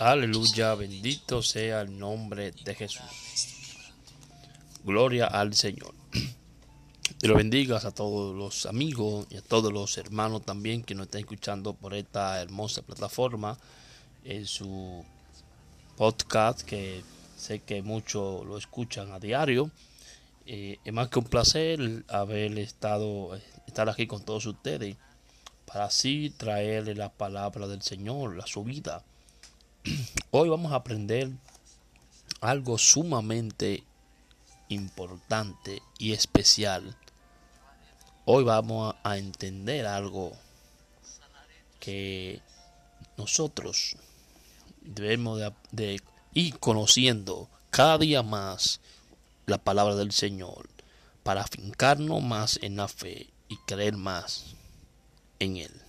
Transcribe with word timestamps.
Aleluya, 0.00 0.74
bendito 0.76 1.42
sea 1.42 1.82
el 1.82 1.98
nombre 1.98 2.52
de 2.52 2.74
Jesús. 2.74 3.02
Gloria 4.82 5.26
al 5.26 5.52
Señor. 5.52 5.94
Te 7.18 7.28
lo 7.28 7.34
bendigas 7.34 7.84
a 7.84 7.90
todos 7.90 8.34
los 8.34 8.64
amigos 8.64 9.26
y 9.28 9.36
a 9.36 9.42
todos 9.42 9.70
los 9.70 9.98
hermanos 9.98 10.46
también 10.46 10.82
que 10.82 10.94
nos 10.94 11.04
están 11.04 11.20
escuchando 11.20 11.74
por 11.74 11.92
esta 11.92 12.40
hermosa 12.40 12.80
plataforma 12.80 13.58
en 14.24 14.46
su 14.46 15.04
podcast 15.98 16.62
que 16.62 17.02
sé 17.36 17.58
que 17.60 17.82
muchos 17.82 18.46
lo 18.46 18.56
escuchan 18.56 19.12
a 19.12 19.20
diario. 19.20 19.70
Eh, 20.46 20.78
es 20.82 20.92
más 20.94 21.08
que 21.08 21.18
un 21.18 21.26
placer 21.26 22.06
haber 22.08 22.58
estado 22.58 23.38
estar 23.66 23.90
aquí 23.90 24.06
con 24.06 24.24
todos 24.24 24.46
ustedes 24.46 24.96
para 25.66 25.84
así 25.84 26.32
traerle 26.38 26.94
la 26.94 27.10
palabra 27.10 27.68
del 27.68 27.82
Señor, 27.82 28.34
la 28.36 28.46
su 28.46 28.64
vida. 28.64 29.04
Hoy 30.30 30.50
vamos 30.50 30.72
a 30.72 30.76
aprender 30.76 31.30
algo 32.40 32.76
sumamente 32.76 33.82
importante 34.68 35.82
y 35.98 36.12
especial. 36.12 36.96
Hoy 38.26 38.44
vamos 38.44 38.94
a 39.02 39.16
entender 39.16 39.86
algo 39.86 40.32
que 41.78 42.42
nosotros 43.16 43.96
debemos 44.82 45.40
de, 45.72 46.00
ir 46.34 46.58
conociendo 46.58 47.48
cada 47.70 47.96
día 47.96 48.22
más 48.22 48.80
la 49.46 49.58
palabra 49.58 49.94
del 49.94 50.12
Señor 50.12 50.68
para 51.22 51.40
afincarnos 51.40 52.22
más 52.22 52.58
en 52.62 52.76
la 52.76 52.86
fe 52.86 53.30
y 53.48 53.56
creer 53.66 53.96
más 53.96 54.54
en 55.38 55.56
Él. 55.56 55.79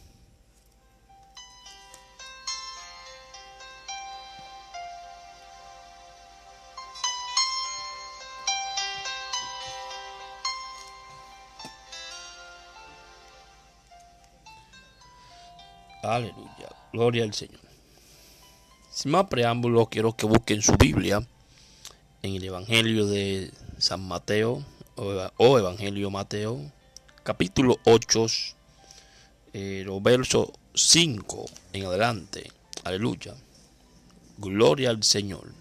Aleluya, 16.04 16.70
gloria 16.92 17.24
al 17.24 17.34
Señor. 17.34 17.60
Sin 18.92 19.12
más 19.12 19.28
preámbulos, 19.28 19.90
quiero 19.90 20.14
que 20.14 20.26
busquen 20.26 20.62
su 20.62 20.74
Biblia 20.74 21.26
en 22.24 22.36
el 22.36 22.44
Evangelio 22.44 23.06
de 23.06 23.52
San 23.78 24.08
Mateo 24.08 24.66
o 24.96 25.60
Evangelio 25.60 26.10
Mateo, 26.10 26.60
capítulo 27.24 27.78
8, 27.86 28.26
eh, 29.54 29.84
los 29.86 30.02
versos 30.02 30.50
5 30.74 31.46
en 31.74 31.86
adelante. 31.86 32.52
Aleluya. 32.84 33.36
Gloria 34.38 34.90
al 34.90 35.04
Señor. 35.04 35.54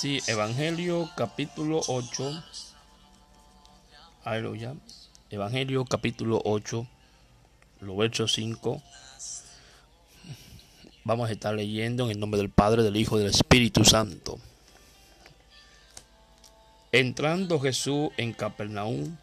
Sí, 0.00 0.18
Evangelio 0.28 1.10
capítulo 1.14 1.82
8. 1.86 2.42
Aleluya. 4.24 4.74
Evangelio 5.28 5.84
capítulo 5.84 6.40
8, 6.42 6.86
los 7.82 7.96
versos 7.98 8.32
5. 8.32 8.82
Vamos 11.04 11.28
a 11.28 11.32
estar 11.34 11.54
leyendo 11.54 12.06
en 12.06 12.12
el 12.12 12.18
nombre 12.18 12.40
del 12.40 12.48
Padre, 12.48 12.82
del 12.82 12.96
Hijo 12.96 13.16
y 13.18 13.24
del 13.24 13.30
Espíritu 13.30 13.84
Santo. 13.84 14.38
Entrando 16.92 17.60
Jesús 17.60 18.08
en 18.16 18.32
Capernaum, 18.32 19.18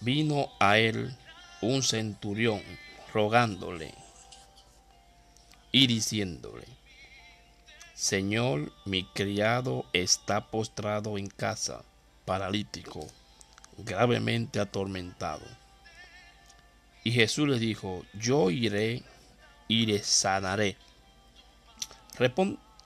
vino 0.00 0.50
a 0.60 0.76
él 0.76 1.16
un 1.62 1.82
centurión 1.82 2.60
rogándole 3.14 3.94
y 5.72 5.86
diciéndole, 5.86 6.66
Señor, 7.96 8.74
mi 8.84 9.04
criado 9.04 9.86
está 9.94 10.48
postrado 10.48 11.16
en 11.16 11.28
casa, 11.28 11.82
paralítico, 12.26 13.06
gravemente 13.78 14.60
atormentado. 14.60 15.46
Y 17.04 17.12
Jesús 17.12 17.48
le 17.48 17.58
dijo, 17.58 18.04
yo 18.12 18.50
iré 18.50 19.02
y 19.66 19.86
le 19.86 20.02
sanaré. 20.02 20.76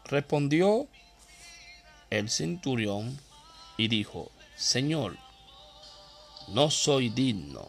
respondió 0.04 0.86
el 2.10 2.30
centurión 2.30 3.18
y 3.76 3.88
dijo, 3.88 4.30
Señor, 4.54 5.18
no 6.46 6.70
soy 6.70 7.08
digno 7.08 7.68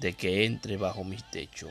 de 0.00 0.14
que 0.14 0.44
entre 0.44 0.76
bajo 0.76 1.04
mis 1.04 1.22
techos 1.30 1.70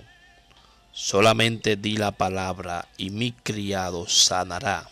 Solamente 0.95 1.75
di 1.75 1.97
la 1.97 2.11
palabra 2.11 2.87
y 2.97 3.09
mi 3.09 3.31
criado 3.31 4.07
sanará, 4.07 4.87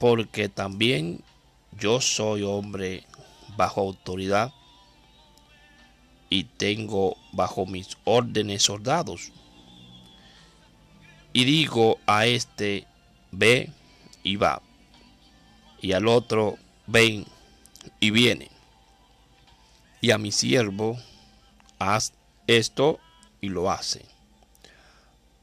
porque 0.00 0.48
también 0.48 1.22
yo 1.78 2.00
soy 2.00 2.42
hombre 2.42 3.04
bajo 3.56 3.80
autoridad 3.80 4.52
y 6.28 6.42
tengo 6.44 7.16
bajo 7.30 7.64
mis 7.64 7.96
órdenes 8.02 8.64
soldados. 8.64 9.30
Y 11.32 11.44
digo 11.44 12.00
a 12.06 12.26
este, 12.26 12.84
ve 13.30 13.70
y 14.24 14.34
va, 14.34 14.62
y 15.80 15.92
al 15.92 16.08
otro, 16.08 16.58
ven 16.88 17.24
y 18.00 18.10
viene. 18.10 18.50
Y 20.00 20.10
a 20.10 20.18
mi 20.18 20.32
siervo, 20.32 20.98
haz 21.78 22.12
esto 22.48 22.98
y 23.40 23.48
lo 23.48 23.70
hace. 23.70 24.11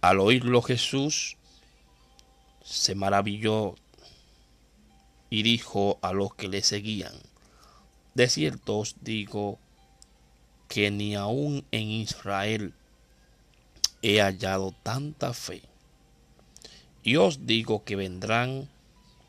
Al 0.01 0.21
oírlo 0.21 0.61
Jesús 0.61 1.35
se 2.63 2.95
maravilló 2.95 3.75
y 5.29 5.43
dijo 5.43 5.99
a 6.01 6.13
los 6.13 6.33
que 6.35 6.47
le 6.47 6.63
seguían, 6.63 7.11
de 8.13 8.29
cierto 8.29 8.77
os 8.77 8.95
digo 9.01 9.59
que 10.69 10.89
ni 10.89 11.15
aun 11.15 11.65
en 11.71 11.89
Israel 11.89 12.73
he 14.01 14.21
hallado 14.21 14.73
tanta 14.83 15.33
fe. 15.33 15.63
Y 17.03 17.17
os 17.17 17.45
digo 17.45 17.83
que 17.83 17.97
vendrán 17.97 18.69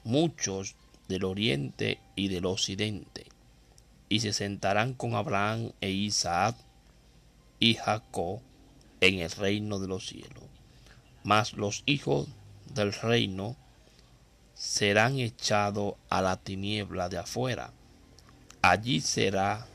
muchos 0.04 0.76
del 1.08 1.24
oriente 1.24 1.98
y 2.14 2.28
del 2.28 2.46
occidente, 2.46 3.26
y 4.08 4.20
se 4.20 4.32
sentarán 4.32 4.94
con 4.94 5.16
Abraham 5.16 5.72
e 5.80 5.90
Isaac 5.90 6.56
y 7.58 7.74
Jacob 7.74 8.38
en 9.00 9.18
el 9.18 9.32
reino 9.32 9.80
de 9.80 9.88
los 9.88 10.06
cielos 10.06 10.49
mas 11.24 11.54
los 11.54 11.82
hijos 11.86 12.28
del 12.74 12.92
reino 12.92 13.56
serán 14.54 15.18
echados 15.18 15.94
a 16.08 16.22
la 16.22 16.36
tiniebla 16.36 17.08
de 17.08 17.18
afuera. 17.18 17.72
Allí 18.62 19.00
será 19.00 19.66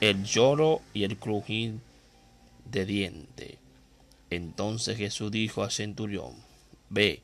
el 0.00 0.24
lloro 0.24 0.82
y 0.92 1.04
el 1.04 1.16
crujir 1.16 1.78
de 2.64 2.84
diente. 2.84 3.58
Entonces 4.30 4.96
Jesús 4.96 5.30
dijo 5.30 5.62
al 5.62 5.70
centurión, 5.70 6.34
ve, 6.90 7.22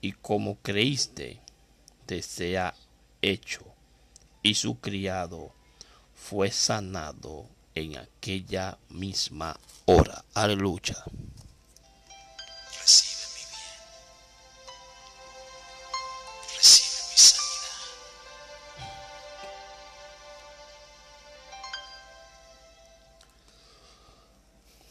y 0.00 0.12
como 0.12 0.56
creíste, 0.58 1.40
te 2.06 2.22
sea 2.22 2.74
hecho. 3.22 3.64
Y 4.42 4.54
su 4.54 4.78
criado 4.78 5.52
fue 6.14 6.50
sanado 6.50 7.46
en 7.74 7.96
aquella 7.96 8.78
misma 8.88 9.58
hora. 9.86 10.24
Aleluya. 10.34 10.96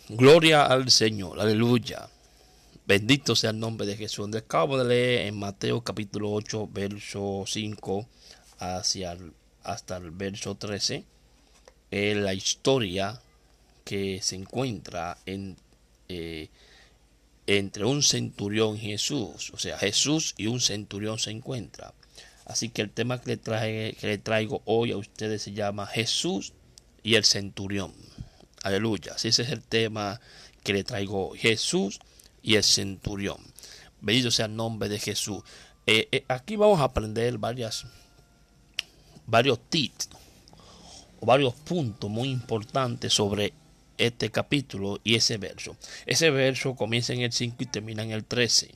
Gloria 0.09 0.65
al 0.65 0.89
Señor, 0.89 1.37
aleluya. 1.37 2.07
Bendito 2.85 3.35
sea 3.35 3.49
el 3.49 3.59
nombre 3.59 3.85
de 3.85 3.97
Jesús. 3.97 4.33
Acabo 4.33 4.77
de 4.77 4.85
leer 4.85 5.27
en 5.27 5.37
Mateo 5.37 5.81
capítulo 5.81 6.31
8, 6.31 6.69
verso 6.71 7.43
5 7.45 8.07
hacia 8.59 9.17
hasta 9.63 9.97
el 9.97 10.11
verso 10.11 10.55
13 10.55 11.03
eh, 11.91 12.15
la 12.15 12.33
historia 12.33 13.19
que 13.83 14.21
se 14.21 14.37
encuentra 14.37 15.17
en, 15.25 15.57
eh, 16.07 16.47
entre 17.45 17.83
un 17.83 18.01
centurión 18.01 18.77
y 18.77 18.91
Jesús. 18.91 19.51
O 19.53 19.57
sea, 19.57 19.77
Jesús 19.77 20.35
y 20.37 20.47
un 20.47 20.61
centurión 20.61 21.19
se 21.19 21.31
encuentran. 21.31 21.91
Así 22.45 22.69
que 22.69 22.81
el 22.81 22.91
tema 22.91 23.19
que 23.19 23.35
le, 23.35 23.93
que 23.93 24.07
le 24.07 24.17
traigo 24.19 24.61
hoy 24.63 24.93
a 24.93 24.97
ustedes 24.97 25.41
se 25.41 25.51
llama 25.51 25.85
Jesús 25.85 26.53
y 27.03 27.15
el 27.15 27.25
centurión. 27.25 27.91
Aleluya. 28.63 29.13
Ese 29.15 29.29
es 29.29 29.49
el 29.49 29.61
tema 29.61 30.19
que 30.63 30.73
le 30.73 30.83
traigo 30.83 31.33
Jesús 31.35 31.99
y 32.41 32.55
el 32.55 32.63
centurión. 32.63 33.37
Bendito 34.01 34.31
sea 34.31 34.45
el 34.45 34.55
nombre 34.55 34.89
de 34.89 34.99
Jesús. 34.99 35.43
Eh, 35.85 36.07
eh, 36.11 36.25
aquí 36.27 36.55
vamos 36.55 36.79
a 36.81 36.85
aprender 36.85 37.37
varias, 37.37 37.85
varios 39.25 39.59
tips 39.69 40.09
o 41.19 41.25
varios 41.25 41.53
puntos 41.53 42.09
muy 42.09 42.29
importantes 42.29 43.13
sobre 43.13 43.53
este 43.97 44.29
capítulo 44.29 44.99
y 45.03 45.15
ese 45.15 45.37
verso. 45.37 45.77
Ese 46.05 46.29
verso 46.29 46.75
comienza 46.75 47.13
en 47.13 47.21
el 47.21 47.31
5 47.31 47.55
y 47.59 47.65
termina 47.65 48.03
en 48.03 48.11
el 48.11 48.25
13. 48.25 48.75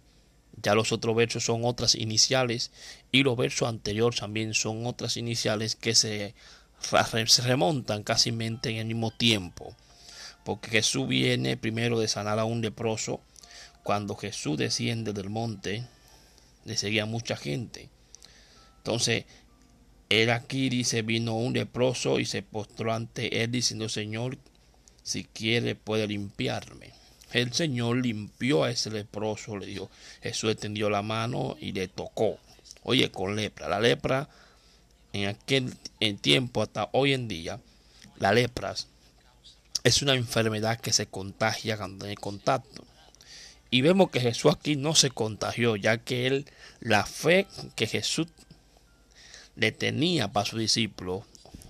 Ya 0.61 0.75
los 0.75 0.91
otros 0.91 1.15
versos 1.15 1.43
son 1.43 1.65
otras 1.65 1.95
iniciales 1.95 2.71
y 3.11 3.23
los 3.23 3.37
versos 3.37 3.67
anteriores 3.67 4.19
también 4.19 4.53
son 4.53 4.85
otras 4.85 5.17
iniciales 5.17 5.75
que 5.75 5.95
se, 5.95 6.35
se 6.81 7.41
remontan 7.43 8.03
casi 8.03 8.29
en 8.29 8.59
el 8.63 8.85
mismo 8.85 9.11
tiempo. 9.11 9.75
Porque 10.43 10.69
Jesús 10.69 11.07
viene 11.07 11.57
primero 11.57 11.99
de 11.99 12.07
sanar 12.07 12.39
a 12.39 12.45
un 12.45 12.61
leproso. 12.61 13.21
Cuando 13.83 14.15
Jesús 14.15 14.57
desciende 14.57 15.13
del 15.13 15.29
monte, 15.29 15.87
le 16.65 16.77
seguía 16.77 17.05
mucha 17.05 17.35
gente. 17.35 17.89
Entonces, 18.77 19.25
él 20.09 20.29
aquí 20.29 20.69
dice, 20.69 21.03
vino 21.03 21.35
un 21.35 21.53
leproso 21.53 22.19
y 22.19 22.25
se 22.25 22.41
postró 22.41 22.93
ante 22.93 23.43
él 23.43 23.51
diciendo, 23.51 23.87
Señor, 23.89 24.37
si 25.03 25.23
quiere 25.23 25.75
puede 25.75 26.07
limpiarme. 26.07 26.91
El 27.31 27.53
Señor 27.53 27.97
limpió 27.97 28.63
a 28.63 28.71
ese 28.71 28.89
leproso, 28.89 29.57
le 29.57 29.65
dijo. 29.65 29.89
Jesús 30.21 30.51
extendió 30.51 30.89
la 30.89 31.01
mano 31.01 31.55
y 31.59 31.71
le 31.71 31.87
tocó. 31.87 32.37
Oye, 32.83 33.09
con 33.09 33.35
lepra. 33.35 33.69
La 33.69 33.79
lepra, 33.79 34.27
en 35.13 35.27
aquel 35.27 35.75
tiempo 36.19 36.61
hasta 36.61 36.89
hoy 36.91 37.13
en 37.13 37.27
día, 37.27 37.59
la 38.17 38.33
lepra 38.33 38.75
es 39.83 40.01
una 40.01 40.13
enfermedad 40.13 40.79
que 40.79 40.93
se 40.93 41.07
contagia 41.07 41.77
cuando 41.77 42.05
hay 42.05 42.15
contacto. 42.15 42.85
Y 43.69 43.81
vemos 43.81 44.11
que 44.11 44.19
Jesús 44.19 44.53
aquí 44.53 44.75
no 44.75 44.95
se 44.95 45.11
contagió, 45.11 45.75
ya 45.75 45.97
que 45.97 46.27
él, 46.27 46.45
la 46.81 47.05
fe 47.05 47.47
que 47.75 47.87
Jesús 47.87 48.27
le 49.55 49.71
tenía 49.71 50.31
para 50.31 50.45
su 50.45 50.57
discípulo 50.57 51.25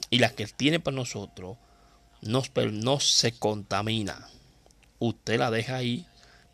y 0.10 0.20
la 0.20 0.30
que 0.30 0.44
él 0.44 0.54
tiene 0.54 0.80
para 0.80 0.96
nosotros, 0.96 1.58
no, 2.22 2.44
no 2.72 3.00
se 3.00 3.34
contamina. 3.34 4.28
Usted 5.00 5.40
la 5.40 5.52
deja 5.52 5.76
ahí, 5.76 6.06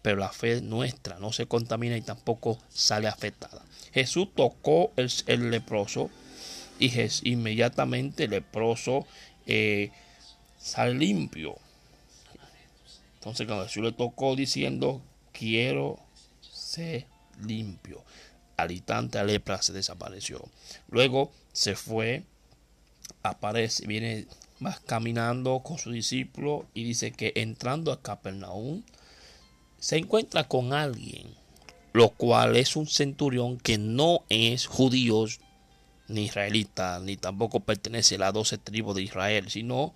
pero 0.02 0.18
la 0.18 0.32
fe 0.32 0.62
nuestra 0.62 1.20
no 1.20 1.34
se 1.34 1.48
contamina 1.48 1.98
y 1.98 2.02
tampoco 2.02 2.60
sale 2.70 3.08
afectada. 3.08 3.64
Jesús 3.94 4.30
tocó 4.36 4.92
el, 4.96 5.50
leproso 5.50 6.10
y 6.80 6.92
inmediatamente 7.24 8.28
leproso 8.28 9.06
eh, 9.46 9.92
sale 10.58 10.94
limpio. 10.94 11.58
Entonces 13.16 13.48
cuando 13.48 13.66
Jesús 13.66 13.84
le 13.84 13.92
tocó 13.92 14.36
diciendo, 14.36 15.02
quiero 15.32 16.00
ser 16.42 17.06
limpio. 17.46 18.04
Al 18.58 18.72
instante 18.72 19.18
la 19.18 19.26
lepra 19.26 19.62
se 19.62 19.74
desapareció. 19.74 20.44
Luego 20.90 21.32
se 21.54 21.76
fue, 21.76 22.24
aparece, 23.24 23.86
viene 23.88 24.28
más 24.60 24.80
caminando 24.80 25.60
con 25.60 25.78
su 25.78 25.92
discípulo 25.92 26.66
y 26.74 26.84
dice 26.84 27.12
que 27.12 27.34
entrando 27.36 27.92
a 27.92 28.02
Capernaum 28.02 28.84
se 29.80 29.98
encuentra 29.98 30.48
con 30.48 30.74
alguien, 30.74 31.28
lo 31.94 32.10
cual 32.10 32.56
es 32.56 32.76
un 32.76 32.88
centurión 32.88 33.58
que 33.60 33.78
no 33.78 34.24
es 34.30 34.66
judío 34.66 35.26
ni 36.08 36.26
israelita, 36.26 37.00
ni 37.00 37.18
tampoco 37.18 37.60
pertenece 37.60 38.16
a 38.16 38.20
las 38.20 38.34
doce 38.34 38.58
tribus 38.58 38.96
de 38.96 39.04
Israel, 39.04 39.50
sino 39.50 39.94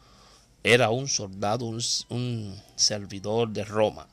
era 0.63 0.90
un 0.90 1.08
soldado, 1.08 1.66
un, 1.66 2.56
servidor 2.75 3.50
de 3.50 3.63
Roma. 3.63 4.08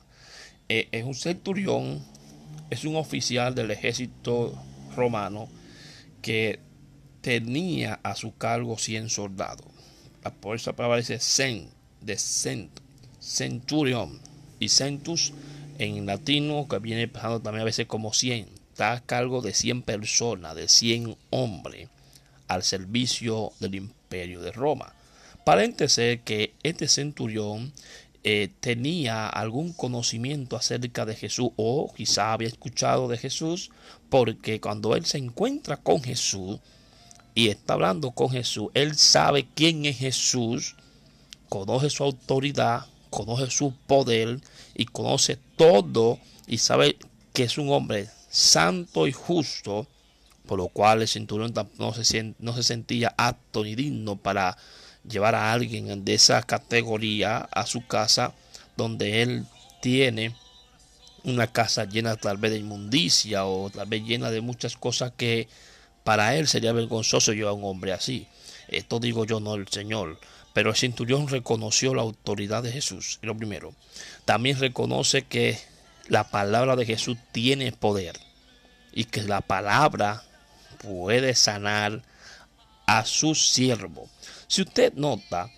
Eh, 0.69 0.87
es 0.91 1.03
un 1.03 1.15
centurión, 1.15 2.03
es 2.69 2.85
un 2.85 2.95
oficial 2.95 3.55
del 3.55 3.71
ejército 3.71 4.53
romano 4.95 5.47
que 6.21 6.59
tenía 7.21 7.99
a 8.03 8.15
su 8.15 8.35
cargo 8.35 8.77
100 8.77 9.09
soldados 9.09 9.69
por 10.31 10.55
esa 10.55 10.73
palabra 10.73 10.97
dice 10.97 11.19
cent, 11.19 11.69
de 12.01 12.17
cent, 12.17 12.71
centurion 13.19 14.19
y 14.59 14.69
centus 14.69 15.33
en 15.77 16.05
latino 16.05 16.67
que 16.69 16.79
viene 16.79 17.07
pasando 17.07 17.41
también 17.41 17.61
a 17.61 17.65
veces 17.65 17.87
como 17.87 18.13
100 18.13 18.47
está 18.79 18.93
a 18.93 19.01
cargo 19.01 19.41
de 19.41 19.53
100 19.53 19.81
personas 19.81 20.55
de 20.55 20.69
100 20.69 21.17
hombres 21.31 21.89
al 22.47 22.63
servicio 22.63 23.51
del 23.59 23.75
imperio 23.75 24.39
de 24.39 24.53
Roma. 24.53 24.93
Parece 25.43 26.21
que 26.21 26.53
este 26.63 26.87
centurión 26.87 27.73
eh, 28.23 28.47
tenía 28.61 29.27
algún 29.27 29.73
conocimiento 29.73 30.55
acerca 30.55 31.05
de 31.05 31.17
Jesús 31.17 31.49
o 31.57 31.93
quizá 31.93 32.31
había 32.31 32.47
escuchado 32.47 33.09
de 33.09 33.17
Jesús 33.17 33.69
porque 34.09 34.61
cuando 34.61 34.95
él 34.95 35.05
se 35.05 35.17
encuentra 35.17 35.75
con 35.75 36.01
Jesús 36.01 36.61
y 37.35 37.49
está 37.49 37.73
hablando 37.73 38.11
con 38.11 38.29
Jesús, 38.29 38.69
él 38.75 38.95
sabe 38.95 39.45
quién 39.55 39.85
es 39.87 39.97
Jesús, 39.97 40.77
conoce 41.49 41.89
su 41.89 42.05
autoridad, 42.05 42.85
conoce 43.09 43.51
su 43.51 43.73
poder 43.73 44.39
y 44.73 44.85
conoce 44.85 45.37
todo 45.57 46.17
y 46.47 46.59
sabe 46.59 46.95
que 47.33 47.43
es 47.43 47.57
un 47.57 47.71
hombre 47.71 48.07
santo 48.29 49.07
y 49.07 49.11
justo, 49.11 49.87
por 50.45 50.57
lo 50.57 50.67
cual 50.67 51.01
el 51.01 51.07
se, 51.07 51.19
no 52.39 52.55
se 52.55 52.63
sentía 52.63 53.13
apto 53.17 53.63
ni 53.63 53.75
digno 53.75 54.15
para 54.15 54.57
llevar 55.07 55.35
a 55.35 55.51
alguien 55.51 56.03
de 56.05 56.13
esa 56.13 56.41
categoría 56.43 57.37
a 57.51 57.65
su 57.65 57.85
casa 57.85 58.33
donde 58.77 59.21
él 59.21 59.45
tiene 59.81 60.35
una 61.23 61.47
casa 61.47 61.85
llena 61.85 62.15
tal 62.15 62.37
vez 62.37 62.51
de 62.51 62.59
inmundicia 62.59 63.45
o 63.45 63.69
tal 63.69 63.87
vez 63.87 64.03
llena 64.03 64.31
de 64.31 64.41
muchas 64.41 64.77
cosas 64.77 65.11
que 65.15 65.47
para 66.03 66.35
él 66.35 66.47
sería 66.47 66.71
vergonzoso 66.71 67.33
llevar 67.33 67.51
a 67.51 67.53
un 67.53 67.65
hombre 67.65 67.91
así. 67.91 68.27
Esto 68.67 68.99
digo 68.99 69.25
yo, 69.25 69.39
no 69.39 69.55
el 69.55 69.67
Señor. 69.67 70.19
Pero 70.53 70.71
el 70.71 70.75
centurión 70.75 71.27
reconoció 71.27 71.93
la 71.93 72.01
autoridad 72.01 72.63
de 72.63 72.71
Jesús, 72.71 73.19
lo 73.21 73.37
primero. 73.37 73.73
También 74.25 74.59
reconoce 74.59 75.23
que 75.23 75.59
la 76.09 76.29
palabra 76.29 76.75
de 76.75 76.85
Jesús 76.85 77.17
tiene 77.31 77.71
poder 77.71 78.19
y 78.91 79.05
que 79.05 79.23
la 79.23 79.41
palabra 79.41 80.23
puede 80.83 81.35
sanar 81.35 82.01
a 82.87 83.05
su 83.05 83.35
siervo. 83.35 84.09
Si 84.47 84.63
usted 84.63 84.93
nota, 84.95 85.49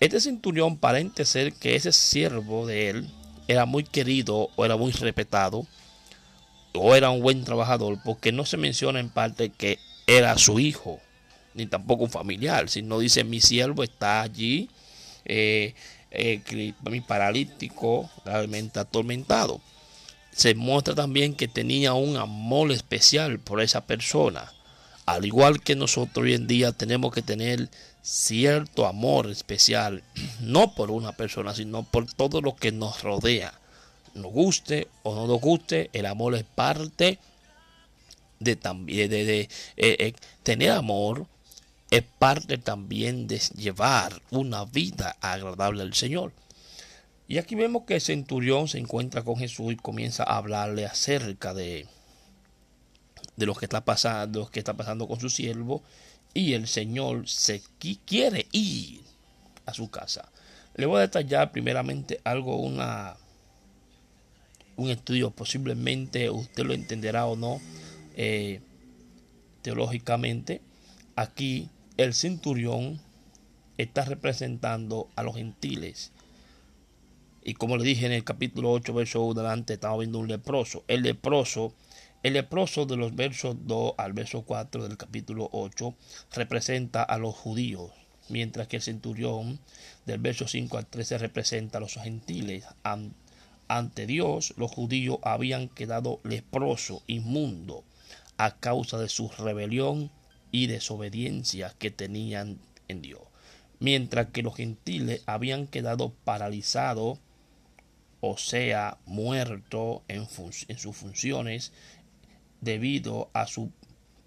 este 0.00 0.20
centurión 0.20 0.78
parece 0.78 1.24
ser 1.26 1.52
que 1.52 1.76
ese 1.76 1.92
siervo 1.92 2.66
de 2.66 2.88
él 2.88 3.10
era 3.46 3.66
muy 3.66 3.84
querido 3.84 4.48
o 4.56 4.64
era 4.64 4.76
muy 4.76 4.92
respetado 4.92 5.66
o 6.74 6.96
era 6.96 7.10
un 7.10 7.20
buen 7.20 7.44
trabajador, 7.44 7.98
porque 8.02 8.32
no 8.32 8.46
se 8.46 8.56
menciona 8.56 8.98
en 8.98 9.10
parte 9.10 9.50
que 9.50 9.78
era 10.06 10.38
su 10.38 10.58
hijo, 10.58 11.00
ni 11.52 11.66
tampoco 11.66 12.04
un 12.04 12.10
familiar, 12.10 12.70
sino 12.70 12.98
dice 12.98 13.24
mi 13.24 13.42
siervo 13.42 13.82
está 13.82 14.22
allí, 14.22 14.70
eh, 15.26 15.74
eh, 16.10 16.72
mi 16.88 17.02
paralítico, 17.02 18.10
realmente 18.24 18.80
atormentado. 18.80 19.60
Se 20.32 20.54
muestra 20.54 20.94
también 20.94 21.34
que 21.34 21.48
tenía 21.48 21.94
un 21.94 22.16
amor 22.16 22.72
especial 22.72 23.38
por 23.38 23.60
esa 23.60 23.86
persona. 23.86 24.52
Al 25.06 25.24
igual 25.24 25.60
que 25.60 25.76
nosotros 25.76 26.24
hoy 26.24 26.34
en 26.34 26.46
día 26.46 26.72
tenemos 26.72 27.12
que 27.12 27.22
tener 27.22 27.68
cierto 28.02 28.86
amor 28.86 29.30
especial, 29.30 30.02
no 30.40 30.74
por 30.74 30.90
una 30.90 31.12
persona, 31.12 31.54
sino 31.54 31.82
por 31.82 32.12
todo 32.12 32.40
lo 32.40 32.56
que 32.56 32.72
nos 32.72 33.02
rodea 33.02 33.52
nos 34.14 34.32
guste 34.32 34.88
o 35.02 35.14
no 35.14 35.26
nos 35.26 35.40
guste, 35.40 35.90
el 35.92 36.06
amor 36.06 36.34
es 36.34 36.44
parte 36.44 37.18
de 38.40 38.56
también 38.56 39.10
de, 39.10 39.40
eh, 39.40 39.48
eh, 39.76 40.14
tener 40.42 40.72
amor 40.72 41.26
es 41.90 42.02
parte 42.18 42.56
también 42.58 43.26
de 43.26 43.38
llevar 43.38 44.22
una 44.30 44.64
vida 44.64 45.16
agradable 45.20 45.82
al 45.82 45.92
Señor. 45.94 46.32
Y 47.28 47.38
aquí 47.38 47.54
vemos 47.54 47.84
que 47.84 47.94
el 47.94 48.00
centurión 48.00 48.68
se 48.68 48.78
encuentra 48.78 49.22
con 49.22 49.36
Jesús 49.36 49.72
y 49.72 49.76
comienza 49.76 50.24
a 50.24 50.36
hablarle 50.36 50.84
acerca 50.84 51.54
de, 51.54 51.86
de 53.36 53.46
lo 53.46 53.54
que 53.54 53.64
está 53.64 53.84
pasando, 53.84 54.50
que 54.50 54.58
está 54.58 54.74
pasando 54.74 55.08
con 55.08 55.20
su 55.20 55.30
siervo, 55.30 55.82
y 56.34 56.54
el 56.54 56.68
Señor 56.68 57.28
se 57.28 57.62
quiere 58.06 58.46
ir 58.52 59.00
a 59.66 59.74
su 59.74 59.90
casa. 59.90 60.30
Le 60.74 60.86
voy 60.86 60.98
a 60.98 61.02
detallar 61.02 61.52
primeramente 61.52 62.20
algo, 62.24 62.56
una 62.56 63.16
un 64.76 64.90
estudio, 64.90 65.30
posiblemente 65.30 66.30
usted 66.30 66.64
lo 66.64 66.72
entenderá 66.72 67.26
o 67.26 67.36
no 67.36 67.60
eh, 68.16 68.60
teológicamente. 69.62 70.60
Aquí 71.14 71.68
el 71.96 72.14
centurión 72.14 73.00
está 73.76 74.04
representando 74.04 75.08
a 75.14 75.22
los 75.22 75.36
gentiles. 75.36 76.11
Y 77.44 77.54
como 77.54 77.76
le 77.76 77.82
dije 77.82 78.06
en 78.06 78.12
el 78.12 78.22
capítulo 78.22 78.70
8, 78.70 78.94
verso 78.94 79.22
1 79.22 79.40
adelante, 79.40 79.74
estamos 79.74 79.98
viendo 79.98 80.20
un 80.20 80.28
leproso. 80.28 80.84
El 80.86 81.02
leproso, 81.02 81.74
el 82.22 82.34
leproso 82.34 82.86
de 82.86 82.96
los 82.96 83.16
versos 83.16 83.56
2 83.66 83.94
al 83.98 84.12
verso 84.12 84.42
4 84.42 84.84
del 84.84 84.96
capítulo 84.96 85.48
8 85.50 85.92
representa 86.34 87.02
a 87.02 87.18
los 87.18 87.34
judíos, 87.34 87.90
mientras 88.28 88.68
que 88.68 88.76
el 88.76 88.82
centurión 88.82 89.58
del 90.06 90.20
verso 90.20 90.46
5 90.46 90.78
al 90.78 90.86
13 90.86 91.18
representa 91.18 91.78
a 91.78 91.80
los 91.80 91.94
gentiles. 91.94 92.64
Ante 93.66 94.06
Dios, 94.06 94.54
los 94.56 94.70
judíos 94.70 95.18
habían 95.22 95.68
quedado 95.68 96.20
leprosos, 96.22 97.02
inmundos, 97.08 97.82
a 98.36 98.54
causa 98.56 98.98
de 98.98 99.08
su 99.08 99.28
rebelión 99.30 100.12
y 100.52 100.68
desobediencia 100.68 101.74
que 101.78 101.90
tenían 101.90 102.60
en 102.86 103.02
Dios, 103.02 103.22
mientras 103.80 104.28
que 104.28 104.42
los 104.42 104.54
gentiles 104.54 105.22
habían 105.26 105.66
quedado 105.66 106.12
paralizados, 106.24 107.18
o 108.24 108.38
sea, 108.38 108.98
muertos 109.04 110.02
en, 110.06 110.28
en 110.68 110.78
sus 110.78 110.96
funciones 110.96 111.72
debido 112.60 113.30
a 113.34 113.48
su 113.48 113.72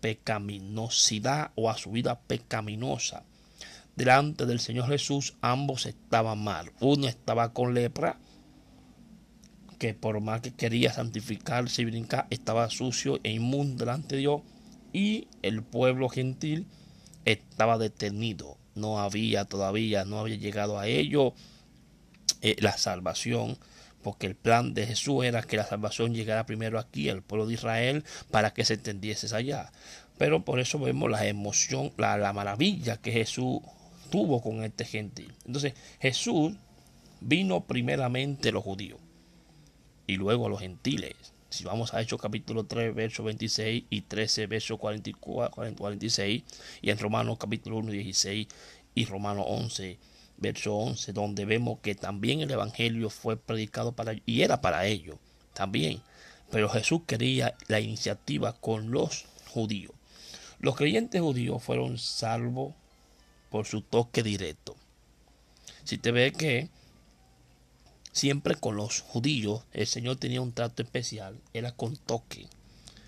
pecaminosidad 0.02 1.52
o 1.56 1.70
a 1.70 1.78
su 1.78 1.92
vida 1.92 2.20
pecaminosa. 2.20 3.24
Delante 3.96 4.46
del 4.46 4.60
Señor 4.60 4.90
Jesús 4.90 5.36
ambos 5.40 5.86
estaban 5.86 6.44
mal. 6.44 6.74
Uno 6.82 7.08
estaba 7.08 7.54
con 7.54 7.74
lepra, 7.74 8.20
que 9.80 9.94
por 9.94 10.20
más 10.20 10.42
que 10.42 10.54
quería 10.54 10.92
santificarse 10.92 11.84
y 11.84 11.86
brincar, 11.86 12.28
estaba 12.30 12.70
sucio 12.70 13.22
e 13.24 13.32
inmundo 13.32 13.86
delante 13.86 14.16
de 14.16 14.22
Dios. 14.22 14.42
Y 14.92 15.30
el 15.42 15.64
pueblo 15.64 16.10
gentil 16.10 16.68
estaba 17.24 17.78
detenido. 17.78 18.58
No 18.75 19.00
había 19.00 19.46
todavía, 19.46 20.04
no 20.04 20.20
había 20.20 20.36
llegado 20.36 20.78
a 20.78 20.88
ello 20.88 21.34
eh, 22.42 22.58
la 22.60 22.78
salvación 22.78 23.58
porque 24.05 24.27
el 24.27 24.35
plan 24.35 24.75
de 24.75 24.85
Jesús 24.85 25.25
era 25.25 25.41
que 25.41 25.57
la 25.57 25.65
salvación 25.65 26.13
llegara 26.13 26.45
primero 26.45 26.77
aquí 26.77 27.09
al 27.09 27.24
pueblo 27.24 27.47
de 27.47 27.55
Israel 27.55 28.03
para 28.29 28.53
que 28.53 28.63
se 28.63 28.75
entendiese 28.75 29.35
allá. 29.35 29.71
Pero 30.19 30.45
por 30.45 30.59
eso 30.59 30.77
vemos 30.77 31.09
la 31.09 31.25
emoción, 31.25 31.91
la, 31.97 32.15
la 32.15 32.31
maravilla 32.31 32.97
que 32.97 33.12
Jesús 33.12 33.62
tuvo 34.12 34.43
con 34.43 34.63
este 34.63 34.85
gentil. 34.85 35.33
Entonces 35.47 35.74
Jesús 36.00 36.53
vino 37.19 37.65
primeramente 37.65 38.50
a 38.50 38.51
los 38.51 38.63
judíos 38.63 39.00
y 40.05 40.17
luego 40.17 40.45
a 40.45 40.50
los 40.50 40.59
gentiles. 40.59 41.15
Si 41.50 41.63
vamos 41.63 41.95
a 41.95 42.00
Hechos 42.00 42.21
capítulo 42.21 42.67
3, 42.67 42.93
verso 42.93 43.24
26 43.24 43.85
y 43.89 44.01
13, 44.01 44.45
verso 44.45 44.77
44, 44.77 45.75
46, 45.75 46.43
y 46.83 46.89
en 46.91 47.00
Romanos 47.00 47.39
capítulo 47.39 47.77
1, 47.77 47.91
16 47.91 48.47
y 48.93 49.05
Romanos 49.05 49.45
11, 49.47 49.97
verso 50.38 50.75
11, 50.75 51.13
donde 51.13 51.46
vemos 51.46 51.80
que 51.80 51.96
también 51.96 52.42
el 52.42 52.51
Evangelio 52.51 53.10
fue 53.10 53.38
predicado 53.38 53.94
para 53.94 54.13
y 54.25 54.42
era 54.42 54.62
para 54.62 54.86
ellos 54.86 55.18
también. 55.54 56.01
Pero 56.51 56.70
Jesús 56.70 57.01
quería 57.08 57.56
la 57.68 57.80
iniciativa 57.80 58.54
con 58.54 58.92
los 58.92 59.25
judíos. 59.50 59.94
Los 60.60 60.75
creyentes 60.75 61.22
judíos 61.22 61.63
fueron 61.63 61.98
salvos 61.98 62.74
por 63.50 63.65
su 63.65 63.82
toque 63.82 64.24
directo. 64.24 64.75
Si 65.84 65.98
te 65.98 66.12
ve 66.12 66.32
que 66.32 66.70
siempre 68.12 68.56
con 68.56 68.75
los 68.75 69.01
judíos 69.01 69.63
el 69.74 69.88
Señor 69.88 70.18
tenía 70.18 70.42
un 70.42 70.54
trato 70.54 70.82
especial, 70.82 71.39
era 71.54 71.72
con 71.72 71.98
toque, 71.98 72.48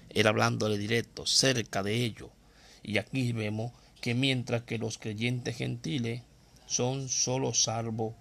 era 0.10 0.30
hablándole 0.30 0.78
directo, 0.78 1.26
cerca 1.26 1.84
de 1.84 1.96
ellos. 2.04 2.30
Y 2.84 2.98
aquí 2.98 3.32
vemos 3.32 3.72
que 4.02 4.14
mientras 4.14 4.64
que 4.64 4.78
los 4.78 4.98
creyentes 4.98 5.58
gentiles 5.58 6.22
son 6.68 7.10
solo 7.10 7.54
salvos 7.54 8.14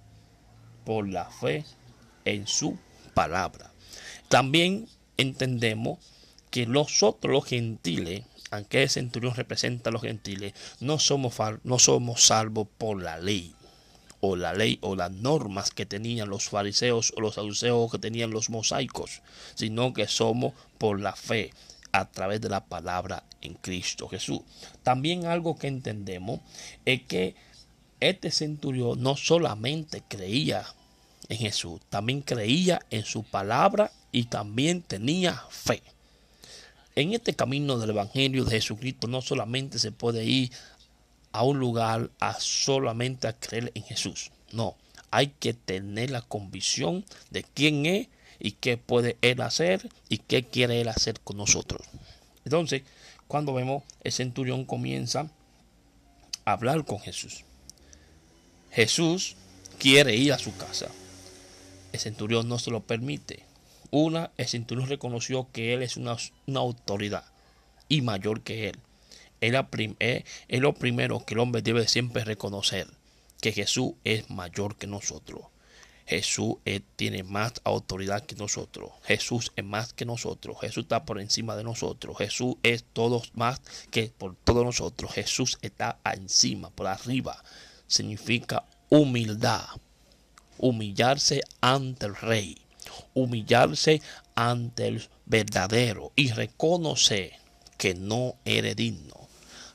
por 0.84 1.08
la 1.08 1.26
fe 1.26 1.64
en 2.24 2.46
su 2.46 2.78
palabra. 3.12 3.72
También 4.28 4.88
entendemos 5.16 5.98
que 6.50 6.66
nosotros 6.66 7.32
los 7.32 7.44
gentiles, 7.44 8.24
aunque 8.50 8.84
el 8.84 8.88
centurión 8.88 9.34
representa 9.34 9.90
a 9.90 9.92
los 9.92 10.02
gentiles, 10.02 10.54
no 10.80 10.98
somos, 10.98 11.34
no 11.64 11.78
somos 11.78 12.22
salvos 12.22 12.68
por 12.78 13.02
la 13.02 13.18
ley 13.18 13.54
o 14.20 14.36
la 14.36 14.54
ley 14.54 14.78
o 14.80 14.96
las 14.96 15.10
normas 15.10 15.70
que 15.70 15.86
tenían 15.86 16.30
los 16.30 16.48
fariseos 16.48 17.12
o 17.16 17.20
los 17.20 17.34
saduceos 17.34 17.90
que 17.92 17.98
tenían 17.98 18.30
los 18.30 18.48
mosaicos, 18.48 19.22
sino 19.54 19.92
que 19.92 20.08
somos 20.08 20.54
por 20.78 21.00
la 21.00 21.14
fe 21.14 21.52
a 21.92 22.06
través 22.06 22.40
de 22.40 22.48
la 22.48 22.64
palabra 22.64 23.24
en 23.40 23.54
Cristo 23.54 24.08
Jesús. 24.08 24.40
También 24.82 25.26
algo 25.26 25.58
que 25.58 25.68
entendemos 25.68 26.40
es 26.84 27.02
que 27.02 27.34
este 28.00 28.30
centurión 28.30 29.02
no 29.02 29.16
solamente 29.16 30.02
creía 30.06 30.64
en 31.28 31.38
Jesús, 31.38 31.80
también 31.88 32.22
creía 32.22 32.80
en 32.90 33.04
su 33.04 33.24
palabra 33.24 33.90
y 34.12 34.24
también 34.24 34.82
tenía 34.82 35.42
fe. 35.50 35.82
En 36.94 37.12
este 37.12 37.34
camino 37.34 37.78
del 37.78 37.90
Evangelio 37.90 38.44
de 38.44 38.52
Jesucristo 38.52 39.06
no 39.06 39.20
solamente 39.20 39.78
se 39.78 39.92
puede 39.92 40.24
ir 40.24 40.50
a 41.32 41.42
un 41.42 41.58
lugar 41.58 42.10
a 42.20 42.40
solamente 42.40 43.28
a 43.28 43.38
creer 43.38 43.72
en 43.74 43.82
Jesús. 43.82 44.30
No, 44.52 44.76
hay 45.10 45.28
que 45.38 45.52
tener 45.52 46.10
la 46.10 46.22
convicción 46.22 47.04
de 47.30 47.42
quién 47.42 47.86
es 47.86 48.08
y 48.38 48.52
qué 48.52 48.76
puede 48.76 49.18
Él 49.22 49.40
hacer 49.40 49.88
y 50.08 50.18
qué 50.18 50.44
quiere 50.44 50.80
Él 50.80 50.88
hacer 50.88 51.20
con 51.20 51.36
nosotros. 51.36 51.82
Entonces, 52.44 52.82
cuando 53.26 53.52
vemos 53.52 53.82
el 54.04 54.12
centurión 54.12 54.64
comienza 54.64 55.30
a 56.44 56.52
hablar 56.52 56.84
con 56.84 57.00
Jesús. 57.00 57.45
Jesús 58.76 59.36
quiere 59.78 60.16
ir 60.16 60.34
a 60.34 60.38
su 60.38 60.54
casa. 60.54 60.90
El 61.94 61.98
centurión 61.98 62.46
no 62.46 62.58
se 62.58 62.70
lo 62.70 62.82
permite. 62.82 63.42
Una, 63.90 64.32
el 64.36 64.46
centurión 64.46 64.86
reconoció 64.86 65.48
que 65.50 65.72
él 65.72 65.82
es 65.82 65.96
una, 65.96 66.18
autoridad 66.54 67.24
y 67.88 68.02
mayor 68.02 68.42
que 68.42 68.68
él. 68.68 68.78
Es, 69.40 70.60
lo 70.60 70.74
primero 70.74 71.24
que 71.24 71.32
el 71.32 71.40
hombre 71.40 71.62
debe 71.62 71.88
siempre 71.88 72.22
reconocer, 72.24 72.86
que 73.40 73.52
Jesús 73.52 73.94
es 74.04 74.28
mayor 74.28 74.76
que 74.76 74.86
nosotros. 74.86 75.46
Jesús 76.04 76.56
tiene 76.96 77.22
más 77.22 77.54
autoridad 77.64 78.26
que 78.26 78.36
nosotros. 78.36 78.90
Jesús 79.04 79.52
es 79.56 79.64
más 79.64 79.94
que 79.94 80.04
nosotros. 80.04 80.58
Jesús 80.60 80.82
está 80.82 81.06
por 81.06 81.18
encima 81.18 81.56
de 81.56 81.64
nosotros. 81.64 82.18
Jesús 82.18 82.56
es 82.62 82.84
todo 82.92 83.22
más 83.32 83.62
que 83.90 84.12
por 84.18 84.36
todos 84.36 84.66
nosotros. 84.66 85.12
Jesús 85.12 85.56
está 85.62 85.98
encima, 86.04 86.68
por 86.68 86.88
arriba 86.88 87.42
significa 87.86 88.64
humildad. 88.88 89.64
Humillarse 90.58 91.42
ante 91.60 92.06
el 92.06 92.16
rey. 92.16 92.58
Humillarse 93.14 94.00
ante 94.34 94.88
el 94.88 95.08
verdadero 95.26 96.12
y 96.16 96.30
reconocer 96.30 97.32
que 97.76 97.94
no 97.94 98.36
eres 98.44 98.76
digno. 98.76 99.14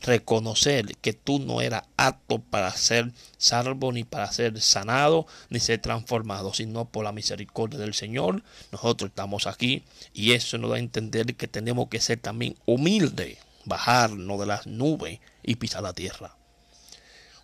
Reconocer 0.01 0.97
que 0.97 1.13
tú 1.13 1.37
no 1.37 1.61
eras 1.61 1.83
apto 1.95 2.39
para 2.39 2.71
ser 2.71 3.11
salvo, 3.37 3.91
ni 3.91 4.03
para 4.03 4.31
ser 4.31 4.59
sanado, 4.59 5.27
ni 5.49 5.59
ser 5.59 5.79
transformado, 5.79 6.53
sino 6.55 6.85
por 6.85 7.03
la 7.03 7.11
misericordia 7.11 7.79
del 7.79 7.93
Señor. 7.93 8.43
Nosotros 8.71 9.09
estamos 9.09 9.45
aquí 9.45 9.83
y 10.13 10.31
eso 10.31 10.57
nos 10.57 10.71
da 10.71 10.77
a 10.77 10.79
entender 10.79 11.35
que 11.35 11.47
tenemos 11.47 11.89
que 11.89 12.01
ser 12.01 12.19
también 12.19 12.57
humildes, 12.65 13.37
bajarnos 13.65 14.39
de 14.39 14.45
las 14.47 14.65
nubes 14.65 15.19
y 15.43 15.55
pisar 15.55 15.83
la 15.83 15.93
tierra. 15.93 16.35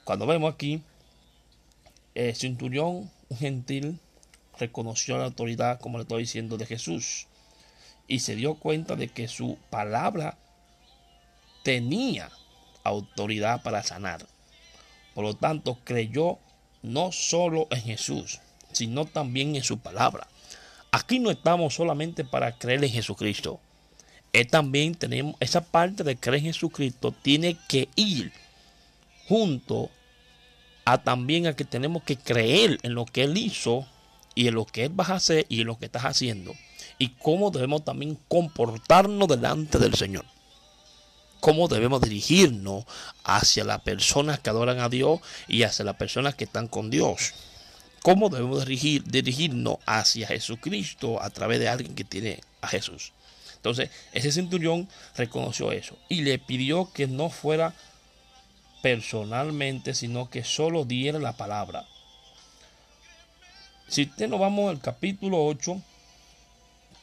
Cuando 0.08 0.26
vemos 0.26 0.54
aquí, 0.54 0.82
el 2.16 2.34
centurión, 2.34 3.12
un 3.28 3.38
gentil, 3.38 4.00
reconoció 4.58 5.18
la 5.18 5.26
autoridad, 5.26 5.82
como 5.82 5.98
le 5.98 6.04
estoy 6.04 6.22
diciendo, 6.22 6.56
de 6.56 6.66
Jesús 6.66 7.28
y 8.08 8.20
se 8.20 8.38
dio 8.38 8.56
cuenta 8.56 8.96
de 8.96 9.10
que 9.10 9.28
su 9.28 9.58
palabra 9.70 10.38
tenía 11.62 12.32
autoridad 12.86 13.62
para 13.64 13.84
sanar. 13.84 14.26
Por 15.14 15.26
lo 15.26 15.34
tanto, 15.34 15.78
creyó 15.84 16.40
no 16.84 17.12
solo 17.12 17.68
en 17.70 17.82
Jesús, 17.82 18.40
sino 18.72 19.04
también 19.04 19.58
en 19.58 19.64
su 19.64 19.78
palabra. 19.78 20.26
Aquí 20.90 21.20
no 21.20 21.32
estamos 21.32 21.74
solamente 21.74 22.24
para 22.24 22.58
creer 22.58 22.82
en 22.86 22.92
Jesucristo. 22.92 23.60
Es 24.32 24.48
también 24.48 24.96
tenemos 24.96 25.36
esa 25.42 25.66
parte 25.66 26.06
de 26.06 26.16
creer 26.16 26.46
en 26.46 26.54
Jesucristo 26.54 27.12
tiene 27.12 27.58
que 27.68 27.90
ir 27.98 28.32
junto 29.28 29.92
a 30.88 31.04
también 31.04 31.48
a 31.48 31.54
que 31.54 31.66
tenemos 31.66 32.04
que 32.04 32.16
creer 32.16 32.80
en 32.82 32.96
lo 32.96 33.04
que 33.06 33.26
Él 33.26 33.38
hizo 33.38 33.86
y 34.36 34.48
en 34.48 34.56
lo 34.56 34.66
que 34.66 34.86
Él 34.86 34.98
va 34.98 35.04
a 35.04 35.16
hacer 35.16 35.46
y 35.50 35.60
en 35.60 35.68
lo 35.68 35.78
que 35.78 35.88
estás 35.88 36.06
haciendo. 36.06 36.56
Y 36.98 37.10
cómo 37.10 37.52
debemos 37.52 37.84
también 37.84 38.18
comportarnos 38.30 39.28
delante 39.28 39.80
del 39.80 39.96
Señor. 39.96 40.24
Cómo 41.42 41.68
debemos 41.68 42.00
dirigirnos 42.00 42.86
hacia 43.26 43.66
las 43.66 43.82
personas 43.82 44.40
que 44.40 44.50
adoran 44.50 44.80
a 44.80 44.88
Dios 44.88 45.20
y 45.50 45.64
hacia 45.64 45.84
las 45.84 45.98
personas 45.98 46.36
que 46.36 46.46
están 46.46 46.70
con 46.70 46.90
Dios. 46.90 47.34
Cómo 48.02 48.30
debemos 48.30 48.66
dirigir, 48.66 49.04
dirigirnos 49.04 49.80
hacia 49.86 50.28
Jesucristo 50.28 51.22
a 51.22 51.30
través 51.32 51.60
de 51.60 51.68
alguien 51.68 51.96
que 51.96 52.06
tiene 52.06 52.40
a 52.62 52.70
Jesús. 52.70 53.12
Entonces, 53.58 53.90
ese 54.14 54.32
centurión 54.32 54.88
reconoció 55.18 55.74
eso 55.74 55.98
y 56.08 56.22
le 56.22 56.40
pidió 56.40 56.90
que 56.94 57.08
no 57.08 57.30
fuera 57.30 57.74
personalmente, 58.82 59.94
sino 59.94 60.30
que 60.30 60.44
solo 60.44 60.86
diera 60.86 61.20
la 61.20 61.34
palabra. 61.34 61.86
Si 63.88 64.04
usted 64.04 64.28
nos 64.28 64.40
vamos 64.40 64.70
al 64.70 64.80
capítulo 64.80 65.46
8, 65.46 65.82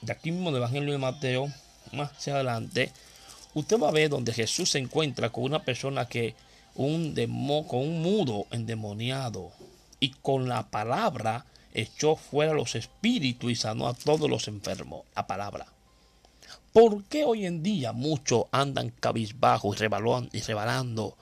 de 0.03 0.13
aquí 0.13 0.31
mismo 0.31 0.51
del 0.51 0.59
Evangelio 0.59 0.93
de 0.93 0.99
Mateo, 0.99 1.53
más 1.93 2.29
adelante, 2.29 2.93
usted 3.55 3.79
va 3.79 3.89
a 3.89 3.93
ver 3.93 4.11
donde 4.11 4.33
Jesús 4.33 4.71
se 4.71 4.79
encuentra 4.79 5.31
con 5.31 5.45
una 5.45 5.63
persona 5.63 6.07
que 6.07 6.35
un 6.75 7.15
con 7.69 7.81
un 7.81 8.03
mudo 8.03 8.47
endemoniado 8.51 9.53
y 10.01 10.11
con 10.11 10.49
la 10.49 10.69
palabra 10.71 11.47
echó 11.73 12.17
fuera 12.17 12.53
los 12.53 12.75
espíritus 12.75 13.51
y 13.51 13.55
sanó 13.55 13.89
a 13.89 13.95
todos 13.95 14.29
los 14.29 14.49
enfermos. 14.49 15.03
La 15.15 15.27
palabra. 15.27 15.67
¿Por 16.73 17.05
qué 17.05 17.25
hoy 17.25 17.47
en 17.47 17.63
día 17.63 17.93
muchos 17.93 18.45
andan 18.51 18.91
cabizbajos 18.91 19.81
y, 19.81 19.85
y 20.37 20.41
rebalando 20.41 21.17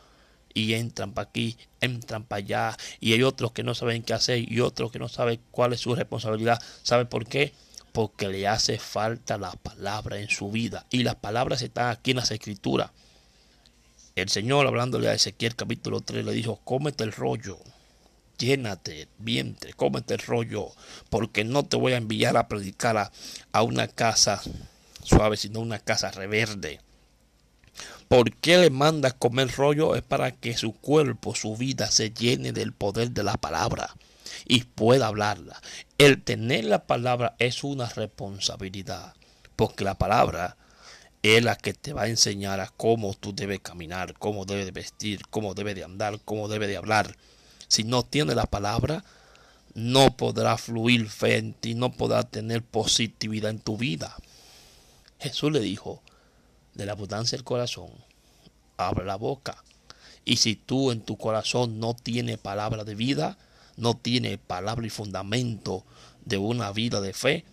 y 0.54 0.75
entran 0.75 1.12
para 1.12 1.28
aquí, 1.28 1.56
entran 1.80 2.25
para 2.25 2.38
allá 2.38 2.76
y 3.00 3.12
hay 3.12 3.23
otros 3.23 3.52
que 3.52 3.62
no 3.62 3.75
saben 3.75 4.02
qué 4.02 4.12
hacer 4.12 4.50
y 4.50 4.61
otros 4.61 4.92
que 4.92 4.99
no 4.99 5.09
saben 5.09 5.40
cuál 5.50 5.73
es 5.73 5.80
su 5.80 5.94
responsabilidad? 5.94 6.61
¿Sabe 6.82 7.04
por 7.04 7.26
qué? 7.26 7.52
Porque 7.92 8.28
le 8.28 8.49
hace 8.49 8.78
falta 8.78 9.38
la 9.38 9.52
palabra 9.52 10.18
en 10.18 10.28
su 10.28 10.50
vida 10.50 10.87
y 10.90 11.02
las 11.02 11.16
palabras 11.16 11.62
están 11.62 11.90
aquí 11.90 12.12
en 12.12 12.18
las 12.18 12.30
escrituras. 12.30 12.90
El 14.14 14.28
Señor 14.28 14.66
hablándole 14.66 15.09
a 15.09 15.14
Ezequiel 15.14 15.56
capítulo 15.56 16.00
3 16.00 16.25
le 16.25 16.32
dijo, 16.32 16.61
cómete 16.64 17.02
el 17.04 17.12
rollo, 17.12 17.59
llénate 18.38 19.09
vientre, 19.18 19.73
cómete 19.73 20.14
el 20.14 20.21
rollo, 20.21 20.68
porque 21.09 21.44
no 21.44 21.64
te 21.64 21.76
voy 21.76 21.92
a 21.92 21.97
enviar 21.97 22.37
a 22.37 22.49
predicar 22.49 22.97
a, 22.97 23.12
a 23.52 23.62
una 23.62 23.88
casa 23.88 24.42
suave, 25.02 25.37
sino 25.37 25.61
una 25.61 25.78
casa 25.78 26.11
reverde. 26.11 26.80
¿Por 28.12 28.31
qué 28.31 28.59
le 28.59 28.69
manda 28.69 29.11
comer 29.11 29.50
rollo? 29.57 29.95
Es 29.95 30.02
para 30.02 30.33
que 30.33 30.54
su 30.54 30.75
cuerpo, 30.75 31.35
su 31.35 31.57
vida 31.57 31.90
se 31.90 32.11
llene 32.11 32.52
del 32.52 32.75
poder 32.75 33.12
de 33.12 33.23
la 33.23 33.38
palabra 33.38 33.97
y 34.47 34.64
pueda 34.64 35.07
hablarla. 35.07 35.62
El 35.97 36.23
tener 36.23 36.66
la 36.66 36.85
palabra 36.85 37.37
es 37.38 37.64
una 37.64 37.88
responsabilidad, 37.88 39.14
porque 39.57 39.85
la 39.85 39.95
palabra 39.95 40.59
es 41.23 41.42
la 41.42 41.57
que 41.57 41.73
te 41.73 41.95
va 41.95 42.02
a 42.02 42.09
enseñar 42.09 42.61
a 42.61 42.69
cómo 42.69 43.14
tú 43.14 43.35
debes 43.35 43.61
caminar, 43.61 44.12
cómo 44.19 44.45
debes 44.45 44.66
de 44.66 44.73
vestir, 44.73 45.23
cómo 45.31 45.54
debes 45.54 45.75
de 45.75 45.85
andar, 45.85 46.21
cómo 46.23 46.49
debes 46.49 46.69
de 46.69 46.76
hablar. 46.76 47.16
Si 47.66 47.83
no 47.83 48.02
tienes 48.02 48.37
la 48.37 48.45
palabra, 48.45 49.04
no 49.73 50.19
podrá 50.19 50.59
fluir 50.59 51.09
fe 51.09 51.38
en 51.38 51.54
ti, 51.54 51.73
no 51.73 51.90
podrá 51.92 52.25
tener 52.25 52.61
positividad 52.62 53.52
en 53.52 53.61
tu 53.61 53.78
vida. 53.78 54.14
Jesús 55.19 55.50
le 55.50 55.61
dijo, 55.61 56.02
de 56.75 56.87
la 56.87 56.93
abundancia 56.93 57.37
del 57.37 57.45
corazón, 57.45 57.91
abre 58.76 59.05
la 59.05 59.17
boca. 59.17 59.62
Y 60.25 60.37
si 60.37 60.55
tú 60.55 60.93
en 60.93 61.02
tu 61.02 61.17
corazón 61.17 61.81
no 61.81 61.95
tienes 61.95 62.38
palabra 62.38 62.85
de 62.85 62.95
vida, 62.95 63.38
no 63.76 63.97
tienes 63.97 64.38
palabra 64.38 64.87
y 64.87 64.91
fundamento 64.91 65.85
de 66.25 66.38
una 66.38 66.73
vida 66.73 67.00
de 67.00 67.12
fe, 67.12 67.45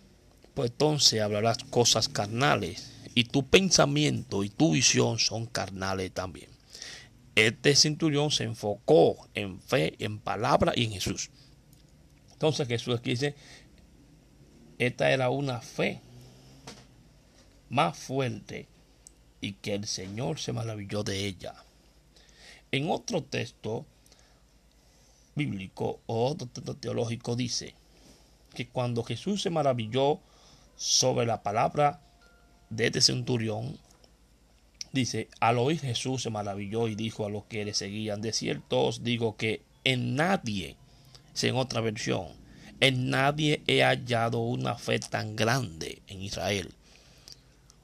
pues 0.54 0.70
entonces 0.70 1.20
hablarás 1.20 1.58
cosas 1.64 2.08
carnales 2.08 2.92
y 3.14 3.24
tu 3.24 3.46
pensamiento 3.46 4.44
y 4.44 4.50
tu 4.50 4.72
visión 4.72 5.18
son 5.18 5.46
carnales 5.46 6.12
también. 6.12 6.48
Este 7.34 7.74
centurión 7.74 8.30
se 8.30 8.44
enfocó 8.44 9.28
en 9.34 9.60
fe, 9.60 9.94
en 9.98 10.18
palabra 10.18 10.72
y 10.76 10.84
en 10.84 10.92
Jesús. 10.92 11.30
Entonces 12.32 12.68
Jesús 12.68 13.02
dice, 13.02 13.34
esta 14.78 15.10
era 15.10 15.30
una 15.30 15.60
fe 15.60 16.00
más 17.68 17.96
fuerte 17.98 18.68
y 19.40 19.52
que 19.54 19.74
el 19.74 19.86
Señor 19.86 20.38
se 20.38 20.52
maravilló 20.52 21.02
de 21.02 21.26
ella. 21.26 21.54
En 22.72 22.90
otro 22.90 23.22
texto 23.22 23.86
bíblico 25.34 26.00
o 26.06 26.26
otro 26.26 26.46
texto 26.46 26.76
teológico 26.76 27.36
dice 27.36 27.74
que 28.54 28.68
cuando 28.68 29.02
Jesús 29.02 29.42
se 29.42 29.50
maravilló 29.50 30.20
sobre 30.76 31.26
la 31.26 31.42
palabra 31.42 32.00
de 32.68 32.86
este 32.86 33.00
centurión, 33.00 33.78
dice, 34.92 35.28
al 35.40 35.58
oír 35.58 35.80
Jesús 35.80 36.22
se 36.22 36.30
maravilló 36.30 36.88
y 36.88 36.94
dijo 36.94 37.26
a 37.26 37.30
los 37.30 37.44
que 37.44 37.64
le 37.64 37.74
seguían, 37.74 38.20
de 38.20 38.32
cierto 38.32 38.82
os 38.82 39.02
digo 39.02 39.36
que 39.36 39.62
en 39.84 40.14
nadie, 40.14 40.76
en 41.42 41.56
otra 41.56 41.80
versión, 41.80 42.28
en 42.80 43.10
nadie 43.10 43.62
he 43.66 43.82
hallado 43.82 44.40
una 44.40 44.74
fe 44.74 44.98
tan 44.98 45.36
grande 45.36 46.02
en 46.06 46.22
Israel. 46.22 46.74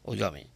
Óigame, 0.05 0.47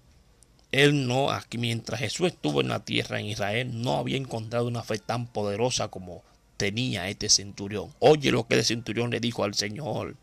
él 0.73 1.07
no, 1.07 1.31
aquí 1.31 1.59
mientras 1.59 2.01
Jesús 2.01 2.29
estuvo 2.29 2.61
en 2.61 2.69
la 2.69 2.85
tierra 2.85 3.19
en 3.19 3.27
Israel, 3.27 3.83
no 3.83 3.99
había 3.99 4.17
encontrado 4.17 4.67
una 4.67 4.83
fe 4.83 4.99
tan 4.99 5.27
poderosa 5.27 5.89
como 5.89 6.23
tenía 6.57 7.09
este 7.09 7.29
centurión. 7.29 7.93
Oye 7.99 8.31
lo 8.31 8.47
que 8.47 8.55
el 8.55 8.65
centurión 8.65 9.11
le 9.11 9.21
dijo 9.21 9.45
al 9.45 9.55
Señor, 9.55 10.17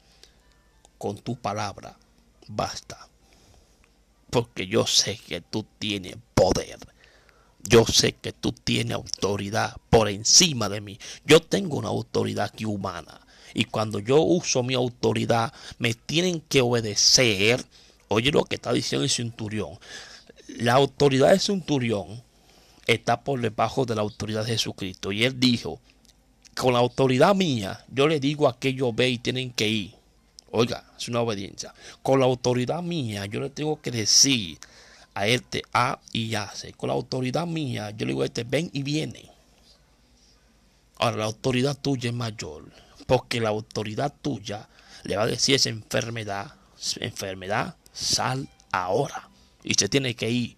con 0.97 1.17
tu 1.17 1.35
palabra, 1.35 1.97
basta. 2.47 3.07
Porque 4.29 4.67
yo 4.67 4.85
sé 4.85 5.17
que 5.17 5.41
tú 5.41 5.65
tienes 5.79 6.15
poder. 6.33 6.77
Yo 7.63 7.85
sé 7.85 8.13
que 8.13 8.31
tú 8.31 8.51
tienes 8.51 8.95
autoridad 8.95 9.75
por 9.89 10.09
encima 10.09 10.69
de 10.69 10.81
mí. 10.81 10.99
Yo 11.25 11.41
tengo 11.41 11.77
una 11.77 11.89
autoridad 11.89 12.45
aquí 12.45 12.65
humana. 12.65 13.21
Y 13.53 13.65
cuando 13.65 13.99
yo 13.99 14.21
uso 14.21 14.63
mi 14.63 14.73
autoridad, 14.73 15.53
me 15.79 15.93
tienen 15.93 16.41
que 16.41 16.61
obedecer 16.61 17.65
Oye 18.09 18.31
lo 18.31 18.45
que 18.45 18.55
está 18.55 18.71
diciendo 18.71 19.03
el 19.03 19.09
centurión. 19.09 19.77
La 20.57 20.73
autoridad 20.73 21.29
de 21.29 21.39
centurión 21.39 22.23
está 22.87 23.21
por 23.21 23.39
debajo 23.39 23.85
de 23.85 23.93
la 23.93 24.01
autoridad 24.01 24.43
de 24.43 24.53
Jesucristo. 24.53 25.11
Y 25.11 25.23
él 25.23 25.39
dijo, 25.39 25.79
con 26.55 26.73
la 26.73 26.79
autoridad 26.79 27.35
mía, 27.35 27.85
yo 27.91 28.07
le 28.07 28.19
digo 28.19 28.47
a 28.47 28.57
que 28.57 28.69
ellos 28.69 28.95
ve 28.95 29.07
y 29.07 29.19
tienen 29.19 29.51
que 29.51 29.67
ir. 29.67 29.93
Oiga, 30.49 30.83
es 30.97 31.09
una 31.09 31.21
obediencia. 31.21 31.75
Con 32.01 32.19
la 32.19 32.25
autoridad 32.25 32.81
mía, 32.81 33.27
yo 33.27 33.39
le 33.39 33.51
tengo 33.51 33.79
que 33.79 33.91
decir 33.91 34.57
a 35.13 35.27
este 35.27 35.61
A 35.73 35.99
y 36.11 36.33
hace. 36.33 36.73
Con 36.73 36.87
la 36.87 36.95
autoridad 36.95 37.45
mía, 37.45 37.91
yo 37.91 38.07
le 38.07 38.13
digo 38.13 38.23
a 38.23 38.25
este 38.25 38.43
ven 38.43 38.71
y 38.73 38.81
viene. 38.81 39.29
Ahora, 40.97 41.17
la 41.17 41.25
autoridad 41.25 41.77
tuya 41.77 42.09
es 42.09 42.15
mayor. 42.15 42.71
Porque 43.05 43.39
la 43.39 43.49
autoridad 43.49 44.11
tuya 44.23 44.67
le 45.03 45.17
va 45.17 45.23
a 45.23 45.27
decir 45.27 45.53
esa 45.53 45.69
enfermedad, 45.69 46.55
enfermedad, 46.99 47.75
sal 47.93 48.49
ahora. 48.71 49.29
Y 49.63 49.73
se 49.73 49.89
tiene 49.89 50.15
que 50.15 50.29
ir, 50.29 50.57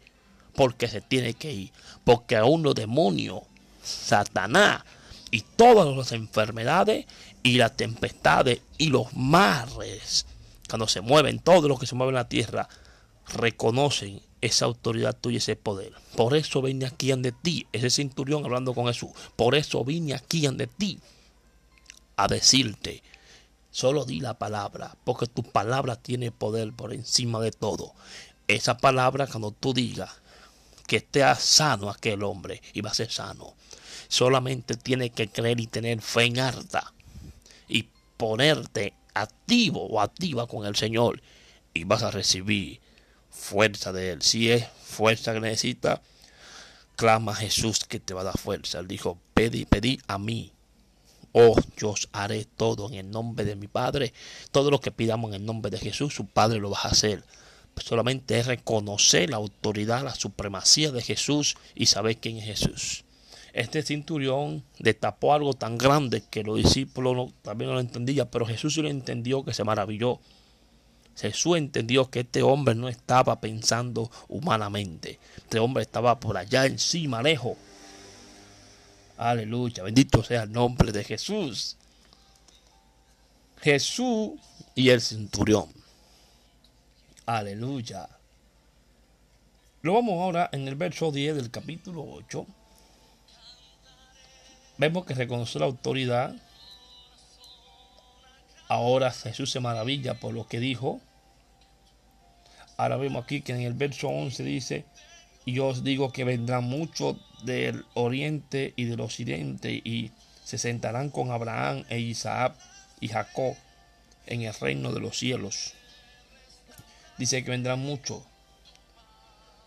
porque 0.56 0.88
se 0.88 1.02
tiene 1.02 1.34
que 1.34 1.52
ir. 1.52 1.72
Porque 2.04 2.36
aún 2.36 2.64
los 2.64 2.76
demonios, 2.76 3.42
Satanás 3.84 4.84
y 5.32 5.42
todas 5.42 5.96
las 5.96 6.12
enfermedades 6.12 7.06
y 7.44 7.58
las 7.58 7.76
tempestades 7.78 8.62
y 8.78 8.88
los 8.88 9.14
mares, 9.14 10.26
cuando 10.68 10.88
se 10.88 11.02
mueven, 11.02 11.40
todo 11.40 11.68
lo 11.68 11.78
que 11.78 11.86
se 11.86 11.96
mueve 11.96 12.12
en 12.12 12.16
la 12.16 12.30
tierra, 12.30 12.68
reconocen 13.28 14.22
esa 14.42 14.66
autoridad 14.66 15.16
tuya, 15.16 15.38
ese 15.38 15.56
poder. 15.56 15.94
Por 16.16 16.36
eso 16.36 16.62
vine 16.62 16.86
aquí 16.86 17.12
ante 17.12 17.32
ti, 17.32 17.68
ese 17.72 17.90
cinturón 17.90 18.46
hablando 18.46 18.74
con 18.74 18.88
Jesús. 18.88 19.12
Por 19.36 19.56
eso 19.56 19.84
vine 19.84 20.14
aquí 20.14 20.46
ante 20.46 20.68
ti 20.68 21.00
a 22.16 22.28
decirte 22.28 23.04
Solo 23.72 24.04
di 24.04 24.20
la 24.20 24.34
palabra, 24.34 24.98
porque 25.04 25.28
tu 25.28 25.44
palabra 25.44 25.96
tiene 25.96 26.32
poder 26.32 26.74
por 26.74 26.92
encima 26.92 27.40
de 27.40 27.52
todo. 27.52 27.94
Esa 28.50 28.78
palabra, 28.78 29.28
cuando 29.28 29.52
tú 29.52 29.74
digas 29.74 30.10
que 30.88 30.98
esté 30.98 31.24
sano 31.36 31.90
aquel 31.90 32.24
hombre, 32.24 32.64
y 32.74 32.82
va 32.82 32.90
a 32.90 32.96
ser 32.96 33.12
sano. 33.12 33.54
Solamente 34.08 34.76
tiene 34.76 35.12
que 35.12 35.28
creer 35.28 35.60
y 35.60 35.68
tener 35.68 36.02
fe 36.02 36.24
en 36.24 36.40
harta 36.40 36.94
y 37.68 37.90
ponerte 38.18 38.96
activo 39.14 39.86
o 39.86 40.02
activa 40.02 40.48
con 40.48 40.66
el 40.66 40.76
Señor 40.76 41.22
y 41.76 41.84
vas 41.84 42.02
a 42.02 42.10
recibir 42.10 42.82
fuerza 43.30 43.94
de 43.94 44.14
Él. 44.14 44.24
Si 44.24 44.50
es 44.50 44.66
fuerza 44.84 45.34
que 45.34 45.42
necesita, 45.42 46.02
clama 46.96 47.34
a 47.34 47.36
Jesús 47.36 47.82
que 47.88 48.00
te 48.00 48.16
va 48.16 48.22
a 48.22 48.24
dar 48.24 48.38
fuerza. 48.40 48.80
Él 48.80 48.88
dijo, 48.88 49.20
pedí, 49.36 49.66
pedí 49.66 50.00
a 50.08 50.18
mí 50.18 50.52
Oh, 51.32 51.56
yo 51.78 51.92
os 51.92 52.10
haré 52.12 52.46
todo 52.46 52.88
en 52.88 52.96
el 52.96 53.12
nombre 53.12 53.46
de 53.46 53.56
mi 53.56 53.68
Padre. 53.68 54.14
Todo 54.52 54.72
lo 54.72 54.80
que 54.80 54.92
pidamos 54.92 55.30
en 55.30 55.36
el 55.36 55.46
nombre 55.46 55.70
de 55.70 55.78
Jesús, 55.78 56.16
su 56.16 56.26
Padre 56.26 56.60
lo 56.60 56.72
va 56.72 56.80
a 56.80 56.88
hacer. 56.88 57.24
Solamente 57.80 58.40
es 58.40 58.48
reconocer 58.48 59.30
la 59.30 59.38
autoridad, 59.38 60.04
la 60.04 60.16
supremacía 60.16 60.92
de 60.92 61.02
Jesús 61.02 61.58
y 61.76 61.88
saber 61.88 62.18
quién 62.18 62.38
es 62.38 62.46
Jesús. 62.46 63.04
Este 63.54 63.82
cinturón 63.82 64.64
destapó 64.78 65.34
algo 65.34 65.54
tan 65.54 65.78
grande 65.78 66.24
que 66.30 66.44
los 66.44 66.58
discípulos 66.58 67.32
también 67.42 67.70
no 67.70 67.76
lo 67.76 67.80
entendían, 67.80 68.28
pero 68.32 68.46
Jesús 68.46 68.76
sí 68.76 68.82
lo 68.82 68.90
entendió 68.90 69.44
que 69.44 69.54
se 69.54 69.64
maravilló. 69.64 70.20
Jesús 71.16 71.58
entendió 71.58 72.10
que 72.10 72.22
este 72.22 72.44
hombre 72.44 72.76
no 72.76 72.88
estaba 72.88 73.42
pensando 73.42 74.10
humanamente. 74.28 75.20
Este 75.38 75.60
hombre 75.60 75.84
estaba 75.84 76.20
por 76.20 76.38
allá 76.38 76.66
encima, 76.66 77.22
lejos 77.22 77.58
Aleluya, 79.18 79.84
bendito 79.84 80.24
sea 80.24 80.44
el 80.44 80.52
nombre 80.54 80.94
de 80.94 81.04
Jesús. 81.04 81.76
Jesús 83.62 84.40
y 84.76 84.92
el 84.92 85.02
centurión. 85.02 85.68
Aleluya. 87.30 88.10
Lo 89.84 89.94
vamos 89.94 90.14
ahora 90.14 90.50
en 90.52 90.68
el 90.68 90.74
verso 90.74 91.12
10 91.12 91.36
del 91.36 91.52
capítulo 91.52 92.04
8. 92.04 92.44
Vemos 94.80 95.06
que 95.06 95.14
reconoció 95.14 95.60
la 95.60 95.68
autoridad. 95.68 96.36
Ahora 98.68 99.12
Jesús 99.12 99.52
se 99.52 99.60
maravilla 99.60 100.16
por 100.16 100.34
lo 100.34 100.48
que 100.48 100.60
dijo. 100.60 101.02
Ahora 102.78 102.98
vemos 102.98 103.24
aquí 103.24 103.42
que 103.42 103.54
en 103.54 103.62
el 103.62 103.76
verso 103.76 104.08
11 104.08 104.44
dice, 104.44 104.86
y 105.46 105.60
os 105.60 105.84
digo 105.84 106.12
que 106.12 106.24
vendrán 106.24 106.64
muchos 106.64 107.16
del 107.44 107.86
oriente 107.94 108.74
y 108.76 108.86
del 108.86 109.02
occidente 109.02 109.72
y 109.72 110.10
se 110.44 110.58
sentarán 110.58 111.12
con 111.12 111.30
Abraham 111.30 111.86
e 111.90 112.00
Isaac 112.00 112.56
y 113.00 113.10
Jacob 113.10 113.56
en 114.26 114.42
el 114.42 114.54
reino 114.56 114.92
de 114.92 115.00
los 115.00 115.20
cielos. 115.20 115.76
Dice 117.20 117.44
que 117.44 117.52
vendrán 117.52 117.80
muchos. 117.80 118.22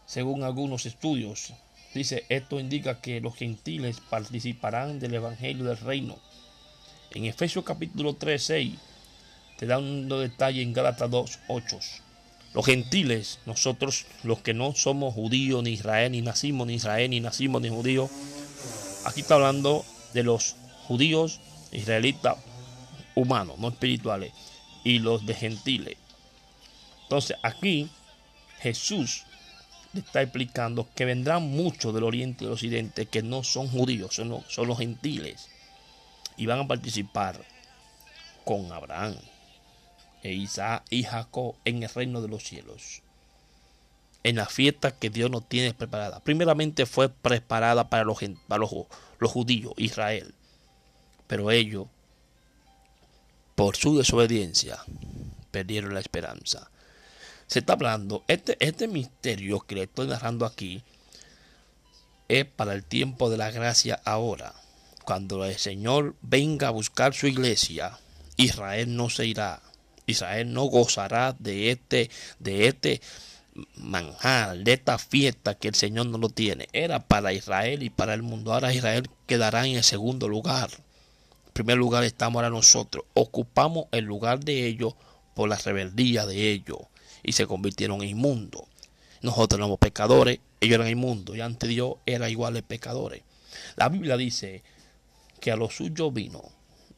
Según 0.06 0.42
algunos 0.42 0.86
estudios, 0.86 1.52
dice 1.92 2.24
esto 2.30 2.58
indica 2.58 3.02
que 3.02 3.20
los 3.20 3.36
gentiles 3.36 4.00
participarán 4.00 4.98
del 4.98 5.12
evangelio 5.12 5.66
del 5.66 5.76
reino. 5.76 6.16
En 7.10 7.26
Efesios 7.26 7.62
capítulo 7.62 8.14
3, 8.14 8.42
6 8.42 8.74
te 9.58 9.66
da 9.66 9.76
un 9.76 10.08
detalle 10.08 10.62
en 10.62 10.72
Gálatas 10.72 11.10
2, 11.10 11.38
8. 11.48 11.78
Los 12.54 12.64
gentiles, 12.64 13.38
nosotros 13.44 14.06
los 14.22 14.38
que 14.38 14.54
no 14.54 14.74
somos 14.74 15.12
judíos 15.12 15.62
ni 15.62 15.72
Israel, 15.72 16.12
ni 16.12 16.22
nacimos 16.22 16.66
ni 16.66 16.76
Israel, 16.76 17.10
ni 17.10 17.20
nacimos 17.20 17.60
ni 17.60 17.68
judíos, 17.68 18.10
aquí 19.04 19.20
está 19.20 19.34
hablando 19.34 19.84
de 20.14 20.22
los 20.22 20.56
judíos 20.88 21.40
israelitas 21.70 22.38
humanos, 23.14 23.58
no 23.58 23.68
espirituales, 23.68 24.32
y 24.84 25.00
los 25.00 25.26
de 25.26 25.34
gentiles. 25.34 26.01
Entonces 27.12 27.36
aquí 27.42 27.90
Jesús 28.60 29.24
le 29.92 30.00
está 30.00 30.22
explicando 30.22 30.88
que 30.94 31.04
vendrán 31.04 31.42
muchos 31.42 31.92
del 31.92 32.04
oriente 32.04 32.42
y 32.42 32.46
del 32.46 32.54
occidente 32.54 33.04
que 33.04 33.22
no 33.22 33.44
son 33.44 33.68
judíos, 33.68 34.14
son 34.14 34.30
los, 34.30 34.78
gentiles, 34.78 35.50
y 36.38 36.46
van 36.46 36.60
a 36.60 36.66
participar 36.66 37.44
con 38.46 38.72
Abraham, 38.72 39.14
e 40.22 40.32
Isaac 40.32 40.84
y 40.88 41.02
Jacob 41.02 41.54
en 41.66 41.82
el 41.82 41.90
reino 41.90 42.22
de 42.22 42.28
los 42.28 42.44
cielos. 42.44 43.02
En 44.22 44.36
la 44.36 44.46
fiesta 44.46 44.96
que 44.96 45.10
Dios 45.10 45.30
nos 45.30 45.46
tiene 45.46 45.74
preparada. 45.74 46.20
Primeramente 46.20 46.86
fue 46.86 47.10
preparada 47.10 47.90
para 47.90 48.04
los, 48.04 48.20
judíos, 49.20 49.74
Israel. 49.76 50.34
Pero 51.26 51.50
ellos, 51.50 51.88
por 53.54 53.76
su 53.76 53.98
desobediencia, 53.98 54.78
perdieron 55.50 55.92
la 55.92 56.00
esperanza. 56.00 56.70
Se 57.52 57.58
está 57.58 57.74
hablando, 57.74 58.24
este, 58.28 58.56
este 58.60 58.88
misterio 58.88 59.60
que 59.60 59.74
le 59.74 59.82
estoy 59.82 60.06
narrando 60.06 60.46
aquí 60.46 60.82
es 62.26 62.46
para 62.46 62.72
el 62.72 62.82
tiempo 62.82 63.28
de 63.28 63.36
la 63.36 63.50
gracia 63.50 64.00
ahora. 64.06 64.54
Cuando 65.04 65.44
el 65.44 65.58
Señor 65.58 66.16
venga 66.22 66.68
a 66.68 66.70
buscar 66.70 67.12
su 67.12 67.26
iglesia, 67.26 67.98
Israel 68.38 68.96
no 68.96 69.10
se 69.10 69.26
irá 69.26 69.60
Israel 70.06 70.50
no 70.50 70.64
gozará 70.64 71.36
de 71.38 71.70
este, 71.70 72.10
de 72.38 72.68
este 72.68 73.02
manjar, 73.76 74.56
de 74.56 74.72
esta 74.72 74.96
fiesta 74.96 75.54
que 75.54 75.68
el 75.68 75.74
Señor 75.74 76.06
no 76.06 76.16
lo 76.16 76.30
tiene. 76.30 76.68
Era 76.72 77.06
para 77.06 77.34
Israel 77.34 77.82
y 77.82 77.90
para 77.90 78.14
el 78.14 78.22
mundo. 78.22 78.54
Ahora 78.54 78.72
Israel 78.72 79.10
quedará 79.26 79.66
en 79.66 79.76
el 79.76 79.84
segundo 79.84 80.26
lugar. 80.26 80.70
En 81.48 81.52
primer 81.52 81.76
lugar 81.76 82.02
estamos 82.02 82.36
ahora 82.36 82.48
nosotros. 82.48 83.04
Ocupamos 83.12 83.88
el 83.92 84.06
lugar 84.06 84.40
de 84.40 84.66
ellos 84.66 84.94
por 85.34 85.50
la 85.50 85.56
rebeldía 85.56 86.24
de 86.24 86.50
ellos 86.50 86.78
y 87.22 87.32
se 87.32 87.46
convirtieron 87.46 88.02
en 88.02 88.10
inmundos. 88.10 88.62
Nosotros 89.22 89.58
éramos 89.58 89.78
pecadores, 89.78 90.40
ellos 90.60 90.74
eran 90.76 90.88
inmundos 90.88 91.36
y 91.36 91.40
ante 91.40 91.66
Dios 91.68 91.96
eran 92.06 92.30
iguales 92.30 92.62
pecadores. 92.62 93.22
La 93.76 93.88
Biblia 93.88 94.16
dice 94.16 94.62
que 95.40 95.52
a 95.52 95.56
los 95.56 95.76
suyos 95.76 96.12
vino, 96.12 96.42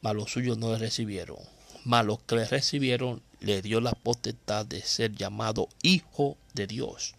a 0.02 0.12
los 0.12 0.30
suyos 0.30 0.58
no 0.58 0.72
le 0.72 0.78
recibieron 0.78 1.38
mas 1.84 2.06
los 2.06 2.20
que 2.20 2.37
le 2.37 2.44
recibieron 2.46 3.22
le 3.40 3.62
dio 3.62 3.80
la 3.80 3.92
potestad 3.92 4.66
de 4.66 4.80
ser 4.80 5.14
llamado 5.14 5.68
hijo 5.82 6.37
de 6.54 6.66
Dios. 6.66 7.14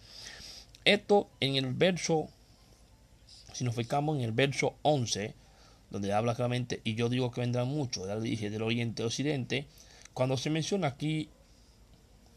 Esto 0.84 1.28
en 1.40 1.56
el 1.56 1.72
verso, 1.72 2.28
si 3.52 3.64
nos 3.64 3.76
fijamos 3.76 4.16
en 4.16 4.24
el 4.24 4.32
verso 4.32 4.74
11, 4.82 5.34
donde 5.90 6.12
habla 6.12 6.34
claramente, 6.34 6.80
y 6.84 6.96
yo 6.96 7.08
digo 7.08 7.30
que 7.30 7.40
vendrán 7.40 7.68
muchos, 7.68 8.08
ya 8.08 8.18
dije, 8.18 8.50
del 8.50 8.62
oriente 8.62 9.02
y 9.02 9.06
occidente, 9.06 9.66
cuando 10.14 10.36
se 10.36 10.50
menciona 10.50 10.88
aquí 10.88 11.28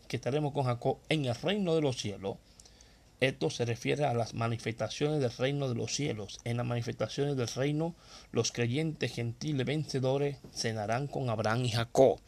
que 0.09 0.17
estaremos 0.17 0.51
con 0.53 0.65
Jacob 0.65 0.97
en 1.07 1.25
el 1.25 1.35
reino 1.35 1.75
de 1.75 1.81
los 1.81 1.97
cielos, 1.97 2.37
esto 3.21 3.49
se 3.49 3.63
refiere 3.63 4.05
a 4.05 4.13
las 4.13 4.33
manifestaciones 4.33 5.21
del 5.21 5.31
reino 5.31 5.69
de 5.69 5.75
los 5.75 5.93
cielos. 5.93 6.39
En 6.45 6.57
las 6.57 6.65
manifestaciones 6.65 7.37
del 7.37 7.47
reino, 7.47 7.95
los 8.31 8.51
creyentes 8.51 9.13
gentiles 9.13 9.65
vencedores 9.65 10.37
cenarán 10.53 11.07
con 11.07 11.29
Abraham 11.29 11.65
y 11.65 11.69
Jacob. 11.69 12.19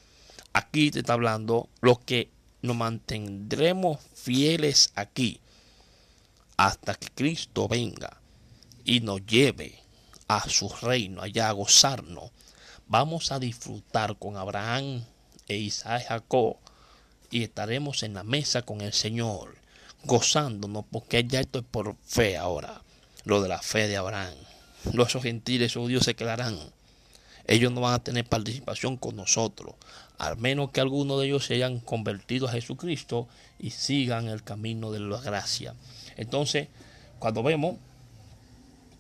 Aquí 0.54 0.92
te 0.92 1.00
está 1.00 1.14
hablando 1.14 1.70
los 1.82 2.00
que 2.00 2.30
nos 2.62 2.76
mantendremos 2.76 4.00
fieles 4.14 4.92
aquí 4.96 5.40
hasta 6.58 6.94
que 6.94 7.08
Cristo 7.08 7.68
venga 7.68 8.22
y 8.84 9.00
nos 9.00 9.26
lleve 9.26 9.80
a 10.28 10.48
su 10.48 10.70
reino, 10.70 11.22
allá 11.22 11.50
a 11.50 11.54
gozarnos. 11.54 12.32
Vamos 12.88 13.32
a 13.32 13.40
disfrutar 13.40 14.18
con 14.18 14.38
Abraham 14.38 15.04
e 15.48 15.56
Isaac 15.56 16.02
y 16.02 16.06
Jacob 16.06 16.58
y 17.32 17.44
estaremos 17.44 18.04
en 18.04 18.14
la 18.14 18.24
mesa 18.24 18.62
con 18.62 18.82
el 18.82 18.94
Señor 18.94 19.56
gozándonos, 20.04 20.86
porque 20.92 21.24
ya 21.24 21.40
esto 21.40 21.60
es 21.60 21.66
por 21.66 21.96
fe 22.06 22.38
ahora, 22.38 22.82
lo 23.24 23.42
de 23.42 23.50
la 23.50 23.62
fe 23.62 23.88
de 23.88 23.98
Abraham. 23.98 24.34
Los 24.94 25.14
gentiles 25.14 25.74
judíos 25.74 26.04
se 26.04 26.16
quedarán. 26.16 26.58
Ellos 27.46 27.72
no 27.72 27.82
van 27.82 27.94
a 27.96 28.04
tener 28.04 28.26
participación 28.26 28.98
con 28.98 29.16
nosotros, 29.16 29.76
al 30.18 30.38
menos 30.38 30.72
que 30.72 30.82
algunos 30.82 31.20
de 31.20 31.28
ellos 31.28 31.46
se 31.46 31.56
hayan 31.56 31.80
convertido 31.80 32.48
a 32.48 32.52
Jesucristo 32.52 33.28
y 33.60 33.72
sigan 33.72 34.28
el 34.28 34.44
camino 34.44 34.92
de 34.92 35.00
la 35.00 35.20
gracia. 35.20 35.76
Entonces, 36.18 36.68
cuando 37.20 37.44
vemos 37.44 37.78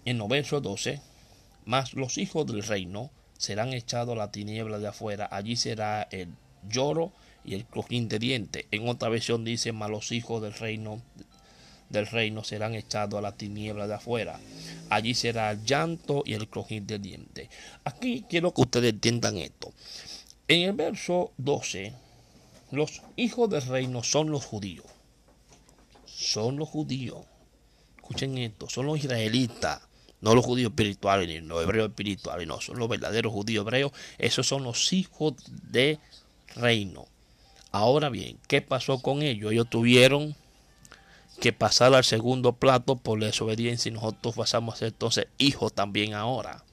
en 0.05 0.17
los 0.17 0.27
versos 0.27 0.61
12, 0.61 1.01
más 1.65 1.93
los 1.93 2.17
hijos 2.17 2.45
del 2.47 2.63
reino 2.63 3.11
serán 3.37 3.73
echados 3.73 4.13
a 4.13 4.17
la 4.17 4.31
tiniebla 4.31 4.79
de 4.79 4.87
afuera, 4.87 5.27
allí 5.31 5.55
será 5.55 6.07
el 6.11 6.29
lloro 6.67 7.11
y 7.43 7.55
el 7.55 7.65
crujín 7.65 8.07
de 8.07 8.19
dientes. 8.19 8.65
En 8.71 8.87
otra 8.87 9.09
versión 9.09 9.43
dice, 9.43 9.71
malos 9.71 10.11
hijos 10.11 10.41
del 10.41 10.53
reino 10.53 11.01
del 11.89 12.07
reino 12.07 12.43
serán 12.45 12.73
echados 12.73 13.17
a 13.17 13.21
la 13.21 13.33
tiniebla 13.33 13.85
de 13.85 13.95
afuera. 13.95 14.39
Allí 14.89 15.13
será 15.13 15.51
el 15.51 15.65
llanto 15.65 16.23
y 16.25 16.35
el 16.35 16.47
crujín 16.47 16.87
de 16.87 16.99
dientes. 16.99 17.49
Aquí 17.83 18.23
quiero 18.29 18.53
que 18.53 18.61
ustedes 18.61 18.93
entiendan 18.93 19.37
esto. 19.37 19.73
En 20.47 20.61
el 20.61 20.71
verso 20.71 21.33
12, 21.37 21.93
los 22.71 23.01
hijos 23.17 23.49
del 23.49 23.63
reino 23.63 24.03
son 24.03 24.31
los 24.31 24.45
judíos. 24.45 24.85
Son 26.05 26.55
los 26.55 26.69
judíos. 26.69 27.25
Escuchen 27.97 28.37
esto, 28.37 28.69
son 28.69 28.85
los 28.85 28.97
israelitas 28.97 29.81
no 30.21 30.35
los 30.35 30.45
judíos 30.45 30.69
espirituales 30.69 31.27
ni 31.27 31.39
los 31.41 31.63
hebreos 31.63 31.89
espirituales, 31.89 32.47
no, 32.47 32.61
son 32.61 32.77
los 32.77 32.87
verdaderos 32.87 33.33
judíos 33.33 33.63
hebreos, 33.63 33.91
esos 34.19 34.47
son 34.47 34.63
los 34.63 34.93
hijos 34.93 35.33
de 35.71 35.99
reino. 36.55 37.07
Ahora 37.71 38.09
bien, 38.09 38.37
¿qué 38.47 38.61
pasó 38.61 39.01
con 39.01 39.21
ellos? 39.21 39.51
Ellos 39.51 39.69
tuvieron 39.69 40.35
que 41.39 41.53
pasar 41.53 41.93
al 41.93 42.03
segundo 42.03 42.53
plato 42.53 42.97
por 42.97 43.19
la 43.19 43.27
desobediencia 43.27 43.89
y 43.89 43.93
nosotros 43.93 44.35
pasamos 44.35 44.75
a 44.75 44.77
ser 44.77 44.87
entonces 44.89 45.27
hijos 45.37 45.73
también 45.73 46.13
ahora. 46.13 46.63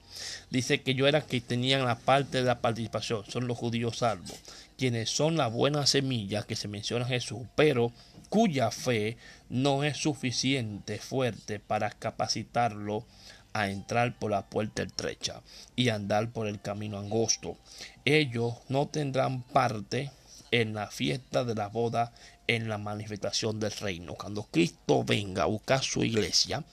Dice 0.49 0.81
que 0.81 0.95
yo 0.95 1.07
era 1.07 1.21
que 1.21 1.39
tenían 1.39 1.85
la 1.85 1.97
parte 1.97 2.39
de 2.39 2.43
la 2.43 2.59
participación, 2.59 3.23
son 3.29 3.47
los 3.47 3.57
judíos 3.57 3.99
salvos, 3.99 4.37
quienes 4.77 5.09
son 5.09 5.37
la 5.37 5.47
buena 5.47 5.87
semilla 5.87 6.43
que 6.43 6.55
se 6.55 6.67
menciona 6.67 7.05
Jesús, 7.05 7.47
pero 7.55 7.93
cuya 8.29 8.69
fe 8.69 9.17
no 9.49 9.83
es 9.83 9.97
suficiente 9.97 10.99
fuerte 10.99 11.59
para 11.59 11.91
capacitarlo 11.91 13.05
a 13.53 13.69
entrar 13.69 14.17
por 14.19 14.31
la 14.31 14.45
puerta 14.45 14.83
estrecha 14.83 15.41
y 15.75 15.89
andar 15.89 16.31
por 16.31 16.47
el 16.47 16.61
camino 16.61 16.99
angosto. 16.99 17.57
Ellos 18.05 18.55
no 18.67 18.87
tendrán 18.87 19.41
parte 19.41 20.11
en 20.51 20.73
la 20.73 20.87
fiesta 20.87 21.43
de 21.43 21.55
la 21.55 21.67
boda, 21.67 22.13
en 22.47 22.69
la 22.69 22.77
manifestación 22.77 23.59
del 23.59 23.71
reino. 23.71 24.15
Cuando 24.15 24.43
Cristo 24.43 25.03
venga 25.03 25.43
a 25.43 25.47
buscar 25.47 25.83
su 25.83 26.03
iglesia, 26.03 26.63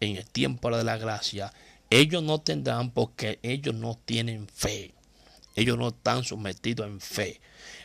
en 0.00 0.16
el 0.16 0.26
tiempo 0.26 0.76
de 0.76 0.84
la 0.84 0.96
gracia, 0.96 1.52
ellos 1.90 2.22
no 2.22 2.40
tendrán 2.40 2.90
porque 2.90 3.38
ellos 3.42 3.74
no 3.74 3.98
tienen 4.04 4.48
fe. 4.48 4.94
Ellos 5.54 5.78
no 5.78 5.88
están 5.88 6.24
sometidos 6.24 6.86
en 6.86 7.00
fe. 7.00 7.40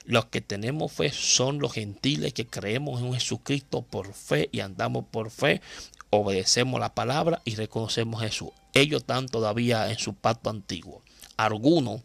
Los 0.05 0.25
que 0.25 0.41
tenemos 0.41 0.91
fe 0.91 1.11
son 1.11 1.59
los 1.59 1.73
gentiles 1.73 2.33
que 2.33 2.47
creemos 2.47 3.01
en 3.01 3.13
Jesucristo 3.13 3.81
por 3.81 4.13
fe 4.13 4.49
y 4.51 4.61
andamos 4.61 5.05
por 5.11 5.29
fe, 5.29 5.61
obedecemos 6.09 6.79
la 6.79 6.95
palabra 6.95 7.41
y 7.43 7.55
reconocemos 7.55 8.21
a 8.21 8.25
Jesús. 8.25 8.49
Ellos 8.73 9.01
están 9.01 9.27
todavía 9.27 9.91
en 9.91 9.97
su 9.97 10.13
pacto 10.13 10.49
antiguo. 10.49 11.03
Algunos 11.35 12.01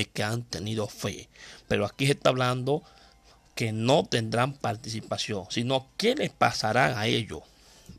es 0.00 0.08
que 0.08 0.22
han 0.22 0.42
tenido 0.42 0.88
fe. 0.88 1.28
Pero 1.66 1.84
aquí 1.84 2.06
se 2.06 2.12
está 2.12 2.30
hablando 2.30 2.82
que 3.54 3.72
no 3.72 4.04
tendrán 4.04 4.54
participación, 4.54 5.46
sino 5.50 5.88
qué 5.96 6.14
les 6.14 6.30
pasará 6.30 6.98
a 6.98 7.06
ellos. 7.06 7.42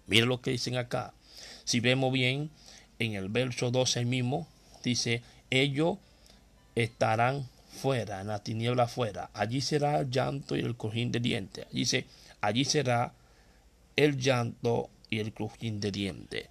Miren 0.07 0.29
lo 0.29 0.41
que 0.41 0.51
dicen 0.51 0.77
acá. 0.77 1.13
Si 1.65 1.79
vemos 1.79 2.11
bien, 2.13 2.49
en 2.99 3.13
el 3.13 3.29
verso 3.29 3.71
12 3.71 4.05
mismo, 4.05 4.47
dice, 4.83 5.21
ellos 5.49 5.97
estarán 6.75 7.47
fuera, 7.69 8.21
en 8.21 8.27
la 8.27 8.43
tiniebla 8.43 8.87
fuera. 8.87 9.29
Allí 9.33 9.61
será 9.61 9.99
el 9.99 10.09
llanto 10.09 10.55
y 10.55 10.61
el 10.61 10.75
cojín 10.75 11.11
de 11.11 11.19
dientes. 11.19 11.67
Dice, 11.71 12.05
allí 12.41 12.65
será 12.65 13.13
el 13.95 14.17
llanto 14.17 14.89
y 15.09 15.19
el 15.19 15.33
crujir 15.33 15.73
de 15.73 15.91
dientes. 15.91 16.47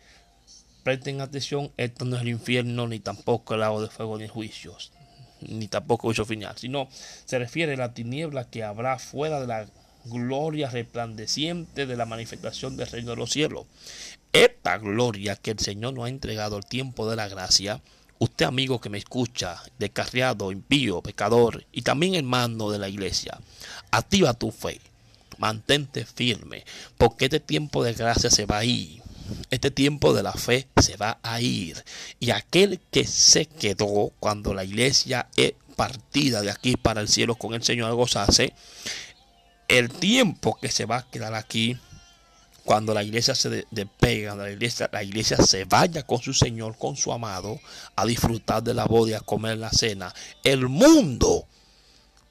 Presten 0.83 1.21
atención, 1.21 1.71
esto 1.77 2.05
no 2.05 2.17
es 2.17 2.23
el 2.23 2.29
infierno, 2.29 2.87
ni 2.87 2.99
tampoco 2.99 3.55
el 3.55 3.61
lago 3.61 3.83
de 3.83 3.89
fuego 3.89 4.19
ni 4.19 4.29
juicios, 4.29 4.93
ni 5.41 5.69
tampoco 5.69 6.09
juicio 6.09 6.25
final, 6.25 6.57
sino 6.57 6.89
se 7.25 7.39
refiere 7.39 7.75
a 7.75 7.77
la 7.77 7.95
tiniebla 7.95 8.49
que 8.49 8.65
habrá 8.65 8.99
fuera 8.99 9.41
de 9.41 9.47
la 9.47 9.67
gloria 10.05 10.71
resplandeciente 10.71 11.87
de 11.87 11.97
la 11.97 12.07
manifestación 12.07 12.77
del 12.77 12.89
reino 12.89 13.11
de 13.11 13.17
los 13.17 13.31
cielos. 13.31 13.67
Esta 14.33 14.79
gloria 14.79 15.37
que 15.37 15.53
el 15.53 15.59
Señor 15.59 15.95
nos 15.95 16.05
ha 16.05 16.09
entregado 16.09 16.57
al 16.57 16.67
tiempo 16.67 17.09
de 17.09 17.17
la 17.17 17.29
gracia, 17.29 17.81
usted 18.19 18.47
amigo 18.47 18.81
que 18.81 18.91
me 18.91 18.99
escucha, 18.99 19.63
descarriado, 19.79 20.53
impío, 20.53 21.03
pecador 21.03 21.65
y 21.73 21.83
también 21.83 22.15
hermano 22.15 22.71
de 22.71 22.79
la 22.79 22.89
iglesia, 22.89 23.39
activa 23.91 24.35
tu 24.35 24.51
fe, 24.51 24.81
mantente 25.39 26.05
firme, 26.05 26.65
porque 26.97 27.27
este 27.27 27.41
tiempo 27.41 27.85
de 27.85 27.95
gracia 27.95 28.31
se 28.31 28.47
va 28.47 28.59
a 28.59 28.65
ir. 28.65 29.03
Este 29.51 29.71
tiempo 29.71 30.15
de 30.15 30.23
la 30.23 30.33
fe 30.33 30.69
se 30.81 30.97
va 30.97 31.19
a 31.23 31.41
ir. 31.41 31.85
Y 32.21 32.31
aquel 32.31 32.81
que 32.91 33.07
se 33.07 33.47
quedó 33.47 34.13
cuando 34.21 34.55
la 34.55 34.65
iglesia 34.65 35.29
es 35.37 35.55
partida 35.77 36.41
de 36.43 36.51
aquí 36.51 36.77
para 36.77 37.01
el 37.01 37.09
cielo 37.09 37.37
con 37.37 37.55
el 37.55 37.63
Señor 37.63 37.91
a 37.91 37.95
gozarse, 37.95 38.53
el 39.69 39.91
tiempo 39.91 40.59
que 40.61 40.71
se 40.71 40.87
va 40.87 40.99
a 40.99 41.11
quedar 41.11 41.35
aquí 41.35 41.79
cuando 42.65 42.93
la 42.93 43.03
iglesia 43.03 43.35
se 43.35 43.65
despega, 43.71 44.35
la 44.35 44.51
iglesia, 44.51 44.91
la 44.93 45.03
iglesia 45.03 45.39
se 45.39 45.65
vaya 45.65 46.03
con 46.03 46.21
su 46.21 46.35
Señor, 46.35 46.77
con 46.77 46.97
su 46.97 47.13
amado, 47.13 47.59
a 47.97 48.05
disfrutar 48.05 48.63
de 48.63 48.75
la 48.75 48.85
boda 48.85 49.17
a 49.17 49.21
comer 49.21 49.57
la 49.57 49.71
cena, 49.71 50.13
el 50.45 50.69
mundo 50.69 51.47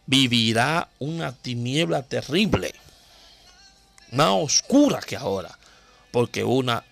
vivirá 0.06 0.90
una 1.00 1.32
tiniebla 1.32 2.04
terrible, 2.04 2.76
más 4.12 4.30
oscura 4.30 5.00
que 5.00 5.16
ahora, 5.16 5.58
porque 6.12 6.44
una, 6.44 6.84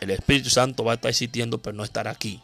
el, 0.00 0.10
Espíritu 0.10 0.50
Santo 0.50 0.84
va 0.84 0.92
a 0.92 0.94
estar 0.96 1.10
existiendo, 1.10 1.58
pero 1.58 1.76
no 1.76 1.84
estará 1.84 2.10
aquí. 2.10 2.40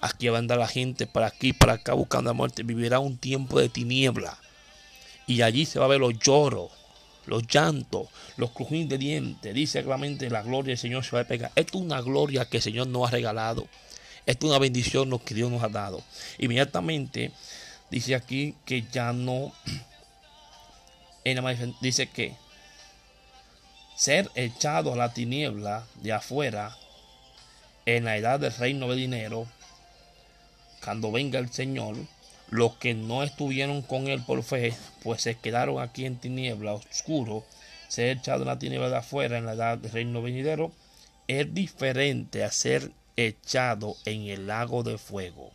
Aquí 0.00 0.28
va 0.28 0.36
a 0.36 0.38
andar 0.38 0.58
la 0.58 0.68
gente 0.68 1.06
para 1.06 1.26
aquí, 1.26 1.52
para 1.52 1.74
acá, 1.74 1.94
buscando 1.94 2.30
la 2.30 2.34
muerte. 2.34 2.62
Vivirá 2.62 3.00
un 3.00 3.18
tiempo 3.18 3.58
de 3.58 3.68
tiniebla. 3.68 4.38
Y 5.26 5.42
allí 5.42 5.66
se 5.66 5.78
va 5.78 5.86
a 5.86 5.88
ver 5.88 6.00
los 6.00 6.18
lloros, 6.18 6.70
los 7.26 7.46
llantos, 7.46 8.08
los 8.36 8.50
crujines 8.50 8.88
de 8.88 8.98
dientes. 8.98 9.54
Dice 9.54 9.82
claramente 9.82 10.30
la 10.30 10.42
gloria 10.42 10.70
del 10.70 10.78
Señor 10.78 11.04
se 11.04 11.16
va 11.16 11.22
a 11.22 11.24
pegar. 11.24 11.52
Esto 11.54 11.78
es 11.78 11.84
una 11.84 12.00
gloria 12.00 12.48
que 12.48 12.58
el 12.58 12.62
Señor 12.62 12.86
nos 12.86 13.08
ha 13.08 13.10
regalado. 13.10 13.66
Esto 14.24 14.46
es 14.46 14.50
una 14.50 14.58
bendición 14.58 15.18
que 15.18 15.34
Dios 15.34 15.50
nos 15.50 15.62
ha 15.62 15.68
dado. 15.68 16.02
Inmediatamente 16.38 17.32
dice 17.90 18.14
aquí 18.14 18.54
que 18.64 18.84
ya 18.92 19.12
no. 19.12 19.52
dice 21.80 22.08
que 22.08 22.36
ser 23.98 24.30
echado 24.36 24.92
a 24.92 24.96
la 24.96 25.12
tiniebla 25.12 25.84
de 25.96 26.12
afuera 26.12 26.78
en 27.84 28.04
la 28.04 28.16
edad 28.16 28.38
del 28.38 28.54
reino 28.54 28.88
de 28.88 28.94
dinero, 28.94 29.48
cuando 30.84 31.10
venga 31.10 31.40
el 31.40 31.50
Señor, 31.50 31.96
los 32.48 32.76
que 32.76 32.94
no 32.94 33.24
estuvieron 33.24 33.82
con 33.82 34.06
él 34.06 34.22
por 34.22 34.44
fe, 34.44 34.72
pues 35.02 35.22
se 35.22 35.34
quedaron 35.34 35.80
aquí 35.80 36.04
en 36.04 36.16
tiniebla, 36.16 36.74
oscuro, 36.74 37.44
ser 37.88 38.18
echado 38.18 38.42
en 38.42 38.48
la 38.48 38.60
tiniebla 38.60 38.88
de 38.88 38.98
afuera 38.98 39.36
en 39.36 39.46
la 39.46 39.54
edad 39.54 39.78
del 39.78 39.90
reino 39.90 40.22
venidero, 40.22 40.70
es 41.26 41.52
diferente 41.52 42.44
a 42.44 42.52
ser 42.52 42.92
echado 43.16 43.96
en 44.04 44.28
el 44.28 44.46
lago 44.46 44.84
de 44.84 44.96
fuego 44.96 45.50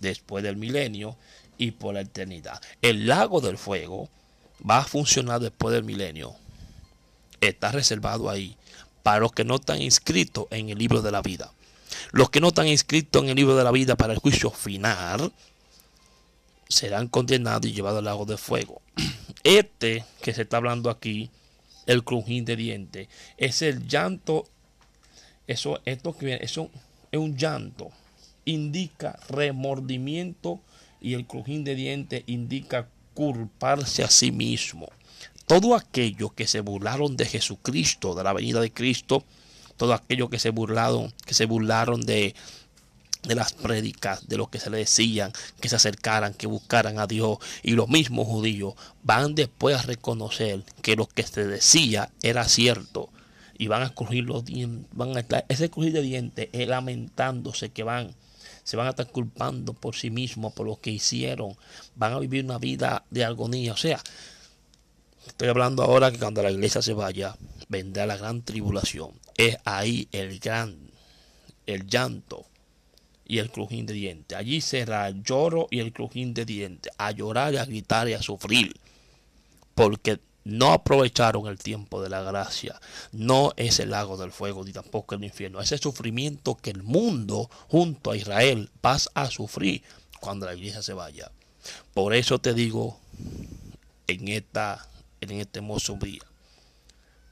después 0.00 0.42
del 0.42 0.56
milenio 0.56 1.16
y 1.58 1.70
por 1.70 1.94
la 1.94 2.00
eternidad. 2.00 2.60
El 2.82 3.06
lago 3.06 3.40
del 3.40 3.56
fuego 3.56 4.08
va 4.68 4.78
a 4.78 4.84
funcionar 4.84 5.38
después 5.38 5.72
del 5.72 5.84
milenio. 5.84 6.34
Está 7.40 7.72
reservado 7.72 8.30
ahí 8.30 8.56
para 9.02 9.20
los 9.20 9.32
que 9.32 9.44
no 9.44 9.56
están 9.56 9.80
inscritos 9.82 10.46
en 10.50 10.68
el 10.70 10.78
libro 10.78 11.02
de 11.02 11.12
la 11.12 11.22
vida. 11.22 11.52
Los 12.12 12.30
que 12.30 12.40
no 12.40 12.48
están 12.48 12.66
inscritos 12.66 13.22
en 13.22 13.28
el 13.28 13.36
libro 13.36 13.56
de 13.56 13.64
la 13.64 13.70
vida 13.70 13.96
para 13.96 14.12
el 14.12 14.18
juicio 14.18 14.50
final, 14.50 15.32
serán 16.68 17.08
condenados 17.08 17.66
y 17.66 17.72
llevados 17.72 17.98
al 17.98 18.06
lago 18.06 18.24
de 18.24 18.36
fuego. 18.36 18.82
Este 19.44 20.04
que 20.22 20.32
se 20.32 20.42
está 20.42 20.56
hablando 20.56 20.90
aquí, 20.90 21.30
el 21.86 22.02
crujín 22.02 22.44
de 22.44 22.56
dientes, 22.56 23.08
es 23.36 23.62
el 23.62 23.86
llanto. 23.86 24.48
Eso, 25.46 25.80
esto 25.84 26.16
que 26.16 26.38
eso 26.42 26.70
es 27.12 27.20
un 27.20 27.36
llanto. 27.36 27.90
Indica 28.44 29.18
remordimiento 29.28 30.60
y 31.00 31.14
el 31.14 31.26
crujín 31.26 31.62
de 31.62 31.76
dientes 31.76 32.24
indica 32.26 32.88
culparse 33.14 34.02
a 34.02 34.10
sí 34.10 34.32
mismo. 34.32 34.88
Todo 35.46 35.76
aquello 35.76 36.30
que 36.30 36.48
se 36.48 36.60
burlaron 36.60 37.16
de 37.16 37.24
Jesucristo, 37.24 38.16
de 38.16 38.24
la 38.24 38.32
venida 38.32 38.60
de 38.60 38.72
Cristo, 38.72 39.24
todo 39.76 39.94
aquello 39.94 40.28
que 40.28 40.40
se 40.40 40.50
burlaron, 40.50 41.12
que 41.24 41.34
se 41.34 41.46
burlaron 41.46 42.04
de, 42.04 42.34
las 43.22 43.52
prédicas, 43.52 44.28
de 44.28 44.38
lo 44.38 44.48
que 44.48 44.58
se 44.58 44.70
le 44.70 44.78
decían, 44.78 45.32
que 45.60 45.68
se 45.68 45.76
acercaran, 45.76 46.34
que 46.34 46.48
buscaran 46.48 46.98
a 46.98 47.06
Dios. 47.06 47.38
Y 47.62 47.72
los 47.72 47.88
mismos 47.88 48.26
judíos 48.26 48.74
van 49.04 49.36
después 49.36 49.76
a 49.76 49.82
reconocer 49.82 50.64
que 50.82 50.96
lo 50.96 51.06
que 51.06 51.22
se 51.22 51.46
decía 51.46 52.10
era 52.22 52.48
cierto. 52.48 53.10
Y 53.56 53.68
van 53.68 53.82
a 53.82 53.94
crujir 53.94 54.24
los 54.24 54.44
dientes, 54.44 54.90
van 54.92 55.16
a 55.16 55.20
estar, 55.20 55.44
ese 55.48 55.70
crujir 55.70 55.92
de 55.92 56.02
dientes 56.02 56.48
es 56.52 56.68
lamentándose 56.68 57.70
que 57.70 57.84
van, 57.84 58.14
se 58.64 58.76
van 58.76 58.86
a 58.86 58.90
estar 58.90 59.10
culpando 59.10 59.74
por 59.74 59.94
sí 59.94 60.10
mismos, 60.10 60.52
por 60.54 60.66
lo 60.66 60.80
que 60.80 60.90
hicieron. 60.90 61.56
Van 61.94 62.12
a 62.12 62.18
vivir 62.18 62.44
una 62.44 62.58
vida 62.58 63.04
de 63.10 63.24
agonía. 63.24 63.72
O 63.72 63.76
sea, 63.76 64.00
estoy 65.26 65.48
hablando 65.48 65.82
ahora 65.82 66.10
que 66.10 66.18
cuando 66.18 66.42
la 66.42 66.50
iglesia 66.50 66.82
se 66.82 66.94
vaya, 66.94 67.36
vendrá 67.68 68.06
la 68.06 68.16
gran 68.16 68.42
tribulación. 68.42 69.12
Es 69.36 69.56
ahí 69.64 70.08
el 70.12 70.38
gran, 70.38 70.76
el 71.66 71.86
llanto 71.86 72.46
y 73.26 73.38
el 73.38 73.50
crujín 73.50 73.86
de 73.86 73.94
dientes. 73.94 74.38
Allí 74.38 74.60
será 74.60 75.08
el 75.08 75.22
lloro 75.22 75.66
y 75.70 75.80
el 75.80 75.92
crujín 75.92 76.34
de 76.34 76.44
dientes, 76.44 76.92
a 76.98 77.10
llorar 77.10 77.54
y 77.54 77.56
a 77.58 77.64
gritar 77.64 78.08
y 78.08 78.14
a 78.14 78.22
sufrir, 78.22 78.74
porque 79.74 80.20
no 80.44 80.72
aprovecharon 80.72 81.48
el 81.48 81.58
tiempo 81.58 82.00
de 82.00 82.08
la 82.08 82.22
gracia. 82.22 82.80
No 83.10 83.52
es 83.56 83.80
el 83.80 83.90
lago 83.90 84.16
del 84.16 84.30
fuego 84.30 84.64
ni 84.64 84.72
tampoco 84.72 85.16
el 85.16 85.24
infierno. 85.24 85.60
Ese 85.60 85.76
sufrimiento 85.76 86.54
que 86.56 86.70
el 86.70 86.84
mundo 86.84 87.50
junto 87.68 88.12
a 88.12 88.16
Israel 88.16 88.70
va 88.84 88.96
a 89.14 89.30
sufrir 89.30 89.82
cuando 90.20 90.46
la 90.46 90.54
iglesia 90.54 90.82
se 90.82 90.92
vaya. 90.92 91.32
Por 91.92 92.14
eso 92.14 92.38
te 92.38 92.54
digo 92.54 92.96
en, 94.06 94.28
esta, 94.28 94.86
en 95.20 95.32
este 95.32 95.58
hermoso 95.58 95.94
día. 95.94 96.22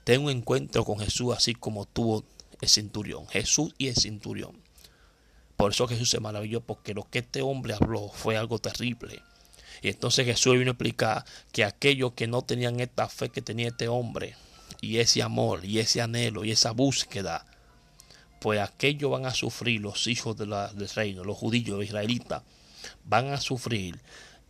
Ten 0.05 0.23
un 0.23 0.31
encuentro 0.31 0.85
con 0.85 0.99
Jesús 0.99 1.35
así 1.37 1.55
como 1.55 1.87
tuvo 1.87 2.25
el 2.61 2.69
centurión. 2.69 3.27
Jesús 3.29 3.75
y 3.79 3.89
el 3.89 3.97
centurión 3.97 4.65
por 5.57 5.73
eso 5.73 5.87
Jesús 5.87 6.11
se 6.11 6.21
maravilló, 6.21 6.61
porque 6.61 6.95
lo 6.95 7.09
que 7.09 7.21
este 7.21 7.43
hombre 7.43 7.75
habló 7.75 8.09
fue 8.09 8.37
algo 8.37 8.59
terrible. 8.59 9.23
Y 9.83 9.89
entonces 9.89 10.27
Jesús 10.27 10.59
vino 10.59 10.71
a 10.71 10.73
explicar 10.73 11.25
que 11.53 11.65
aquellos 11.65 12.13
que 12.13 12.27
no 12.27 12.43
tenían 12.43 12.81
esta 12.81 13.09
fe 13.09 13.29
que 13.29 13.43
tenía 13.43 13.69
este 13.69 13.89
hombre, 13.89 14.37
y 14.81 14.99
ese 14.99 15.23
amor, 15.23 15.65
y 15.65 15.79
ese 15.79 16.01
anhelo, 16.01 16.45
y 16.45 16.51
esa 16.51 16.73
búsqueda, 16.73 17.47
pues 18.41 18.61
aquellos 18.61 19.11
van 19.11 19.27
a 19.27 19.35
sufrir 19.35 19.81
los 19.81 20.07
hijos 20.07 20.37
de 20.37 20.47
del 20.47 20.89
reino, 20.91 21.25
los 21.25 21.39
judíos, 21.39 21.79
los 21.79 21.87
israelitas, 21.87 22.43
van 23.05 23.29
a 23.33 23.41
sufrir, 23.41 24.01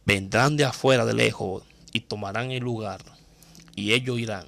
vendrán 0.04 0.56
de 0.56 0.64
afuera, 0.64 1.04
de 1.04 1.14
lejos, 1.14 1.62
y 1.92 2.00
tomarán 2.00 2.50
el 2.50 2.62
lugar, 2.64 3.04
y 3.76 3.92
ellos 3.92 4.18
irán. 4.18 4.46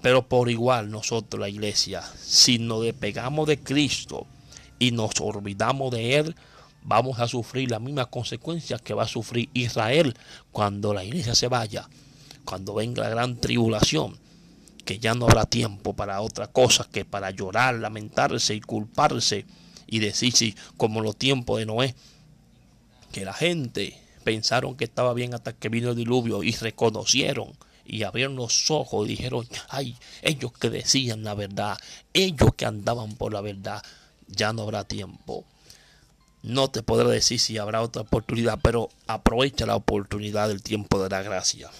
Pero 0.00 0.26
por 0.26 0.50
igual 0.50 0.90
nosotros, 0.90 1.40
la 1.40 1.48
iglesia, 1.48 2.02
si 2.18 2.58
nos 2.58 2.82
despegamos 2.82 3.46
de 3.46 3.58
Cristo, 3.58 4.26
y 4.82 4.90
nos 4.90 5.12
olvidamos 5.20 5.92
de 5.92 6.16
Él, 6.16 6.34
vamos 6.82 7.20
a 7.20 7.28
sufrir 7.28 7.70
las 7.70 7.80
mismas 7.80 8.08
consecuencias 8.08 8.82
que 8.82 8.94
va 8.94 9.04
a 9.04 9.08
sufrir 9.08 9.48
Israel 9.54 10.16
cuando 10.50 10.92
la 10.92 11.04
iglesia 11.04 11.36
se 11.36 11.46
vaya, 11.46 11.88
cuando 12.44 12.74
venga 12.74 13.04
la 13.04 13.08
gran 13.08 13.36
tribulación, 13.36 14.18
que 14.84 14.98
ya 14.98 15.14
no 15.14 15.26
habrá 15.26 15.46
tiempo 15.46 15.94
para 15.94 16.20
otra 16.20 16.48
cosa 16.48 16.88
que 16.90 17.04
para 17.04 17.30
llorar, 17.30 17.76
lamentarse 17.76 18.56
y 18.56 18.60
culparse 18.60 19.46
y 19.86 20.00
decir 20.00 20.32
si 20.32 20.56
como 20.76 21.00
los 21.00 21.16
tiempos 21.16 21.60
de 21.60 21.66
Noé, 21.66 21.94
que 23.12 23.24
la 23.24 23.34
gente 23.34 23.96
pensaron 24.24 24.74
que 24.76 24.84
estaba 24.84 25.14
bien 25.14 25.32
hasta 25.32 25.52
que 25.52 25.68
vino 25.68 25.90
el 25.90 25.96
diluvio 25.96 26.42
y 26.42 26.50
reconocieron 26.50 27.52
y 27.84 28.02
abrieron 28.04 28.36
los 28.36 28.70
ojos 28.70 29.06
y 29.06 29.10
dijeron, 29.10 29.46
ay, 29.68 29.96
ellos 30.22 30.52
que 30.52 30.70
decían 30.70 31.24
la 31.24 31.34
verdad, 31.34 31.76
ellos 32.12 32.54
que 32.56 32.66
andaban 32.66 33.14
por 33.16 33.32
la 33.32 33.40
verdad, 33.40 33.82
ya 34.28 34.52
no 34.52 34.62
habrá 34.62 34.84
tiempo. 34.84 35.44
No 36.42 36.68
te 36.68 36.82
podré 36.82 37.08
decir 37.08 37.38
si 37.38 37.58
habrá 37.58 37.82
otra 37.82 38.02
oportunidad, 38.02 38.58
pero 38.62 38.90
aprovecha 39.06 39.66
la 39.66 39.76
oportunidad 39.76 40.48
del 40.48 40.62
tiempo 40.62 41.02
de 41.02 41.08
la 41.08 41.22
gracia, 41.22 41.70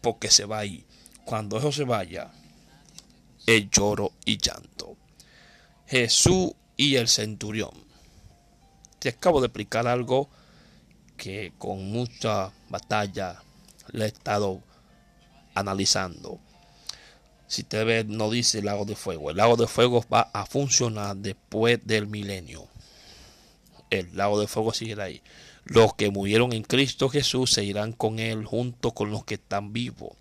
porque 0.00 0.30
se 0.30 0.46
va 0.46 0.58
ahí. 0.58 0.84
Cuando 1.24 1.58
eso 1.58 1.72
se 1.72 1.84
vaya, 1.84 2.30
el 3.46 3.68
lloro 3.70 4.12
y 4.24 4.38
llanto. 4.38 4.96
Jesús 5.86 6.52
y 6.76 6.96
el 6.96 7.08
centurión. 7.08 7.72
Te 8.98 9.10
acabo 9.10 9.40
de 9.40 9.48
explicar 9.48 9.86
algo 9.86 10.28
que 11.16 11.52
con 11.58 11.90
mucha 11.90 12.52
batalla 12.68 13.42
le 13.92 14.04
he 14.04 14.08
estado 14.08 14.62
analizando. 15.56 16.38
si 17.48 17.62
te 17.62 17.84
ves, 17.84 18.06
no 18.06 18.30
dice 18.30 18.62
lago 18.62 18.84
de 18.84 18.96
fuego. 18.96 19.30
El 19.30 19.36
lago 19.36 19.56
de 19.56 19.66
fuego 19.66 20.04
va 20.12 20.30
a 20.32 20.46
funcionar 20.46 21.16
después 21.16 21.80
del 21.84 22.06
milenio. 22.06 22.68
El 23.90 24.16
lago 24.16 24.40
de 24.40 24.48
fuego 24.48 24.72
seguirá 24.72 25.04
ahí. 25.04 25.22
Los 25.64 25.94
que 25.94 26.10
murieron 26.10 26.52
en 26.52 26.62
Cristo 26.62 27.08
Jesús 27.08 27.52
se 27.52 27.64
irán 27.64 27.92
con 27.92 28.18
Él 28.18 28.44
junto 28.44 28.92
con 28.92 29.10
los 29.10 29.24
que 29.24 29.34
están 29.34 29.72
vivos. 29.72 30.12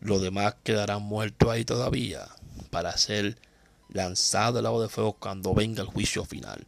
Los 0.00 0.22
demás 0.22 0.56
quedarán 0.62 1.02
muertos 1.02 1.50
ahí 1.50 1.64
todavía 1.64 2.28
para 2.70 2.96
ser 2.96 3.38
lanzados 3.88 4.58
al 4.58 4.64
lago 4.64 4.82
de 4.82 4.88
fuego 4.88 5.14
cuando 5.14 5.54
venga 5.54 5.82
el 5.82 5.88
juicio 5.88 6.24
final. 6.24 6.66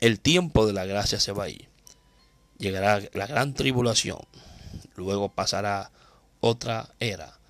El 0.00 0.18
tiempo 0.18 0.66
de 0.66 0.72
la 0.72 0.84
gracia 0.86 1.20
se 1.20 1.32
va 1.32 1.44
a 1.44 1.48
ir. 1.48 1.68
Llegará 2.58 3.00
la 3.12 3.26
gran 3.26 3.54
tribulación. 3.54 4.20
Luego 4.96 5.28
pasará 5.30 5.90
otra 6.40 6.94
era 6.98 7.40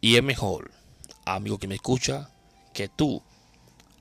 y 0.00 0.16
es 0.16 0.22
mejor, 0.22 0.70
amigo 1.24 1.58
que 1.58 1.66
me 1.66 1.76
escucha, 1.76 2.28
que 2.74 2.88
tú 2.88 3.22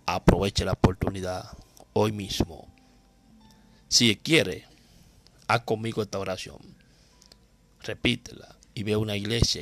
aproveche 0.06 0.66
la 0.66 0.74
oportunidad 0.74 1.46
hoy 1.94 2.12
mismo. 2.12 2.68
Si 3.88 4.14
quiere, 4.18 4.66
haz 5.48 5.62
conmigo 5.62 6.02
esta 6.02 6.20
oración. 6.20 6.58
Repítela 7.82 8.56
y 8.74 8.84
ve 8.84 8.94
a 8.94 8.98
una 8.98 9.16
iglesia 9.16 9.62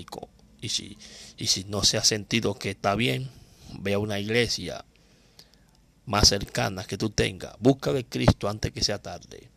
y, 0.62 0.70
si, 0.70 0.98
y 1.38 1.46
si 1.46 1.66
no 1.66 1.84
se 1.84 1.98
ha 1.98 2.04
sentido 2.04 2.56
que 2.56 2.72
está 2.72 2.96
bien, 2.96 3.30
ve 3.80 3.94
a 3.94 4.00
una 4.00 4.20
iglesia 4.20 4.84
más 6.06 6.30
cercana 6.30 6.86
que 6.86 6.98
tú 6.98 7.12
tengas. 7.12 7.56
Busca 7.60 7.94
de 7.94 8.06
Cristo 8.06 8.50
antes 8.50 8.72
que 8.72 8.84
sea 8.84 9.00
tarde. 9.00 9.50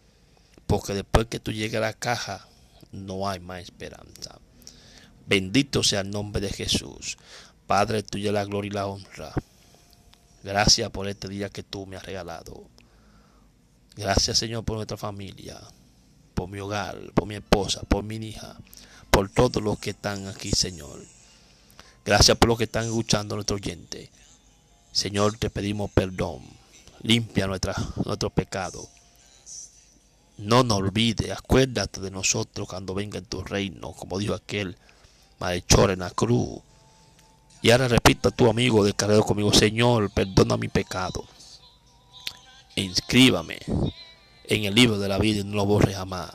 Porque 0.67 0.93
después 0.93 1.29
que 1.29 1.41
tú 1.41 1.51
llegues 1.51 1.77
a 1.77 1.81
la 1.81 1.93
caja, 1.95 2.47
no 2.93 3.29
hay 3.29 3.41
más 3.41 3.63
esperanza. 3.63 4.39
Bendito 5.27 5.83
sea 5.83 6.01
el 6.01 6.11
nombre 6.11 6.41
de 6.41 6.51
Jesús. 6.51 7.17
Padre, 7.67 8.03
tuya 8.03 8.31
la 8.31 8.45
gloria 8.45 8.69
y 8.69 8.75
la 8.75 8.87
honra. 8.87 9.33
Gracias 10.43 10.91
por 10.91 11.09
este 11.09 11.29
día 11.29 11.49
que 11.49 11.63
tú 11.63 11.87
me 11.87 11.97
has 11.97 12.05
regalado. 12.05 12.65
Gracias, 13.97 14.39
Señor, 14.39 14.65
por 14.65 14.77
nuestra 14.77 14.99
familia, 14.99 15.59
por 16.35 16.49
mi 16.49 16.59
hogar, 16.59 16.99
por 17.15 17.27
mi 17.27 17.37
esposa, 17.37 17.83
por 17.83 18.05
mi 18.05 18.17
hija, 18.17 18.57
por 19.11 19.31
todos 19.31 19.63
los 19.63 19.79
que 19.79 19.91
están 19.91 20.27
aquí, 20.27 20.51
Señor. 20.51 21.03
Gracias 22.05 22.37
por 22.37 22.51
los 22.51 22.59
que 22.59 22.65
están 22.65 22.85
escuchando 22.85 23.37
nuestro 23.37 23.57
oyente. 23.57 24.11
Señor, 24.93 25.39
te 25.39 25.49
pedimos 25.49 25.91
perdón. 25.91 26.43
Limpia 27.03 27.47
nuestra, 27.47 27.75
nuestro 28.05 28.29
pecado. 28.29 28.87
No 30.37 30.65
nos 30.65 30.79
olvides, 30.79 31.31
acuérdate 31.31 32.01
de 32.01 32.11
nosotros 32.11 32.69
cuando 32.69 32.93
venga 32.93 33.19
en 33.19 33.25
tu 33.25 33.43
reino, 33.43 33.93
como 33.93 34.19
dijo 34.19 34.35
aquel 34.35 34.77
malhechor 35.39 35.91
en 35.91 36.01
la 36.01 36.11
cruz. 36.11 36.61
Y 37.63 37.71
ahora 37.71 37.89
repita 37.89 38.29
a 38.29 38.33
tu 38.33 38.49
amigo 38.49 38.85
descargado 38.85 39.25
conmigo, 39.25 39.53
Señor, 39.53 40.11
perdona 40.11 40.57
mi 40.57 40.69
pecado. 40.69 41.25
inscríbame 42.77 43.59
en 44.47 44.65
el 44.65 44.75
libro 44.75 44.99
de 44.99 45.09
la 45.09 45.19
vida 45.19 45.41
y 45.41 45.45
no 45.45 45.57
lo 45.57 45.65
borre 45.65 45.95
jamás. 45.95 46.31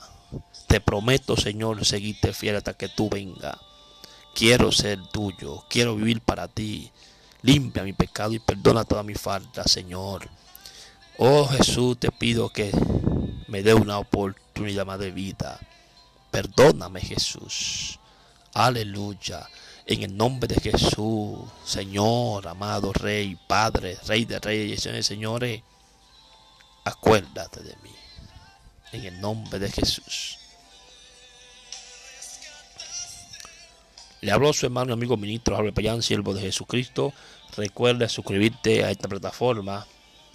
Te 0.67 0.81
prometo, 0.81 1.35
Señor, 1.37 1.85
seguirte 1.85 2.33
fiel 2.33 2.55
hasta 2.55 2.73
que 2.73 2.89
tú 2.89 3.09
vengas. 3.09 3.57
Quiero 4.33 4.71
ser 4.71 4.99
tuyo, 5.11 5.63
quiero 5.69 5.95
vivir 5.95 6.21
para 6.21 6.47
ti. 6.47 6.91
Limpia 7.41 7.83
mi 7.83 7.93
pecado 7.93 8.33
y 8.33 8.39
perdona 8.39 8.83
toda 8.83 9.03
mi 9.03 9.15
falta, 9.15 9.63
Señor. 9.63 10.27
Oh 11.17 11.45
Jesús, 11.47 11.99
te 11.99 12.11
pido 12.11 12.49
que 12.49 12.71
me 13.47 13.63
dé 13.63 13.73
una 13.73 13.99
oportunidad 13.99 14.85
más 14.85 14.99
de 14.99 15.11
vida. 15.11 15.59
Perdóname, 16.31 17.01
Jesús. 17.01 17.99
Aleluya. 18.53 19.47
En 19.85 20.03
el 20.03 20.15
nombre 20.15 20.47
de 20.47 20.61
Jesús, 20.61 21.39
Señor, 21.65 22.47
amado 22.47 22.93
Rey, 22.93 23.37
Padre, 23.47 23.97
Rey 24.05 24.25
de 24.25 24.39
Reyes, 24.39 24.81
Señores, 24.83 25.07
señores, 25.07 25.63
acuérdate 26.85 27.61
de 27.61 27.75
mí. 27.81 27.89
En 28.91 29.05
el 29.05 29.19
nombre 29.21 29.57
de 29.57 29.71
Jesús. 29.71 30.37
Le 34.21 34.31
hablo 34.31 34.49
a 34.49 34.53
su 34.53 34.65
hermano 34.65 34.91
y 34.91 34.93
amigo 34.93 35.15
ministro 35.17 35.55
Javier 35.55 35.73
Payán, 35.73 36.03
siervo 36.03 36.33
de 36.33 36.41
Jesucristo. 36.41 37.13
Recuerda 37.55 38.09
suscribirte 38.09 38.83
a 38.83 38.91
esta 38.91 39.07
plataforma 39.07 39.87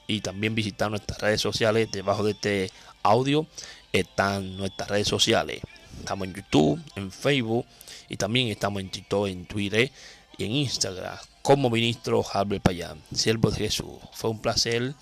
y 0.07 0.21
también 0.21 0.55
visitar 0.55 0.91
nuestras 0.91 1.21
redes 1.21 1.41
sociales. 1.41 1.91
Debajo 1.93 2.25
de 2.25 2.33
este 2.33 2.71
audio 3.03 3.47
están 3.93 4.57
nuestras 4.57 4.89
redes 4.89 5.07
sociales. 5.07 5.61
Estamos 6.01 6.27
en 6.29 6.35
YouTube, 6.35 6.83
en 6.97 7.13
Facebook 7.13 7.67
y 8.09 8.17
también 8.17 8.49
estamos 8.49 8.81
en 8.81 8.91
TikTok, 8.91 9.29
en 9.29 9.47
Twitter 9.47 9.91
y 10.39 10.45
en 10.45 10.53
Instagram 10.53 11.19
como 11.45 11.69
ministro 11.69 12.25
Albert 12.33 12.63
Payán, 12.63 13.03
siervo 13.15 13.51
de 13.51 13.59
Jesús. 13.59 13.99
Fue 14.13 14.31
un 14.31 14.41
placer 14.41 14.95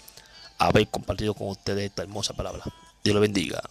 haber 0.59 0.89
compartido 0.89 1.35
con 1.35 1.49
ustedes 1.49 1.85
esta 1.85 2.03
hermosa 2.03 2.35
palabra. 2.35 2.65
Dios 3.05 3.15
lo 3.15 3.21
bendiga. 3.21 3.63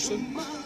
Mucho 0.00 0.59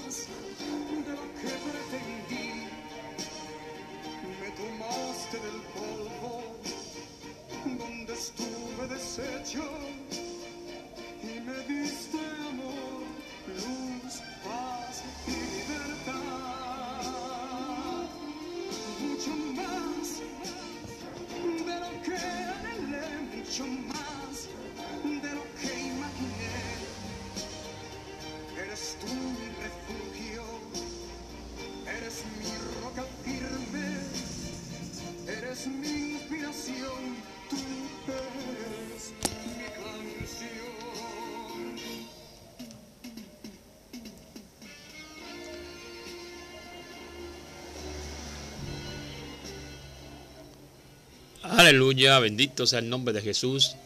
Aleluya, 51.64 52.18
bendito 52.18 52.66
sea 52.66 52.80
el 52.80 52.90
nombre 52.90 53.14
de 53.14 53.22
Jesús. 53.22 53.76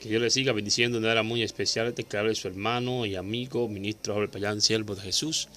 Que 0.00 0.08
Dios 0.08 0.22
le 0.22 0.30
siga 0.30 0.52
bendiciendo 0.52 0.98
de 0.98 1.02
manera 1.02 1.24
muy 1.24 1.42
especial. 1.42 1.92
Te 1.92 2.04
que 2.04 2.34
su 2.36 2.46
hermano 2.46 3.06
y 3.06 3.16
amigo, 3.16 3.66
ministro 3.66 4.14
Jorge 4.14 4.28
Payán, 4.28 4.60
siervo 4.60 4.94
de 4.94 5.02
Jesús. 5.02 5.48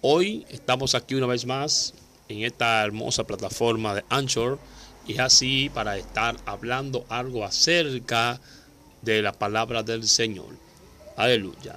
Hoy 0.00 0.46
estamos 0.48 0.94
aquí 0.94 1.14
una 1.14 1.26
vez 1.26 1.44
más 1.44 1.92
en 2.30 2.44
esta 2.44 2.82
hermosa 2.82 3.24
plataforma 3.24 3.96
de 3.96 4.04
Anchor 4.08 4.58
y 5.06 5.18
así 5.18 5.70
para 5.74 5.98
estar 5.98 6.38
hablando 6.46 7.04
algo 7.10 7.44
acerca 7.44 8.40
de 9.02 9.20
la 9.20 9.34
palabra 9.34 9.82
del 9.82 10.08
Señor. 10.08 10.56
Aleluya. 11.18 11.76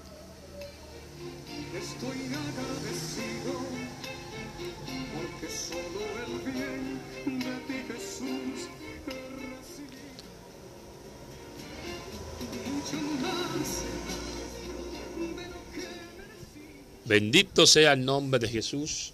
Bendito 17.16 17.66
sea 17.66 17.94
el 17.94 18.04
nombre 18.04 18.42
de 18.42 18.50
Jesús. 18.50 19.14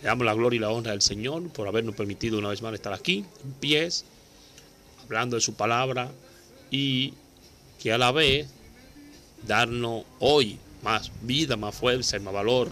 Le 0.00 0.04
damos 0.04 0.24
la 0.24 0.32
gloria 0.32 0.58
y 0.58 0.60
la 0.60 0.70
honra 0.70 0.92
al 0.92 1.02
Señor 1.02 1.48
por 1.48 1.66
habernos 1.66 1.96
permitido 1.96 2.38
una 2.38 2.50
vez 2.50 2.62
más 2.62 2.72
estar 2.72 2.92
aquí, 2.92 3.24
en 3.42 3.52
pies, 3.54 4.04
hablando 5.02 5.34
de 5.34 5.42
su 5.42 5.54
palabra 5.54 6.12
y 6.70 7.14
que 7.82 7.92
a 7.92 7.98
la 7.98 8.12
vez 8.12 8.46
darnos 9.44 10.04
hoy 10.20 10.56
más 10.84 11.10
vida, 11.22 11.56
más 11.56 11.74
fuerza 11.74 12.16
y 12.16 12.20
más 12.20 12.32
valor 12.32 12.68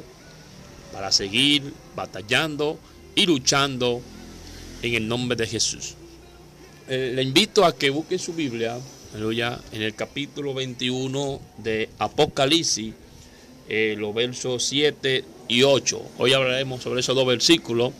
para 0.92 1.10
seguir 1.10 1.74
batallando 1.96 2.78
y 3.16 3.26
luchando 3.26 4.02
en 4.82 4.94
el 4.94 5.08
nombre 5.08 5.34
de 5.34 5.48
Jesús. 5.48 5.96
Eh, 6.86 7.10
le 7.12 7.24
invito 7.24 7.64
a 7.64 7.74
que 7.74 7.90
busquen 7.90 8.20
su 8.20 8.34
Biblia, 8.34 8.78
aleluya, 9.14 9.58
en 9.72 9.82
el 9.82 9.96
capítulo 9.96 10.54
21 10.54 11.40
de 11.58 11.90
Apocalipsis, 11.98 12.94
eh, 13.74 13.96
los 13.96 14.14
versos 14.14 14.64
7 14.64 15.24
y 15.48 15.62
8. 15.62 16.02
Hoy 16.18 16.34
hablaremos 16.34 16.82
sobre 16.82 17.00
esos 17.00 17.16
dos 17.16 17.26
versículos 17.26 17.94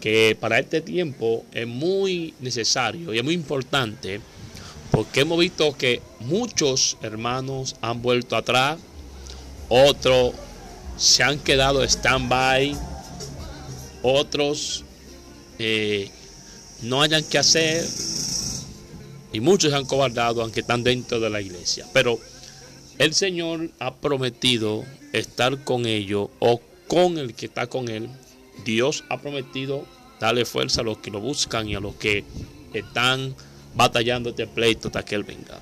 que 0.00 0.36
para 0.40 0.58
este 0.58 0.80
tiempo 0.80 1.44
es 1.52 1.68
muy 1.68 2.34
necesario 2.40 3.14
y 3.14 3.18
es 3.18 3.24
muy 3.24 3.34
importante 3.34 4.20
porque 4.90 5.20
hemos 5.20 5.38
visto 5.38 5.78
que 5.78 6.02
muchos 6.18 6.96
hermanos 7.00 7.76
han 7.80 8.02
vuelto 8.02 8.34
atrás, 8.34 8.80
otros 9.68 10.32
se 10.96 11.22
han 11.22 11.38
quedado 11.38 11.84
stand-by, 11.84 12.76
otros 14.02 14.84
eh, 15.60 16.10
no 16.82 17.02
hayan 17.02 17.22
que 17.22 17.38
hacer 17.38 17.86
y 19.32 19.38
muchos 19.38 19.70
se 19.70 19.76
han 19.76 19.86
cobardado 19.86 20.42
aunque 20.42 20.58
están 20.58 20.82
dentro 20.82 21.20
de 21.20 21.30
la 21.30 21.40
iglesia. 21.40 21.86
Pero 21.92 22.18
el 22.98 23.14
Señor 23.14 23.70
ha 23.78 23.94
prometido 23.94 24.84
estar 25.18 25.62
con 25.64 25.86
ellos 25.86 26.28
o 26.40 26.60
con 26.88 27.18
el 27.18 27.34
que 27.34 27.46
está 27.46 27.66
con 27.66 27.88
él. 27.88 28.08
Dios 28.64 29.04
ha 29.08 29.20
prometido 29.20 29.86
darle 30.20 30.44
fuerza 30.44 30.80
a 30.80 30.84
los 30.84 30.98
que 30.98 31.10
lo 31.10 31.20
buscan 31.20 31.68
y 31.68 31.74
a 31.74 31.80
los 31.80 31.94
que 31.96 32.24
están 32.72 33.34
batallando 33.74 34.30
este 34.30 34.46
pleito 34.46 34.88
hasta 34.88 35.04
que 35.04 35.14
él 35.14 35.24
venga. 35.24 35.60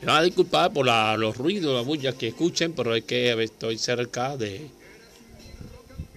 Me 0.00 0.06
van 0.06 0.18
a 0.18 0.22
disculpar 0.22 0.72
por 0.72 0.86
la- 0.86 1.16
los 1.16 1.36
ruidos, 1.36 1.74
las 1.74 1.84
bullas 1.84 2.14
que 2.14 2.28
escuchen, 2.28 2.72
pero 2.72 2.94
es 2.94 3.04
que 3.04 3.32
estoy 3.42 3.78
cerca 3.78 4.36
de, 4.36 4.68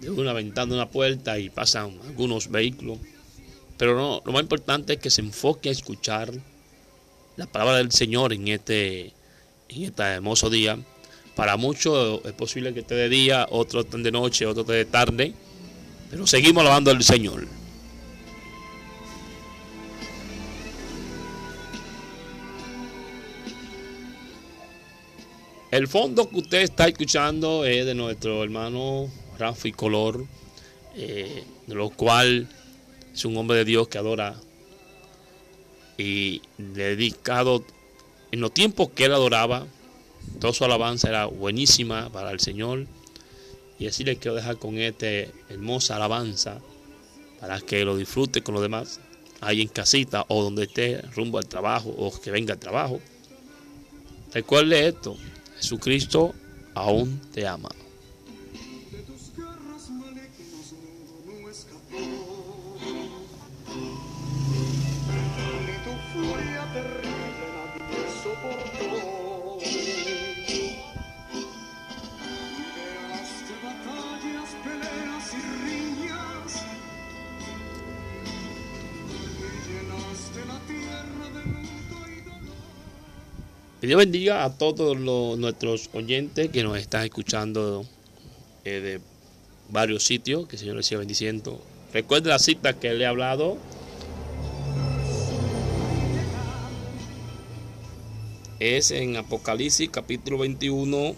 de 0.02 0.10
una 0.12 0.34
ventana, 0.34 0.76
una 0.76 0.90
puerta 0.90 1.40
y 1.40 1.50
pasan 1.50 1.98
algunos 2.06 2.50
vehículos. 2.52 3.00
Pero 3.78 3.96
no, 3.96 4.22
lo 4.26 4.32
más 4.32 4.42
importante 4.42 4.94
es 4.94 5.00
que 5.00 5.10
se 5.10 5.22
enfoque 5.22 5.70
a 5.70 5.72
escuchar 5.72 6.32
la 7.40 7.46
palabra 7.46 7.78
del 7.78 7.94
Señor 7.94 8.34
en 8.34 8.50
este, 8.50 9.14
en 9.70 9.84
este 9.84 10.04
hermoso 10.04 10.50
día. 10.50 10.78
Para 11.36 11.56
muchos 11.56 12.20
es 12.26 12.34
posible 12.34 12.74
que 12.74 12.82
esté 12.82 12.96
de 12.96 13.08
día, 13.08 13.48
otros 13.50 13.86
estén 13.86 14.04
de 14.04 14.12
noche, 14.12 14.46
otros 14.46 14.68
de 14.68 14.84
tarde, 14.84 15.34
pero 16.12 16.28
seguimos 16.28 16.62
alabando 16.62 16.92
al 16.92 17.02
Señor. 17.02 17.48
El 25.72 25.88
fondo 25.88 26.30
que 26.30 26.40
usted 26.40 26.62
está 26.64 26.90
escuchando 26.90 27.64
es 27.64 27.86
de 27.86 27.96
nuestro 27.96 28.44
hermano 28.44 29.10
Rafi 29.38 29.72
Color, 29.72 30.26
eh, 30.98 31.46
de 31.68 31.76
lo 31.76 31.90
cual 31.90 32.50
es 33.14 33.24
un 33.24 33.38
hombre 33.38 33.60
de 33.60 33.66
Dios 33.66 33.88
que 33.88 33.98
adora 33.98 34.36
y 36.00 36.42
dedicado 36.58 37.64
en 38.32 38.40
los 38.40 38.54
tiempos 38.54 38.90
que 38.90 39.06
él 39.06 39.14
adoraba, 39.14 39.68
toda 40.40 40.54
su 40.54 40.64
alabanza 40.64 41.10
era 41.10 41.26
buenísima 41.26 42.10
para 42.10 42.32
el 42.32 42.40
Señor. 42.40 42.88
Y 43.78 43.88
así 43.88 44.04
les 44.04 44.18
quiero 44.18 44.36
dejar 44.36 44.58
con 44.58 44.78
esta 44.78 45.08
hermosa 45.50 45.98
alabanza 45.98 46.60
para 47.40 47.60
que 47.62 47.86
lo 47.86 47.98
disfrute 47.98 48.42
con 48.42 48.54
los 48.54 48.62
demás, 48.62 49.00
ahí 49.42 49.62
en 49.62 49.68
casita 49.68 50.26
o 50.28 50.44
donde 50.44 50.64
esté, 50.64 51.02
rumbo 51.16 51.38
al 51.38 51.48
trabajo 51.48 51.90
o 51.90 52.18
que 52.20 52.32
venga 52.32 52.54
al 52.54 52.60
trabajo. 52.60 53.00
Recuerde 54.34 54.88
esto, 54.88 55.18
Jesucristo 55.58 56.34
aún 56.76 57.20
te 57.34 57.48
ama. 57.48 57.70
Que 83.82 83.88
Dios 83.88 83.98
bendiga 83.98 84.44
a 84.44 84.58
todos 84.58 84.98
los- 85.00 85.38
nuestros 85.38 85.90
oyentes 85.94 86.50
que 86.50 86.64
nos 86.64 86.78
están 86.78 87.04
escuchando 87.06 87.86
eh, 88.66 88.80
de 88.82 89.02
varios 89.70 90.04
sitios. 90.04 90.48
Que 90.48 90.56
el 90.58 90.60
Señor 90.60 90.76
les 90.76 90.86
siga 90.86 91.00
bendiciendo. 91.00 91.62
Recuerde 91.94 92.30
la 92.30 92.40
cita 92.40 92.74
que 92.74 92.94
le 92.94 93.04
he 93.06 93.08
hablado. 93.08 93.58
Es 98.60 98.92
en 98.92 99.16
Apocalipsis 99.16 99.90
capítulo 99.90 100.40
21. 100.40 101.16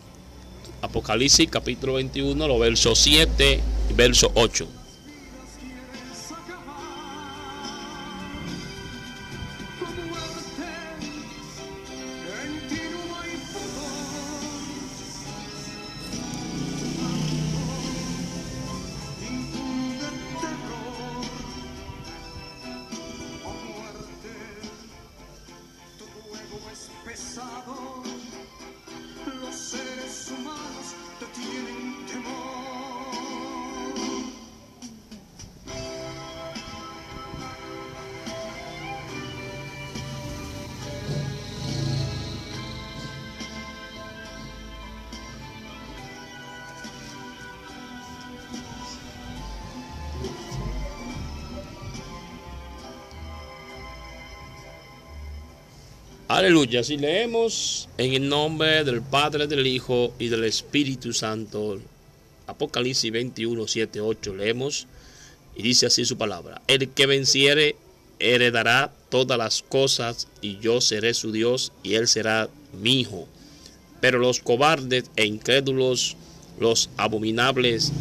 Apocalipsis 0.83 1.47
capítulo 1.49 1.93
21, 1.93 2.47
los 2.47 2.59
versos 2.59 2.99
7 2.99 3.59
y 3.89 3.93
verso 3.93 4.31
8. 4.35 4.67
Aleluya. 56.41 56.83
Si 56.83 56.97
leemos 56.97 57.87
en 57.99 58.13
el 58.13 58.27
nombre 58.27 58.83
del 58.83 59.03
Padre, 59.03 59.45
del 59.45 59.67
Hijo 59.67 60.11
y 60.17 60.29
del 60.29 60.43
Espíritu 60.43 61.13
Santo, 61.13 61.79
Apocalipsis 62.47 63.11
21, 63.11 63.67
7, 63.67 64.01
8, 64.01 64.35
leemos 64.35 64.87
y 65.55 65.61
dice 65.61 65.85
así 65.85 66.03
su 66.03 66.17
palabra. 66.17 66.59
El 66.65 66.89
que 66.89 67.05
venciere 67.05 67.75
heredará 68.17 68.91
todas 69.09 69.37
las 69.37 69.61
cosas 69.61 70.29
y 70.41 70.57
yo 70.57 70.81
seré 70.81 71.13
su 71.13 71.31
Dios 71.31 71.73
y 71.83 71.93
él 71.93 72.07
será 72.07 72.49
mi 72.73 73.01
hijo. 73.01 73.27
Pero 73.99 74.17
los 74.17 74.39
cobardes 74.39 75.11
e 75.17 75.27
incrédulos, 75.27 76.17
los 76.59 76.89
abominables 76.97 77.91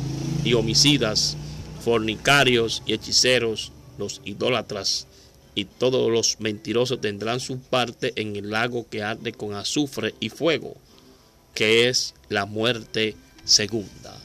y 0.45 0.55
homicidas, 0.55 1.37
fornicarios 1.85 2.83
y 2.87 2.95
hechiceros, 2.95 3.71
los 3.99 4.23
idólatras, 4.25 5.09
y 5.55 5.65
todos 5.65 6.11
los 6.11 6.41
mentirosos 6.41 7.01
tendrán 7.01 7.41
su 7.41 7.59
parte 7.59 8.13
en 8.17 8.37
el 8.37 8.51
lago 8.51 8.89
que 8.89 9.03
arde 9.03 9.33
con 9.33 9.55
azufre 9.55 10.15
y 10.21 10.29
fuego, 10.29 10.77
que 11.55 11.89
es 11.89 12.15
la 12.29 12.47
muerte 12.47 13.17
segunda. 13.45 14.20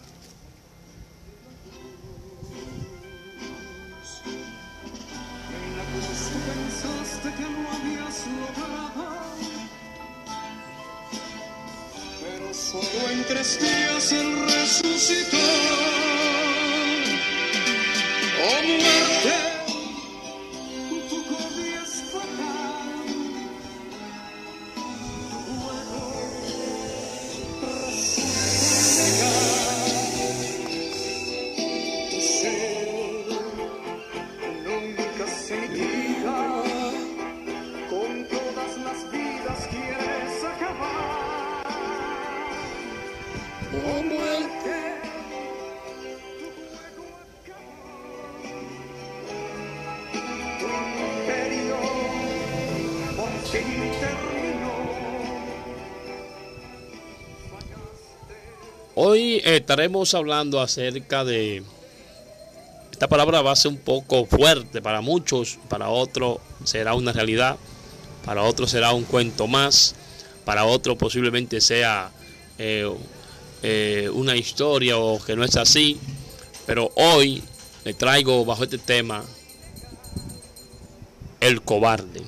Estaremos 59.53 60.13
hablando 60.15 60.59
acerca 60.59 61.23
de... 61.23 61.63
Esta 62.91 63.07
palabra 63.07 63.41
va 63.41 63.51
a 63.51 63.55
ser 63.55 63.71
un 63.71 63.77
poco 63.77 64.25
fuerte 64.25 64.81
para 64.81 65.01
muchos, 65.01 65.59
para 65.69 65.89
otros 65.89 66.39
será 66.63 66.95
una 66.95 67.11
realidad, 67.11 67.57
para 68.23 68.41
otros 68.43 68.71
será 68.71 68.93
un 68.93 69.03
cuento 69.03 69.47
más, 69.47 69.95
para 70.45 70.65
otros 70.65 70.97
posiblemente 70.97 71.59
sea 71.59 72.09
eh, 72.57 72.89
eh, 73.61 74.09
una 74.13 74.35
historia 74.35 74.97
o 74.97 75.23
que 75.23 75.35
no 75.35 75.43
es 75.43 75.57
así, 75.57 75.99
pero 76.65 76.91
hoy 76.95 77.43
le 77.83 77.93
traigo 77.93 78.45
bajo 78.45 78.63
este 78.63 78.77
tema 78.77 79.23
el 81.41 81.61
cobarde. 81.61 82.21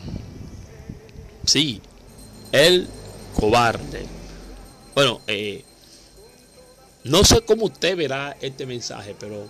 Sí, 1.45 1.81
el 2.51 2.87
cobarde. 3.33 4.05
Bueno, 4.93 5.21
eh, 5.27 5.63
no 7.07 7.23
sé 7.23 7.41
cómo 7.41 7.65
usted 7.65 7.95
verá 7.95 8.37
este 8.41 8.65
mensaje, 8.65 9.15
pero 9.19 9.47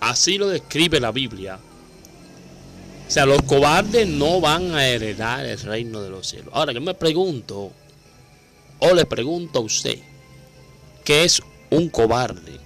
así 0.00 0.38
lo 0.38 0.48
describe 0.48 1.00
la 1.00 1.12
Biblia. 1.12 1.58
O 3.06 3.10
sea, 3.10 3.26
los 3.26 3.42
cobardes 3.42 4.06
no 4.06 4.40
van 4.40 4.74
a 4.74 4.86
heredar 4.86 5.44
el 5.46 5.58
reino 5.60 6.02
de 6.02 6.10
los 6.10 6.26
cielos. 6.26 6.52
Ahora, 6.52 6.72
yo 6.72 6.80
me 6.80 6.94
pregunto, 6.94 7.72
o 8.80 8.94
le 8.94 9.06
pregunto 9.06 9.58
a 9.58 9.62
usted, 9.62 9.98
¿qué 11.04 11.24
es 11.24 11.40
un 11.70 11.88
cobarde? 11.88 12.60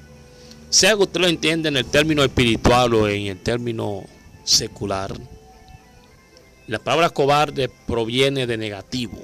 Sea 0.68 0.96
que 0.96 1.02
usted 1.02 1.20
lo 1.20 1.28
entienda 1.28 1.68
en 1.68 1.76
el 1.76 1.84
término 1.84 2.24
espiritual 2.24 2.94
o 2.94 3.08
en 3.08 3.26
el 3.26 3.42
término 3.42 4.04
secular, 4.44 5.14
la 6.66 6.78
palabra 6.78 7.10
cobarde 7.10 7.68
proviene 7.68 8.46
de 8.46 8.56
negativo. 8.56 9.22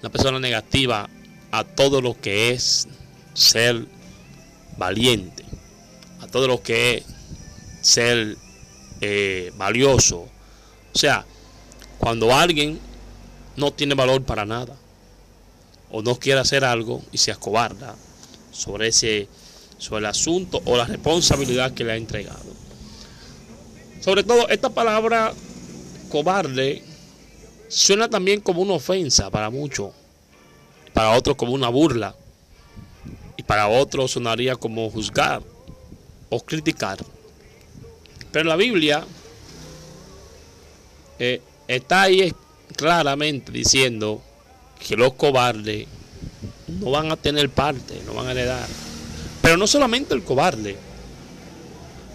Una 0.00 0.10
persona 0.10 0.38
negativa 0.38 1.08
a 1.50 1.64
todo 1.64 2.00
lo 2.00 2.20
que 2.20 2.50
es 2.50 2.86
ser 3.36 3.84
valiente, 4.78 5.44
a 6.20 6.26
todo 6.26 6.48
lo 6.48 6.62
que 6.62 6.96
es 6.96 7.04
ser 7.82 8.36
eh, 9.00 9.52
valioso. 9.56 10.26
O 10.94 10.98
sea, 10.98 11.24
cuando 11.98 12.34
alguien 12.34 12.80
no 13.56 13.72
tiene 13.72 13.94
valor 13.94 14.24
para 14.24 14.44
nada, 14.44 14.74
o 15.90 16.02
no 16.02 16.16
quiere 16.16 16.40
hacer 16.40 16.64
algo 16.64 17.02
y 17.12 17.18
se 17.18 17.30
acobarda 17.30 17.94
sobre 18.50 18.88
ese 18.88 19.28
sobre 19.78 20.00
el 20.00 20.06
asunto 20.06 20.62
o 20.64 20.76
la 20.76 20.86
responsabilidad 20.86 21.72
que 21.72 21.84
le 21.84 21.92
ha 21.92 21.96
entregado. 21.96 22.54
Sobre 24.00 24.24
todo 24.24 24.48
esta 24.48 24.70
palabra 24.70 25.32
cobarde 26.10 26.82
suena 27.68 28.08
también 28.08 28.40
como 28.40 28.62
una 28.62 28.74
ofensa 28.74 29.30
para 29.30 29.50
muchos, 29.50 29.92
para 30.94 31.10
otros 31.10 31.36
como 31.36 31.52
una 31.52 31.68
burla 31.68 32.16
para 33.46 33.68
otros 33.68 34.12
sonaría 34.12 34.56
como 34.56 34.90
juzgar 34.90 35.42
o 36.30 36.40
criticar. 36.40 36.98
Pero 38.32 38.48
la 38.48 38.56
Biblia 38.56 39.04
eh, 41.18 41.40
está 41.68 42.02
ahí 42.02 42.32
claramente 42.76 43.52
diciendo 43.52 44.20
que 44.86 44.96
los 44.96 45.14
cobardes 45.14 45.86
no 46.66 46.90
van 46.90 47.10
a 47.10 47.16
tener 47.16 47.48
parte, 47.50 48.00
no 48.06 48.14
van 48.14 48.28
a 48.28 48.32
heredar. 48.32 48.66
Pero 49.40 49.56
no 49.56 49.66
solamente 49.66 50.14
el 50.14 50.22
cobarde, 50.22 50.76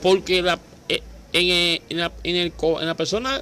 porque 0.01 0.41
la, 0.41 0.59
eh, 0.89 1.01
en, 1.33 1.49
eh, 1.49 1.81
en 1.89 2.87
la, 2.87 2.95
persona 2.95 3.41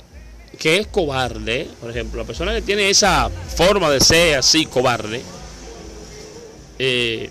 que 0.58 0.78
es 0.78 0.88
cobarde, 0.88 1.68
por 1.82 1.90
ejemplo, 1.90 2.22
la 2.22 2.28
persona 2.28 2.54
que 2.54 2.62
tiene 2.62 2.90
esa 2.90 3.30
forma 3.30 3.90
de 3.90 4.00
ser 4.00 4.38
así 4.38 4.66
cobarde, 4.66 5.22
eh, 6.78 7.30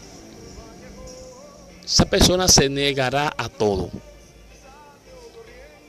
esa 1.89 2.05
persona 2.05 2.47
se 2.49 2.69
negará 2.69 3.33
a 3.37 3.49
todo. 3.49 3.91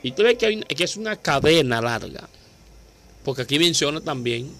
Y 0.02 0.12
tú 0.12 0.22
ves 0.22 0.38
que, 0.38 0.46
hay- 0.46 0.60
que 0.62 0.84
es 0.84 0.96
una 0.96 1.16
cadena 1.16 1.80
larga, 1.82 2.26
porque 3.24 3.42
aquí 3.42 3.58
menciona 3.58 4.00
también, 4.00 4.50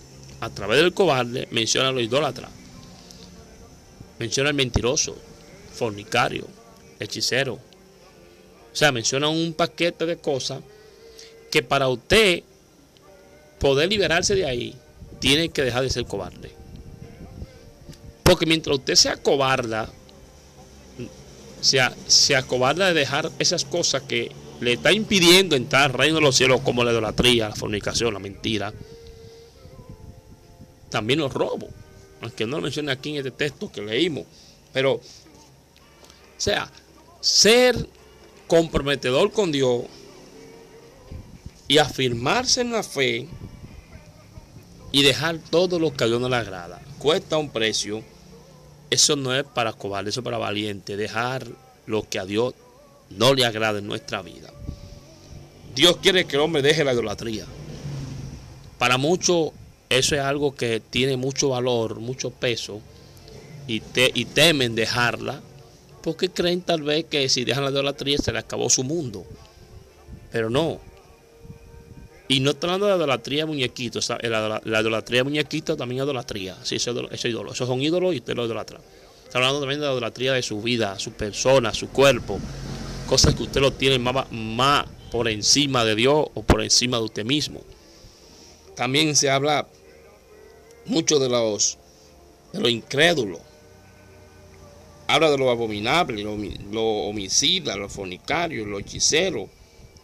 a 0.40 0.50
través 0.50 0.78
del 0.78 0.92
cobarde, 0.92 1.48
menciona 1.50 1.88
a 1.88 1.92
los 1.92 2.02
idólatras, 2.02 2.50
menciona 4.18 4.50
al 4.50 4.54
mentiroso, 4.54 5.16
fornicario, 5.74 6.46
hechicero. 6.98 7.54
O 7.54 8.76
sea, 8.76 8.92
menciona 8.92 9.28
un 9.28 9.54
paquete 9.54 10.04
de 10.06 10.18
cosas 10.18 10.60
que 11.50 11.62
para 11.62 11.88
usted 11.88 12.42
poder 13.58 13.88
liberarse 13.88 14.34
de 14.34 14.46
ahí, 14.46 14.76
tiene 15.20 15.48
que 15.48 15.62
dejar 15.62 15.82
de 15.82 15.90
ser 15.90 16.04
cobarde. 16.04 16.50
Porque 18.22 18.46
mientras 18.46 18.76
usted 18.78 18.94
se 18.94 19.08
acobarda, 19.08 19.90
se, 21.60 21.80
se 22.06 22.36
acobarda 22.36 22.88
de 22.88 22.94
dejar 22.94 23.30
esas 23.38 23.64
cosas 23.64 24.02
que 24.02 24.30
le 24.60 24.74
está 24.74 24.92
impidiendo 24.92 25.56
entrar 25.56 25.84
al 25.84 25.92
reino 25.92 26.16
de 26.16 26.22
los 26.22 26.36
cielos, 26.36 26.60
como 26.60 26.84
la 26.84 26.92
idolatría, 26.92 27.48
la 27.48 27.54
fornicación, 27.54 28.12
la 28.12 28.20
mentira, 28.20 28.72
también 30.90 31.20
los 31.20 31.32
robos, 31.32 31.70
aunque 32.20 32.46
no 32.46 32.56
lo 32.56 32.64
menciona 32.64 32.92
aquí 32.92 33.10
en 33.10 33.16
este 33.16 33.30
texto 33.30 33.72
que 33.72 33.80
leímos, 33.80 34.24
pero, 34.72 34.94
o 34.94 35.02
sea, 36.36 36.70
ser 37.20 37.88
comprometedor 38.46 39.32
con 39.32 39.52
Dios 39.52 39.84
y 41.68 41.78
afirmarse 41.78 42.62
en 42.62 42.72
la 42.72 42.82
fe 42.82 43.28
y 44.92 45.02
dejar 45.02 45.38
todo 45.38 45.78
lo 45.78 45.94
que 45.94 46.04
a 46.04 46.06
Dios 46.08 46.20
no 46.20 46.28
le 46.28 46.36
agrada. 46.36 46.82
Cuesta 46.98 47.38
un 47.38 47.50
precio. 47.50 48.02
Eso 48.90 49.16
no 49.16 49.34
es 49.34 49.44
para 49.44 49.72
cobarde, 49.72 50.10
eso 50.10 50.20
es 50.20 50.24
para 50.24 50.38
valiente. 50.38 50.96
Dejar 50.96 51.46
lo 51.86 52.08
que 52.08 52.18
a 52.18 52.24
Dios 52.24 52.54
no 53.10 53.34
le 53.34 53.44
agrada 53.44 53.78
en 53.78 53.86
nuestra 53.86 54.22
vida. 54.22 54.50
Dios 55.74 55.98
quiere 55.98 56.26
que 56.26 56.36
el 56.36 56.42
hombre 56.42 56.62
deje 56.62 56.84
la 56.84 56.92
idolatría. 56.92 57.46
Para 58.78 58.98
muchos 58.98 59.52
eso 59.88 60.14
es 60.14 60.20
algo 60.20 60.54
que 60.54 60.80
tiene 60.80 61.16
mucho 61.16 61.50
valor, 61.50 62.00
mucho 62.00 62.30
peso 62.30 62.80
y, 63.66 63.82
y 64.14 64.24
temen 64.24 64.74
dejarla 64.74 65.40
porque 66.02 66.30
creen 66.30 66.62
tal 66.62 66.82
vez 66.82 67.04
que 67.04 67.28
si 67.28 67.44
dejan 67.44 67.64
la 67.64 67.70
idolatría 67.70 68.18
se 68.18 68.32
le 68.32 68.38
acabó 68.38 68.70
su 68.70 68.84
mundo. 68.84 69.24
Pero 70.32 70.48
no. 70.48 70.80
Y 72.30 72.38
no 72.38 72.52
estoy 72.52 72.68
hablando 72.68 72.86
de 72.86 72.94
idolatría 72.94 73.42
de 73.42 73.46
muñequitos. 73.46 74.04
o 74.04 74.06
sea, 74.06 74.30
La, 74.30 74.62
la 74.64 74.80
idolatría 74.80 75.18
de 75.18 75.24
muñequitos 75.24 75.76
también 75.76 76.00
es 76.00 76.04
idolatría. 76.04 76.56
Sí, 76.62 76.76
eso 76.76 77.08
es 77.10 77.24
ídolo. 77.24 77.52
Esos 77.52 77.66
son 77.66 77.82
ídolos 77.82 78.14
y 78.14 78.18
usted 78.18 78.36
lo 78.36 78.46
idolatra. 78.46 78.78
Está 79.24 79.38
hablando 79.38 79.58
también 79.58 79.80
de 79.80 79.86
la 79.86 79.92
idolatría 79.92 80.34
de 80.34 80.42
su 80.42 80.62
vida, 80.62 80.96
su 81.00 81.10
persona, 81.10 81.74
su 81.74 81.88
cuerpo. 81.88 82.38
Cosas 83.08 83.34
que 83.34 83.42
usted 83.42 83.60
lo 83.60 83.72
tiene 83.72 83.98
más, 83.98 84.30
más 84.30 84.86
por 85.10 85.26
encima 85.26 85.84
de 85.84 85.96
Dios 85.96 86.28
o 86.32 86.44
por 86.44 86.62
encima 86.62 86.98
de 86.98 87.02
usted 87.02 87.24
mismo. 87.24 87.62
También 88.76 89.16
se 89.16 89.28
habla 89.28 89.66
mucho 90.86 91.18
de 91.18 91.28
los, 91.28 91.78
de 92.52 92.60
los 92.60 92.70
incrédulos. 92.70 93.40
Habla 95.08 95.32
de 95.32 95.38
lo 95.38 95.50
abominable, 95.50 96.22
lo, 96.22 96.36
lo 96.70 96.84
homicida, 97.08 97.74
los 97.74 97.92
fornicarios, 97.92 98.68
los 98.68 98.82
hechiceros 98.82 99.48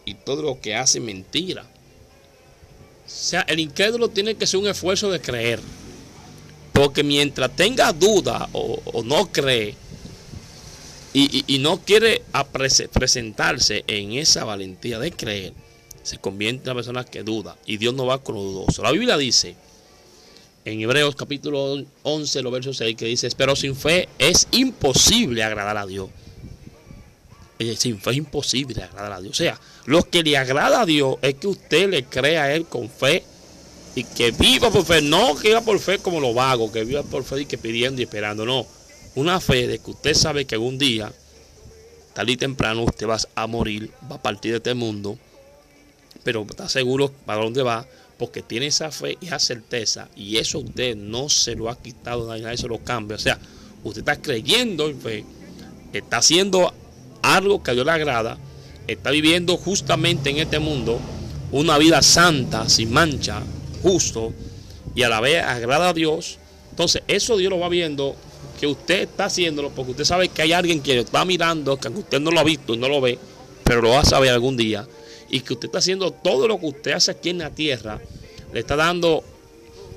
y 0.03 0.15
todo 0.15 0.41
lo 0.41 0.59
que 0.59 0.75
hace 0.75 0.99
mentira. 0.99 1.65
O 3.07 3.09
sea, 3.09 3.41
el 3.41 3.61
incrédulo 3.61 4.09
tiene 4.09 4.35
que 4.35 4.45
ser 4.45 4.59
un 4.59 4.67
esfuerzo 4.67 5.09
de 5.09 5.21
creer. 5.21 5.61
Porque 6.73 7.03
mientras 7.03 7.55
tenga 7.55 7.93
duda 7.93 8.49
o, 8.51 9.01
no 9.03 9.31
cree 9.31 9.75
y, 11.13 11.57
no 11.59 11.79
quiere 11.79 12.21
presentarse 12.91 13.83
en 13.87 14.11
esa 14.11 14.43
valentía 14.43 14.99
de 14.99 15.11
creer, 15.11 15.53
se 16.03 16.19
convierte 16.19 16.57
en 16.57 16.69
una 16.69 16.75
persona 16.75 17.03
que 17.05 17.23
duda. 17.23 17.57
Y 17.65 17.77
Dios 17.77 17.95
no 17.95 18.05
va 18.05 18.21
con 18.21 18.35
dudoso. 18.35 18.83
La 18.83 18.91
Biblia 18.91 19.17
dice 19.17 19.55
en 20.65 20.81
Hebreos 20.81 21.15
capítulo 21.15 21.81
11, 22.03 22.41
los 22.41 22.51
versos 22.51 22.77
6, 22.77 22.97
que 22.97 23.05
dice, 23.05 23.29
pero 23.37 23.55
sin 23.55 23.73
fe 23.73 24.09
es 24.19 24.49
imposible 24.51 25.41
agradar 25.41 25.77
a 25.77 25.85
Dios. 25.85 26.09
Sin 27.77 27.99
fe 27.99 28.11
es 28.11 28.17
imposible 28.17 28.83
agradar 28.83 29.13
a 29.13 29.21
Dios. 29.21 29.31
O 29.31 29.35
sea, 29.35 29.59
lo 29.85 30.07
que 30.07 30.21
le 30.23 30.37
agrada 30.37 30.81
a 30.81 30.85
Dios 30.85 31.17
es 31.21 31.35
que 31.35 31.47
usted 31.47 31.89
le 31.89 32.03
crea 32.05 32.43
a 32.43 32.53
Él 32.53 32.65
con 32.65 32.89
fe 32.89 33.23
y 33.95 34.03
que 34.03 34.31
viva 34.31 34.69
por 34.69 34.85
fe. 34.85 35.01
No 35.01 35.35
que 35.35 35.49
viva 35.49 35.61
por 35.61 35.79
fe 35.79 35.97
como 35.97 36.19
los 36.19 36.35
vagos, 36.35 36.71
que 36.71 36.83
viva 36.83 37.03
por 37.03 37.23
fe 37.23 37.41
y 37.41 37.45
que 37.45 37.57
pidiendo 37.57 37.99
y 37.99 38.03
esperando. 38.03 38.45
No, 38.45 38.67
una 39.15 39.39
fe 39.39 39.67
de 39.67 39.79
que 39.79 39.89
usted 39.91 40.13
sabe 40.13 40.45
que 40.45 40.53
algún 40.53 40.77
día, 40.77 41.11
tal 42.13 42.29
y 42.29 42.37
temprano, 42.37 42.83
usted 42.83 43.07
va 43.07 43.17
a 43.33 43.47
morir, 43.47 43.91
va 44.09 44.17
a 44.17 44.21
partir 44.21 44.51
de 44.51 44.57
este 44.57 44.75
mundo, 44.75 45.17
pero 46.23 46.45
está 46.47 46.69
seguro 46.69 47.11
para 47.25 47.41
dónde 47.41 47.63
va, 47.63 47.87
porque 48.19 48.43
tiene 48.43 48.67
esa 48.67 48.91
fe 48.91 49.17
y 49.19 49.27
esa 49.27 49.39
certeza, 49.39 50.09
y 50.15 50.37
eso 50.37 50.59
usted 50.59 50.95
no 50.95 51.29
se 51.29 51.55
lo 51.55 51.69
ha 51.69 51.81
quitado, 51.81 52.27
nadie 52.37 52.57
se 52.57 52.67
lo 52.67 52.83
cambia. 52.83 53.15
O 53.15 53.19
sea, 53.19 53.39
usted 53.83 54.01
está 54.01 54.21
creyendo 54.21 54.87
en 54.87 55.01
fe, 55.01 55.25
está 55.93 56.17
haciendo 56.17 56.71
algo 57.35 57.63
que 57.63 57.71
a 57.71 57.73
Dios 57.73 57.85
le 57.85 57.91
agrada, 57.91 58.37
está 58.87 59.11
viviendo 59.11 59.57
justamente 59.57 60.29
en 60.29 60.37
este 60.37 60.59
mundo 60.59 60.99
una 61.51 61.77
vida 61.77 62.01
santa, 62.01 62.69
sin 62.69 62.91
mancha, 62.91 63.41
justo, 63.81 64.33
y 64.95 65.03
a 65.03 65.09
la 65.09 65.21
vez 65.21 65.43
agrada 65.43 65.89
a 65.89 65.93
Dios. 65.93 66.39
Entonces, 66.71 67.03
eso 67.07 67.37
Dios 67.37 67.49
lo 67.49 67.59
va 67.59 67.69
viendo, 67.69 68.15
que 68.59 68.67
usted 68.67 69.01
está 69.03 69.25
haciéndolo, 69.25 69.69
porque 69.71 69.91
usted 69.91 70.05
sabe 70.05 70.29
que 70.29 70.41
hay 70.41 70.53
alguien 70.53 70.81
que 70.81 70.95
lo 70.95 71.01
está 71.01 71.23
mirando, 71.25 71.77
que 71.77 71.87
aunque 71.87 72.01
usted 72.01 72.19
no 72.19 72.31
lo 72.31 72.39
ha 72.39 72.43
visto 72.43 72.73
y 72.73 72.77
no 72.77 72.87
lo 72.87 73.01
ve, 73.01 73.19
pero 73.63 73.81
lo 73.81 73.89
va 73.89 74.01
a 74.01 74.05
saber 74.05 74.29
algún 74.29 74.57
día, 74.57 74.87
y 75.29 75.41
que 75.41 75.53
usted 75.53 75.67
está 75.67 75.79
haciendo 75.79 76.11
todo 76.11 76.47
lo 76.47 76.59
que 76.59 76.65
usted 76.67 76.91
hace 76.91 77.11
aquí 77.11 77.29
en 77.29 77.39
la 77.39 77.51
tierra, 77.51 78.01
le 78.53 78.59
está 78.59 78.75
dando 78.75 79.23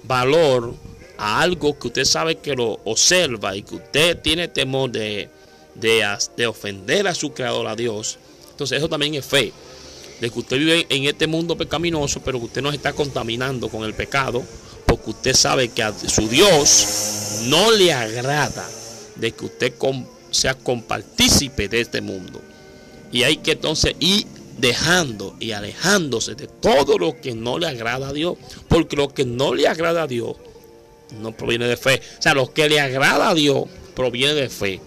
valor 0.04 0.74
a 1.16 1.40
algo 1.40 1.78
que 1.78 1.88
usted 1.88 2.04
sabe 2.04 2.36
que 2.36 2.54
lo 2.54 2.80
observa 2.84 3.56
y 3.56 3.62
que 3.62 3.76
usted 3.76 4.18
tiene 4.20 4.48
temor 4.48 4.90
de, 4.90 5.28
de, 5.80 6.46
ofender 6.46 7.08
a 7.08 7.14
su 7.14 7.32
creador, 7.32 7.66
a 7.66 7.76
Dios. 7.76 8.18
Entonces 8.50 8.78
eso 8.78 8.88
también 8.88 9.14
es 9.14 9.24
fe. 9.24 9.52
De 10.20 10.30
que 10.30 10.38
usted 10.38 10.58
vive 10.58 10.86
en 10.90 11.04
este 11.04 11.26
mundo 11.26 11.56
pecaminoso, 11.56 12.20
pero 12.22 12.38
que 12.38 12.46
usted 12.46 12.62
no 12.62 12.70
se 12.70 12.76
está 12.76 12.92
contaminando 12.92 13.68
con 13.68 13.84
el 13.84 13.94
pecado, 13.94 14.42
porque 14.86 15.10
usted 15.10 15.34
sabe 15.34 15.68
que 15.68 15.82
a 15.82 15.94
su 15.98 16.28
Dios 16.28 17.44
no 17.44 17.70
le 17.70 17.92
agrada 17.92 18.68
de 19.16 19.32
que 19.32 19.46
usted 19.46 19.72
sea 20.30 20.54
compartícipe 20.54 21.68
de 21.68 21.80
este 21.80 22.00
mundo. 22.00 22.40
Y 23.12 23.22
hay 23.22 23.38
que 23.38 23.52
entonces 23.52 23.94
ir 23.98 24.26
dejando 24.58 25.36
y 25.40 25.52
alejándose 25.52 26.34
de 26.34 26.46
todo 26.46 26.98
lo 26.98 27.20
que 27.20 27.34
no 27.34 27.58
le 27.58 27.66
agrada 27.66 28.08
a 28.08 28.12
Dios. 28.12 28.36
Porque 28.68 28.96
lo 28.96 29.08
que 29.08 29.24
no 29.24 29.54
le 29.54 29.66
agrada 29.68 30.02
a 30.02 30.06
Dios 30.06 30.36
no 31.20 31.32
proviene 31.36 31.66
de 31.66 31.76
fe. 31.76 32.00
O 32.18 32.22
sea, 32.22 32.34
lo 32.34 32.52
que 32.52 32.68
le 32.68 32.80
agrada 32.80 33.30
a 33.30 33.34
Dios 33.34 33.64
proviene 33.94 34.34
de 34.34 34.48
fe. 34.48 34.80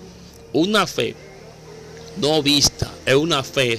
Una 0.54 0.86
fe 0.88 1.16
no 2.18 2.42
vista, 2.44 2.92
es 3.06 3.16
una 3.16 3.44
fe, 3.44 3.78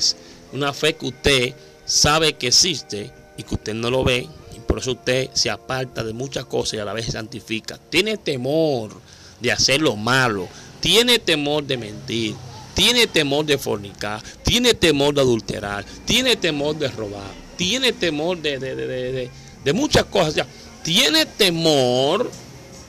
una 0.53 0.73
fe 0.73 0.95
que 0.95 1.07
usted 1.07 1.55
sabe 1.87 2.35
que 2.35 2.49
existe 2.49 3.11
y 3.37 3.43
que 3.43 3.55
usted 3.55 3.75
no 3.75 3.91
lo 3.91 4.05
ve. 4.05 4.29
Y 4.57 4.61
por 4.61 4.79
eso 4.79 4.93
usted 4.93 5.31
se 5.35 5.51
aparta 5.51 6.03
de 6.03 6.13
muchas 6.13 6.45
cosas 6.47 6.75
y 6.75 6.79
a 6.79 6.85
la 6.85 6.93
vez 6.93 7.07
se 7.07 7.13
santifica. 7.13 7.79
Tiene 7.91 8.17
temor 8.17 8.93
de 9.41 9.53
hacer 9.53 9.81
lo 9.81 9.97
malo. 9.97 10.49
Tiene 10.81 11.19
temor 11.19 11.65
de 11.65 11.77
mentir. 11.77 12.35
Tiene 12.75 13.07
temor 13.07 13.47
de 13.47 13.57
fornicar. 13.59 14.23
Tiene 14.43 14.75
temor 14.75 15.15
de 15.15 15.21
adulterar. 15.21 15.85
Tiene 16.05 16.37
temor 16.37 16.77
de 16.77 16.89
robar. 16.89 17.33
Tiene 17.57 17.93
temor 17.93 18.39
de, 18.43 18.59
de, 18.59 18.75
de, 18.75 19.31
de- 19.65 19.73
muchas 19.73 20.05
cosas. 20.07 20.47
Tiene 20.83 21.25
temor 21.25 22.31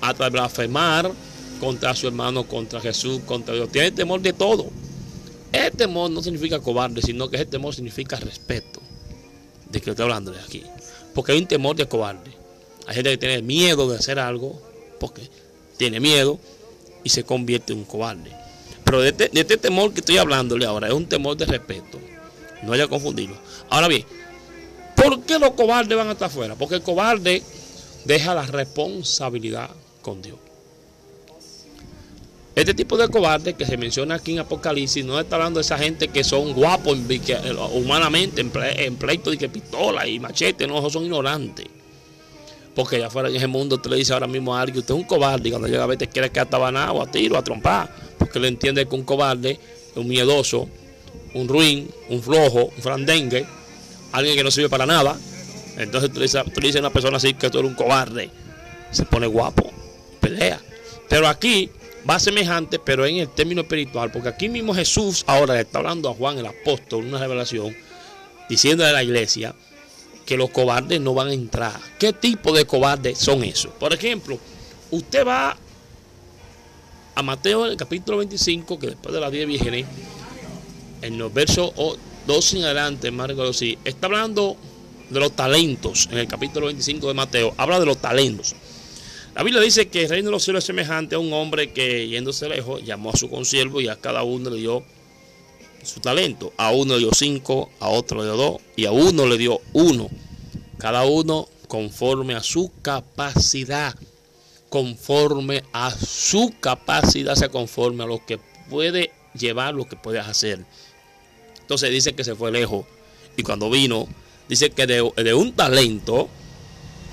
hasta 0.02 0.30
blasfemar 0.30 1.12
contra 1.60 1.96
su 1.96 2.08
hermano, 2.08 2.48
contra 2.48 2.80
Jesús, 2.82 3.22
contra 3.26 3.54
Dios. 3.54 3.70
Tiene 3.72 3.92
temor 3.92 4.22
de 4.22 4.34
todo. 4.34 4.68
El 5.52 5.72
temor 5.72 6.12
no 6.12 6.22
significa 6.22 6.60
cobarde, 6.60 7.02
sino 7.02 7.30
que 7.30 7.38
ese 7.38 7.46
temor 7.46 7.74
significa 7.74 8.18
respeto. 8.18 8.82
De 9.70 9.82
que 9.82 9.90
estoy 9.90 10.04
hablando 10.04 10.32
de 10.32 10.40
aquí. 10.40 10.64
Porque 11.14 11.32
hay 11.32 11.38
un 11.40 11.48
temor 11.48 11.76
de 11.76 11.88
cobarde. 11.88 12.32
Hay 12.88 12.96
gente 12.96 13.12
que 13.12 13.18
tiene 13.18 13.42
miedo 13.42 13.90
de 13.90 13.98
hacer 13.98 14.20
algo 14.20 14.62
porque 15.00 15.30
tiene 15.78 16.00
miedo 16.00 16.40
y 17.04 17.10
se 17.10 17.24
convierte 17.24 17.74
en 17.74 17.80
un 17.80 17.86
cobarde. 17.86 18.32
Pero 18.84 19.02
de 19.02 19.10
este, 19.10 19.30
de 19.30 19.42
este 19.42 19.58
temor 19.58 19.94
que 19.94 20.00
estoy 20.00 20.18
hablándole 20.18 20.66
ahora 20.66 20.88
es 20.88 20.94
un 20.94 21.08
temor 21.08 21.36
de 21.36 21.46
respeto. 21.46 22.00
No 22.64 22.74
haya 22.74 22.88
confundirlo. 22.88 23.38
Ahora 23.70 23.88
bien, 23.88 24.06
¿por 24.96 25.22
qué 25.24 25.40
los 25.40 25.52
cobardes 25.52 25.98
van 25.98 26.10
hasta 26.10 26.26
afuera? 26.26 26.56
Porque 26.56 26.76
el 26.76 26.82
cobarde 26.82 27.42
deja 28.06 28.34
la 28.36 28.46
responsabilidad 28.46 29.70
con 30.02 30.22
Dios. 30.22 30.38
Este 32.56 32.74
tipo 32.74 32.96
de 32.96 33.10
cobarde 33.10 33.54
que 33.54 33.66
se 33.66 33.76
menciona 33.76 34.16
aquí 34.16 34.32
en 34.32 34.40
Apocalipsis 34.40 35.04
no 35.04 35.20
está 35.20 35.36
hablando 35.36 35.60
de 35.60 35.64
esa 35.64 35.78
gente 35.78 36.08
que 36.08 36.24
son 36.24 36.54
guapos 36.54 36.98
eh, 37.10 37.56
humanamente 37.74 38.40
en, 38.40 38.52
ple- 38.52 38.80
en 38.80 38.96
pleito 38.96 39.30
de 39.30 39.38
que 39.38 39.50
pistola 39.50 40.08
y 40.08 40.20
machete, 40.20 40.66
no, 40.66 40.90
son 40.90 41.04
ignorantes. 41.04 41.66
Porque 42.74 42.96
allá 42.96 43.08
afuera 43.08 43.28
en 43.30 43.36
ese 43.36 43.48
mundo 43.48 43.76
usted 43.76 43.90
le 43.90 43.98
dice 43.98 44.14
ahora 44.14 44.28
mismo 44.28 44.56
a 44.56 44.62
alguien, 44.62 44.80
usted 44.80 44.94
es 44.94 45.00
un 45.02 45.06
cobarde, 45.06 45.50
y 45.50 45.52
cuando 45.52 45.68
llega 45.68 45.84
a 45.84 45.88
ver 45.88 45.98
te 45.98 46.08
quiere 46.08 46.30
que 46.30 46.40
atabanado, 46.40 47.02
a 47.02 47.08
tiro, 47.12 47.38
a 47.38 47.44
trompar, 47.44 47.94
porque 48.18 48.40
le 48.40 48.48
entiende 48.48 48.86
que 48.88 48.96
un 48.96 49.04
cobarde 49.04 49.60
un 49.96 50.08
miedoso, 50.08 50.70
un 51.34 51.48
ruin, 51.48 51.90
un 52.10 52.22
flojo, 52.22 52.66
un 52.66 52.82
frandengue, 52.82 53.46
alguien 54.12 54.36
que 54.36 54.44
no 54.44 54.52
sirve 54.52 54.70
para 54.70 54.86
nada. 54.86 55.18
Entonces 55.78 56.10
tú 56.12 56.20
le 56.20 56.24
dices, 56.24 56.42
tú 56.54 56.62
a 56.78 56.80
una 56.80 56.90
persona 56.90 57.18
así 57.18 57.34
que 57.34 57.50
tú 57.50 57.60
eres 57.60 57.70
un 57.70 57.76
cobarde, 57.76 58.30
se 58.92 59.06
pone 59.06 59.28
guapo, 59.28 59.72
pelea. 60.22 60.60
Pero 61.10 61.28
aquí 61.28 61.70
va 62.10 62.20
semejante, 62.20 62.80
pero 62.80 63.06
en 63.06 63.18
el 63.18 63.30
término 63.30 63.62
espiritual, 63.62 64.12
porque 64.12 64.30
aquí 64.30 64.50
mismo 64.50 64.74
Jesús 64.74 65.24
ahora 65.28 65.56
le 65.56 65.62
está 65.62 65.80
hablando 65.80 66.10
a 66.10 66.14
Juan 66.14 66.38
el 66.38 66.46
apóstol, 66.46 67.06
una 67.06 67.20
revelación, 67.20 67.76
diciéndole 68.48 68.90
a 68.90 68.94
la 68.94 69.04
iglesia 69.04 69.56
que 70.26 70.38
los 70.38 70.50
cobardes 70.50 71.00
no 71.02 71.14
van 71.14 71.30
a 71.30 71.34
entrar. 71.34 71.80
¿Qué 72.00 72.14
tipo 72.14 72.52
de 72.52 72.66
cobardes 72.66 73.18
son 73.18 73.44
esos? 73.44 73.72
Por 73.74 73.94
ejemplo, 73.94 74.40
usted 74.92 75.26
va 75.26 75.58
a 77.16 77.22
Mateo 77.24 77.66
en 77.66 77.72
el 77.72 77.78
capítulo 77.78 78.18
25, 78.18 78.80
que 78.80 78.88
después 78.88 79.14
de 79.14 79.22
las 79.22 79.32
10 79.32 79.48
vírgenes, 79.48 79.86
en 81.02 81.18
los 81.18 81.34
versos 81.34 81.72
12 82.28 82.58
en 82.58 82.64
adelante, 82.66 83.12
Marco, 83.12 83.54
sí, 83.54 83.78
está 83.86 84.08
hablando 84.08 84.58
de 85.10 85.20
los 85.20 85.32
talentos, 85.32 86.10
en 86.12 86.18
el 86.18 86.28
capítulo 86.28 86.66
25 86.68 87.08
de 87.08 87.14
Mateo, 87.14 87.54
habla 87.58 87.80
de 87.80 87.86
los 87.86 87.98
talentos. 87.98 88.56
La 89.36 89.44
Biblia 89.44 89.62
dice 89.62 89.90
que 89.90 90.04
el 90.04 90.10
reino 90.10 90.28
de 90.28 90.32
los 90.32 90.44
cielos 90.44 90.64
es 90.64 90.68
semejante 90.68 91.16
a 91.16 91.20
un 91.20 91.34
hombre 91.34 91.74
que 91.74 92.08
yéndose 92.08 92.48
lejos 92.48 92.82
llamó 92.86 93.10
a 93.10 93.18
su 93.18 93.30
consiervo 93.30 93.82
y 93.82 93.90
a 93.90 93.98
cada 93.98 94.24
uno 94.24 94.50
le 94.50 94.62
dio 94.62 94.82
su 95.84 96.00
talento. 96.00 96.54
A 96.56 96.72
uno 96.72 96.94
le 96.94 97.00
dio 97.00 97.10
cinco, 97.14 97.70
a 97.82 97.90
otro 97.90 98.20
le 98.20 98.24
dio 98.28 98.38
dos 98.38 98.62
y 98.78 98.86
a 98.86 98.94
uno 98.94 99.26
le 99.26 99.38
dio 99.38 99.60
uno. 99.74 100.10
Cada 100.78 101.04
uno 101.04 101.50
conforme 101.68 102.34
a 102.34 102.42
su 102.42 102.72
capacidad. 102.82 103.94
Conforme 104.70 105.66
a 105.74 105.92
su 105.92 106.54
capacidad, 106.62 107.36
se 107.36 107.50
conforme 107.50 108.06
a 108.06 108.08
lo 108.08 108.26
que 108.26 108.40
puede 108.70 109.12
llevar, 109.38 109.74
lo 109.74 109.84
que 109.84 109.98
puede 109.98 110.20
hacer. 110.20 110.66
Entonces 111.60 111.92
dice 111.92 112.14
que 112.14 112.24
se 112.24 112.36
fue 112.36 112.54
lejos. 112.54 112.86
Y 113.36 113.44
cuando 113.44 113.70
vino, 113.70 114.08
dice 114.48 114.70
que 114.70 114.88
de 114.88 115.34
un 115.34 115.52
talento 115.52 116.30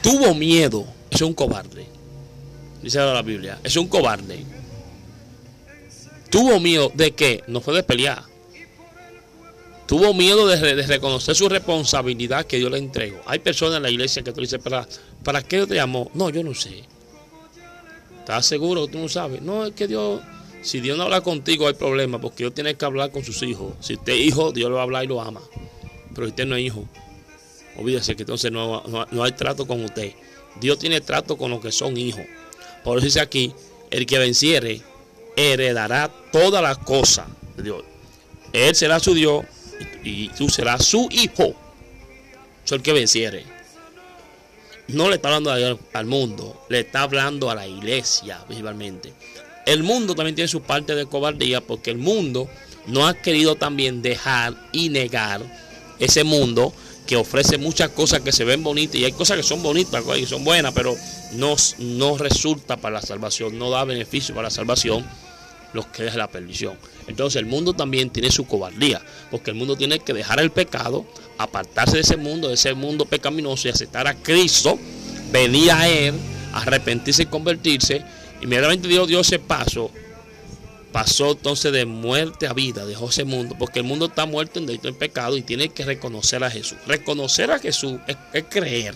tuvo 0.04 0.36
miedo. 0.36 0.86
Es 1.10 1.20
un 1.20 1.34
cobarde. 1.34 1.91
Dice 2.82 2.98
la 2.98 3.22
Biblia. 3.22 3.58
Es 3.62 3.76
un 3.76 3.86
cobarde. 3.88 4.44
Tuvo 6.30 6.58
miedo 6.60 6.90
de 6.94 7.12
qué? 7.12 7.42
No 7.46 7.60
fue 7.60 7.74
de 7.74 7.82
pelear. 7.82 8.24
Tuvo 9.86 10.14
miedo 10.14 10.46
de, 10.46 10.56
re- 10.56 10.74
de 10.74 10.86
reconocer 10.86 11.34
su 11.34 11.48
responsabilidad 11.48 12.46
que 12.46 12.56
Dios 12.56 12.70
le 12.70 12.78
entregó. 12.78 13.20
Hay 13.26 13.40
personas 13.40 13.76
en 13.76 13.82
la 13.82 13.90
iglesia 13.90 14.22
que 14.22 14.32
tú 14.32 14.40
dices, 14.40 14.60
¿para, 14.62 14.86
¿para 15.22 15.42
qué 15.42 15.56
Dios 15.56 15.68
te 15.68 15.74
llamó? 15.74 16.10
No, 16.14 16.30
yo 16.30 16.42
no 16.42 16.54
sé. 16.54 16.84
¿Estás 18.20 18.46
seguro 18.46 18.86
que 18.86 18.92
tú 18.92 18.98
no 19.00 19.08
sabes? 19.08 19.42
No, 19.42 19.66
es 19.66 19.72
que 19.74 19.86
Dios, 19.86 20.22
si 20.62 20.80
Dios 20.80 20.96
no 20.96 21.04
habla 21.04 21.20
contigo 21.20 21.66
hay 21.68 21.74
problema, 21.74 22.20
porque 22.20 22.44
Dios 22.44 22.54
tiene 22.54 22.74
que 22.74 22.84
hablar 22.84 23.10
con 23.10 23.22
sus 23.24 23.42
hijos. 23.42 23.74
Si 23.80 23.94
usted 23.94 24.14
es 24.14 24.20
hijo, 24.20 24.52
Dios 24.52 24.70
lo 24.70 24.76
va 24.76 24.82
a 24.82 24.84
hablar 24.84 25.04
y 25.04 25.08
lo 25.08 25.20
ama. 25.20 25.42
Pero 26.14 26.26
si 26.26 26.30
usted 26.30 26.46
no 26.46 26.56
es 26.56 26.62
hijo, 26.64 26.88
olvídese 27.76 28.16
que 28.16 28.22
entonces 28.22 28.50
no, 28.50 28.82
no- 28.86 29.06
no 29.10 29.24
hay 29.24 29.32
trato 29.32 29.66
con 29.66 29.84
usted. 29.84 30.12
Dios 30.58 30.78
tiene 30.78 31.00
trato 31.02 31.36
con 31.36 31.50
los 31.50 31.60
que 31.60 31.72
son 31.72 31.96
hijos. 31.98 32.22
Por 32.84 32.98
eso 32.98 33.06
dice 33.06 33.20
aquí, 33.20 33.52
el 33.90 34.06
que 34.06 34.18
venciere 34.18 34.80
heredará 35.36 36.10
todas 36.32 36.62
las 36.62 36.78
cosas 36.78 37.26
de 37.56 37.62
Dios. 37.62 37.84
Él 38.52 38.74
será 38.74 39.00
su 39.00 39.14
Dios 39.14 39.44
y, 40.04 40.28
tú 40.28 40.48
serás 40.48 40.84
su 40.84 41.08
hijo. 41.10 41.54
Eso 42.64 42.66
es 42.66 42.72
el 42.72 42.82
que 42.82 42.92
venciere. 42.92 43.44
no 44.88 45.08
le 45.08 45.16
está 45.16 45.28
hablando 45.28 45.50
al, 45.50 45.78
al 45.92 46.06
mundo, 46.06 46.64
le 46.68 46.80
está 46.80 47.02
hablando 47.02 47.50
a 47.50 47.54
la 47.54 47.66
iglesia 47.66 48.44
principalmente. 48.46 49.12
El 49.64 49.84
mundo 49.84 50.14
también 50.14 50.34
tiene 50.34 50.48
su 50.48 50.62
parte 50.62 50.94
de 50.94 51.06
cobardía 51.06 51.60
porque 51.60 51.90
el 51.90 51.98
mundo 51.98 52.48
no 52.86 53.06
ha 53.06 53.14
querido 53.14 53.54
también 53.54 54.02
dejar 54.02 54.54
y 54.72 54.88
negar 54.88 55.40
ese 56.00 56.24
mundo 56.24 56.74
que 57.12 57.16
ofrece 57.18 57.58
muchas 57.58 57.90
cosas 57.90 58.22
que 58.22 58.32
se 58.32 58.42
ven 58.42 58.62
bonitas 58.62 58.96
y 58.96 59.04
hay 59.04 59.12
cosas 59.12 59.36
que 59.36 59.42
son 59.42 59.62
bonitas 59.62 60.02
y 60.18 60.24
son 60.24 60.44
buenas, 60.44 60.72
pero 60.72 60.96
no, 61.32 61.56
no 61.78 62.16
resulta 62.16 62.78
para 62.78 62.94
la 62.94 63.02
salvación, 63.02 63.58
no 63.58 63.68
da 63.68 63.84
beneficio 63.84 64.34
para 64.34 64.46
la 64.46 64.50
salvación, 64.50 65.04
lo 65.74 65.92
que 65.92 66.06
es 66.06 66.14
la 66.14 66.28
perdición. 66.28 66.78
Entonces 67.06 67.38
el 67.38 67.44
mundo 67.44 67.74
también 67.74 68.08
tiene 68.08 68.30
su 68.30 68.46
cobardía, 68.46 69.02
porque 69.30 69.50
el 69.50 69.58
mundo 69.58 69.76
tiene 69.76 69.98
que 69.98 70.14
dejar 70.14 70.40
el 70.40 70.52
pecado, 70.52 71.04
apartarse 71.36 71.96
de 71.96 72.00
ese 72.00 72.16
mundo, 72.16 72.48
de 72.48 72.54
ese 72.54 72.72
mundo 72.72 73.04
pecaminoso 73.04 73.68
y 73.68 73.72
aceptar 73.72 74.06
a 74.06 74.14
Cristo, 74.14 74.78
venir 75.30 75.70
a 75.70 75.86
Él, 75.86 76.14
arrepentirse 76.54 77.24
y 77.24 77.26
convertirse. 77.26 78.02
Inmediatamente 78.40 78.88
Dios 78.88 79.06
dio 79.06 79.20
ese 79.20 79.38
paso, 79.38 79.90
pasó 80.92 81.32
entonces 81.32 81.72
de 81.72 81.86
muerte 81.86 82.46
a 82.46 82.52
vida, 82.52 82.84
dejó 82.84 83.08
ese 83.08 83.24
mundo, 83.24 83.56
porque 83.58 83.80
el 83.80 83.84
mundo 83.84 84.06
está 84.06 84.26
muerto 84.26 84.58
en 84.58 84.66
delito 84.66 84.88
en 84.88 84.94
pecado 84.94 85.36
y 85.36 85.42
tiene 85.42 85.70
que 85.70 85.84
reconocer 85.84 86.44
a 86.44 86.50
Jesús. 86.50 86.78
Reconocer 86.86 87.50
a 87.50 87.58
Jesús 87.58 87.98
es, 88.06 88.44
creer. 88.44 88.94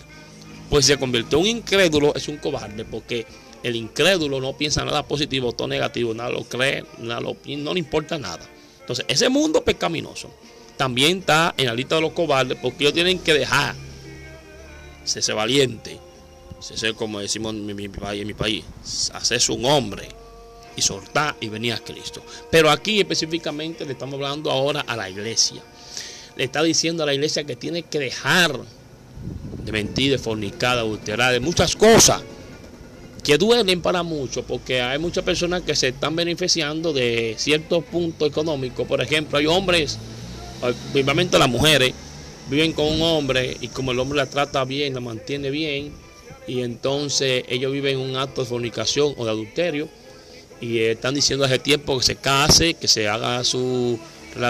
Pues 0.69 0.85
se 0.85 0.97
convirtió 0.97 1.39
en 1.39 1.43
un 1.43 1.49
incrédulo, 1.49 2.13
es 2.15 2.27
un 2.27 2.37
cobarde, 2.37 2.85
porque 2.85 3.25
el 3.63 3.75
incrédulo 3.75 4.39
no 4.39 4.53
piensa 4.53 4.85
nada 4.85 5.03
positivo, 5.03 5.53
todo 5.53 5.67
negativo, 5.67 6.13
nada 6.13 6.29
lo 6.29 6.43
cree, 6.43 6.85
nada 6.99 7.19
lo, 7.19 7.35
no 7.57 7.73
le 7.73 7.79
importa 7.79 8.19
nada. 8.19 8.47
Entonces, 8.79 9.05
ese 9.07 9.29
mundo 9.29 9.63
pecaminoso 9.63 10.29
también 10.77 11.19
está 11.19 11.55
en 11.57 11.65
la 11.65 11.73
lista 11.73 11.95
de 11.95 12.01
los 12.01 12.11
cobardes, 12.11 12.57
porque 12.61 12.83
ellos 12.83 12.93
tienen 12.93 13.19
que 13.19 13.33
dejar, 13.33 13.75
ser 15.03 15.33
valiente, 15.33 15.99
ser 16.59 16.93
como 16.93 17.19
decimos 17.19 17.53
en 17.53 17.65
mi, 17.65 17.85
en 17.85 18.27
mi 18.27 18.33
país, 18.33 18.65
hacerse 19.13 19.51
un 19.51 19.65
hombre 19.65 20.09
y 20.77 20.81
soltar 20.81 21.35
y 21.41 21.49
venir 21.49 21.73
a 21.73 21.79
Cristo. 21.79 22.23
Pero 22.49 22.69
aquí 22.69 22.99
específicamente 22.99 23.83
le 23.83 23.93
estamos 23.93 24.13
hablando 24.13 24.49
ahora 24.49 24.85
a 24.87 24.95
la 24.95 25.09
iglesia. 25.09 25.61
Le 26.37 26.45
está 26.45 26.63
diciendo 26.63 27.03
a 27.03 27.07
la 27.07 27.13
iglesia 27.13 27.43
que 27.43 27.57
tiene 27.57 27.81
que 27.81 27.99
dejar 27.99 28.57
de 29.65 29.71
mentir, 29.71 30.11
de 30.11 30.19
fornicar, 30.19 30.75
de 30.75 30.81
adulterar, 30.81 31.33
de 31.33 31.39
muchas 31.41 31.75
cosas 31.75 32.21
que 33.23 33.37
duelen 33.37 33.81
para 33.81 34.03
muchos, 34.03 34.45
porque 34.45 34.81
hay 34.81 34.99
muchas 34.99 35.23
personas 35.25 35.63
que 35.63 35.75
se 35.75 35.89
están 35.89 36.15
beneficiando 36.15 36.93
de 36.93 37.35
ciertos 37.37 37.83
puntos 37.83 38.29
económicos. 38.29 38.87
Por 38.87 39.01
ejemplo, 39.01 39.37
hay 39.37 39.47
hombres, 39.47 39.97
principalmente 40.93 41.37
las 41.37 41.49
mujeres, 41.49 41.93
viven 42.49 42.71
con 42.71 42.85
un 42.85 43.01
hombre 43.01 43.57
y 43.59 43.67
como 43.67 43.91
el 43.91 43.99
hombre 43.99 44.17
la 44.17 44.27
trata 44.27 44.63
bien, 44.63 44.93
la 44.93 45.01
mantiene 45.01 45.49
bien, 45.49 45.91
y 46.47 46.61
entonces 46.61 47.43
ellos 47.49 47.73
viven 47.73 47.97
un 47.97 48.15
acto 48.15 48.43
de 48.43 48.47
fornicación 48.47 49.13
o 49.17 49.25
de 49.25 49.31
adulterio 49.31 49.89
y 50.59 50.79
están 50.79 51.13
diciendo 51.13 51.45
hace 51.45 51.59
tiempo 51.59 51.97
que 51.97 52.03
se 52.03 52.15
case, 52.15 52.73
que 52.73 52.87
se 52.87 53.07
haga 53.07 53.43
su, 53.43 53.99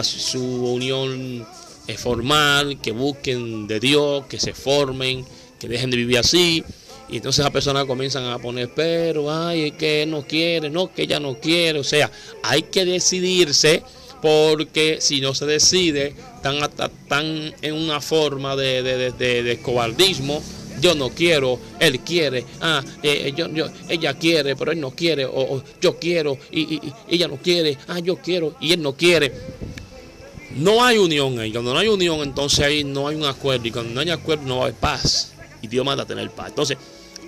su 0.02 0.42
unión 0.42 1.46
eh, 1.88 1.98
formal, 1.98 2.80
que 2.82 2.92
busquen 2.92 3.68
de 3.68 3.80
Dios, 3.80 4.26
que 4.28 4.40
se 4.40 4.54
formen, 4.54 5.26
que 5.60 5.68
dejen 5.68 5.90
de 5.90 5.98
vivir 5.98 6.20
así. 6.20 6.64
Y 7.10 7.18
entonces 7.18 7.44
las 7.44 7.52
personas 7.52 7.86
comienzan 7.86 8.26
a 8.26 8.40
poner, 8.40 8.70
pero, 8.76 9.32
ay, 9.32 9.68
es 9.68 9.74
que 9.74 10.06
no 10.06 10.24
quiere, 10.28 10.70
no, 10.70 10.94
que 10.94 11.04
ella 11.04 11.20
no 11.20 11.40
quiere. 11.40 11.80
O 11.80 11.84
sea, 11.84 12.12
hay 12.44 12.64
que 12.64 12.84
decidirse 12.84 13.84
porque 14.22 14.98
si 15.00 15.22
no 15.22 15.34
se 15.34 15.46
decide, 15.46 16.16
están, 16.36 16.58
están 16.58 17.54
en 17.62 17.74
una 17.74 18.02
forma 18.02 18.56
de, 18.56 18.84
de, 18.84 19.12
de, 19.12 19.44
de 19.44 19.62
cobardismo 19.62 20.42
yo 20.82 20.96
no 20.96 21.10
quiero, 21.10 21.60
él 21.80 22.00
quiere, 22.02 22.46
ah, 22.62 22.84
eh, 23.04 23.34
yo, 23.36 23.48
yo, 23.50 23.68
ella 23.90 24.14
quiere, 24.14 24.56
pero 24.56 24.72
él 24.72 24.80
no 24.80 24.92
quiere, 24.92 25.26
o, 25.26 25.64
yo 25.82 25.98
quiero 25.98 26.38
y, 26.52 26.80
ella 27.10 27.28
no 27.28 27.38
quiere, 27.38 27.78
ah, 27.88 28.00
yo 28.00 28.18
quiero 28.18 28.56
y 28.60 28.74
él 28.74 28.82
no 28.82 28.94
quiere. 28.94 29.34
No 30.56 30.84
hay 30.84 30.98
unión 30.98 31.38
ahí, 31.40 31.52
cuando 31.52 31.74
no 31.74 31.80
hay 31.80 31.88
unión 31.88 32.22
entonces 32.22 32.60
ahí 32.62 32.84
no 32.84 33.08
hay 33.08 33.16
un 33.16 33.26
acuerdo 33.26 33.68
y 33.68 33.72
cuando 33.72 33.94
no 33.94 34.02
hay 34.02 34.10
acuerdo 34.10 34.44
no 34.46 34.56
va 34.58 34.62
a 34.62 34.66
haber 34.68 34.80
paz 34.80 35.34
y 35.62 35.68
Dios 35.68 35.86
manda 35.86 36.04
a 36.04 36.08
tener 36.08 36.30
paz. 36.32 36.50
Entonces, 36.50 36.78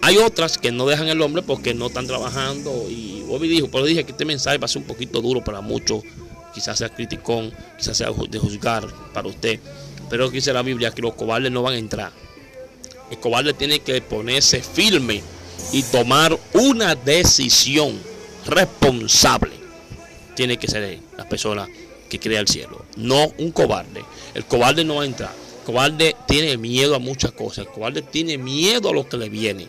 hay 0.01 0.17
otras 0.17 0.57
que 0.57 0.71
no 0.71 0.87
dejan 0.87 1.09
el 1.09 1.21
hombre 1.21 1.41
porque 1.41 1.73
no 1.73 1.87
están 1.87 2.07
trabajando 2.07 2.87
y 2.89 3.23
Bobby 3.27 3.47
dijo, 3.47 3.69
pero 3.69 3.85
dije 3.85 4.03
que 4.03 4.11
este 4.11 4.25
mensaje 4.25 4.57
va 4.57 4.65
a 4.65 4.67
ser 4.67 4.81
un 4.81 4.87
poquito 4.87 5.21
duro 5.21 5.43
para 5.43 5.61
muchos, 5.61 6.03
quizás 6.53 6.77
sea 6.77 6.89
criticón, 6.89 7.51
quizás 7.77 7.97
sea 7.97 8.09
de 8.29 8.39
juzgar 8.39 8.87
para 9.13 9.27
usted, 9.27 9.59
pero 10.09 10.29
dice 10.29 10.53
la 10.53 10.61
Biblia 10.61 10.91
que 10.91 11.01
los 11.01 11.13
cobardes 11.13 11.51
no 11.51 11.61
van 11.61 11.73
a 11.73 11.77
entrar 11.77 12.11
el 13.09 13.19
cobarde 13.19 13.53
tiene 13.53 13.79
que 13.79 14.01
ponerse 14.01 14.61
firme 14.61 15.21
y 15.71 15.83
tomar 15.83 16.37
una 16.53 16.95
decisión 16.95 17.99
responsable. 18.45 19.51
Tiene 20.35 20.57
que 20.57 20.67
ser 20.67 20.99
la 21.17 21.27
persona 21.27 21.67
que 22.09 22.19
crea 22.19 22.39
el 22.39 22.47
cielo, 22.47 22.85
no 22.95 23.31
un 23.37 23.51
cobarde. 23.51 24.03
El 24.33 24.45
cobarde 24.45 24.83
no 24.83 24.95
va 24.95 25.03
a 25.03 25.05
entrar. 25.05 25.31
El 25.59 25.65
cobarde 25.65 26.15
tiene 26.27 26.57
miedo 26.57 26.95
a 26.95 26.99
muchas 26.99 27.31
cosas. 27.31 27.65
El 27.65 27.71
cobarde 27.71 28.01
tiene 28.01 28.37
miedo 28.37 28.89
a 28.89 28.93
lo 28.93 29.07
que 29.07 29.17
le 29.17 29.29
viene. 29.29 29.67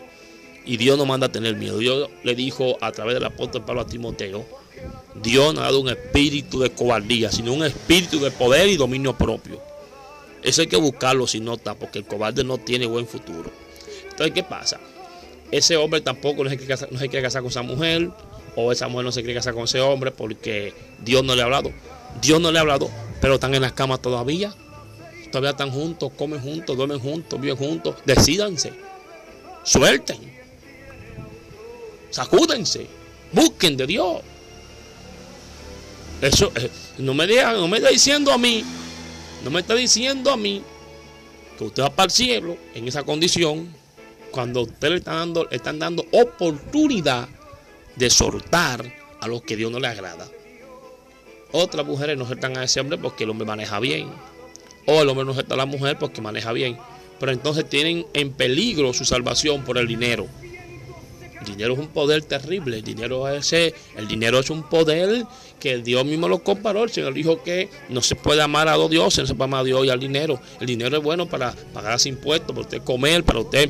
Y 0.65 0.77
Dios 0.77 0.97
no 0.97 1.05
manda 1.05 1.27
a 1.27 1.31
tener 1.31 1.55
miedo. 1.55 1.77
Dios 1.77 2.09
le 2.23 2.35
dijo 2.35 2.77
a 2.81 2.91
través 2.91 3.15
del 3.15 3.25
apóstol 3.25 3.65
Pablo 3.65 3.81
a 3.81 3.87
Timoteo, 3.87 4.45
Dios 5.21 5.53
no 5.53 5.61
ha 5.61 5.65
dado 5.65 5.79
un 5.79 5.89
espíritu 5.89 6.59
de 6.59 6.71
cobardía, 6.71 7.31
sino 7.31 7.53
un 7.53 7.63
espíritu 7.63 8.19
de 8.19 8.31
poder 8.31 8.69
y 8.69 8.77
dominio 8.77 9.15
propio. 9.15 9.61
Eso 10.43 10.61
hay 10.61 10.67
que 10.67 10.77
buscarlo 10.77 11.27
si 11.27 11.39
no 11.39 11.53
está, 11.53 11.75
porque 11.75 11.99
el 11.99 12.05
cobarde 12.05 12.43
no 12.43 12.57
tiene 12.57 12.85
buen 12.85 13.07
futuro. 13.07 13.51
Entonces, 14.03 14.33
¿qué 14.33 14.43
pasa? 14.43 14.79
Ese 15.51 15.77
hombre 15.77 16.01
tampoco 16.01 16.43
no 16.43 16.49
se 16.49 16.57
quiere 16.57 16.73
casar, 16.73 16.89
no 16.91 16.99
casar 16.99 17.41
con 17.41 17.51
esa 17.51 17.61
mujer, 17.61 18.09
o 18.55 18.71
esa 18.71 18.87
mujer 18.87 19.05
no 19.05 19.11
se 19.11 19.21
quiere 19.21 19.35
casar 19.35 19.53
con 19.53 19.63
ese 19.63 19.79
hombre 19.79 20.11
porque 20.11 20.73
Dios 21.03 21.23
no 21.23 21.35
le 21.35 21.41
ha 21.41 21.45
hablado. 21.45 21.71
Dios 22.21 22.41
no 22.41 22.51
le 22.51 22.57
ha 22.57 22.61
hablado, 22.61 22.89
pero 23.21 23.35
están 23.35 23.53
en 23.55 23.61
las 23.61 23.73
camas 23.73 24.01
todavía. 24.01 24.53
Todavía 25.31 25.51
están 25.51 25.71
juntos, 25.71 26.11
comen 26.17 26.41
juntos, 26.41 26.75
duermen 26.75 26.99
juntos, 26.99 27.39
viven 27.39 27.55
juntos. 27.55 27.95
Decídanse, 28.05 28.73
suelten, 29.63 30.17
sacúdense, 32.09 32.87
busquen 33.31 33.77
de 33.77 33.87
Dios. 33.87 34.21
Eso 36.21 36.51
eh, 36.55 36.69
no 36.97 37.13
me 37.13 37.25
digan, 37.27 37.55
no 37.55 37.67
me 37.67 37.77
está 37.77 37.89
diciendo 37.89 38.31
a 38.31 38.37
mí 38.37 38.63
no 39.43 39.51
me 39.51 39.61
está 39.61 39.75
diciendo 39.75 40.31
a 40.31 40.37
mí 40.37 40.61
que 41.57 41.63
usted 41.63 41.83
va 41.83 41.89
para 41.89 42.05
el 42.05 42.11
cielo 42.11 42.57
en 42.73 42.87
esa 42.87 43.03
condición 43.03 43.73
cuando 44.31 44.61
usted 44.61 44.89
le 44.89 44.97
está 44.97 45.15
dando, 45.15 45.49
están 45.51 45.79
dando 45.79 46.05
oportunidad 46.11 47.27
de 47.95 48.09
soltar 48.09 48.91
a 49.19 49.27
los 49.27 49.41
que 49.43 49.55
Dios 49.55 49.71
no 49.71 49.79
le 49.79 49.87
agrada. 49.87 50.27
Otras 51.51 51.85
mujeres 51.85 52.17
no 52.17 52.25
sueltan 52.25 52.57
a 52.57 52.63
ese 52.63 52.79
hombre 52.79 52.97
porque 52.97 53.25
el 53.25 53.29
hombre 53.29 53.45
maneja 53.45 53.79
bien. 53.79 54.09
O 54.85 55.01
el 55.01 55.09
hombre 55.09 55.25
no 55.25 55.33
suelta 55.33 55.53
a 55.55 55.57
la 55.57 55.65
mujer 55.65 55.97
porque 55.99 56.21
maneja 56.21 56.53
bien. 56.53 56.77
Pero 57.19 57.31
entonces 57.31 57.67
tienen 57.69 58.07
en 58.13 58.31
peligro 58.31 58.93
su 58.93 59.05
salvación 59.05 59.63
por 59.63 59.77
el 59.77 59.87
dinero. 59.87 60.27
El 61.39 61.45
dinero 61.45 61.73
es 61.73 61.79
un 61.79 61.89
poder 61.89 62.23
terrible. 62.23 62.77
El 62.77 62.83
dinero 62.83 63.27
es, 63.27 63.51
el 63.53 64.07
dinero 64.07 64.39
es 64.39 64.49
un 64.49 64.63
poder 64.63 65.25
que 65.61 65.77
Dios 65.77 66.03
mismo 66.03 66.27
lo 66.27 66.43
comparó. 66.43 66.83
El 66.83 66.89
Señor 66.89 67.13
dijo 67.13 67.41
que 67.41 67.69
no 67.87 68.01
se 68.01 68.15
puede 68.15 68.41
amar 68.41 68.67
a 68.67 68.73
dos 68.73 68.89
dioses, 68.89 69.19
no 69.19 69.27
se 69.27 69.35
puede 69.35 69.45
amar 69.45 69.61
a 69.61 69.63
Dios 69.63 69.85
y 69.85 69.89
al 69.89 69.99
dinero. 69.99 70.41
El 70.59 70.67
dinero 70.67 70.97
es 70.97 71.03
bueno 71.03 71.29
para 71.29 71.53
pagar 71.73 71.97
sus 71.99 72.07
impuestos, 72.07 72.49
para 72.49 72.61
usted 72.61 72.81
comer, 72.83 73.23
para 73.23 73.39
usted 73.39 73.69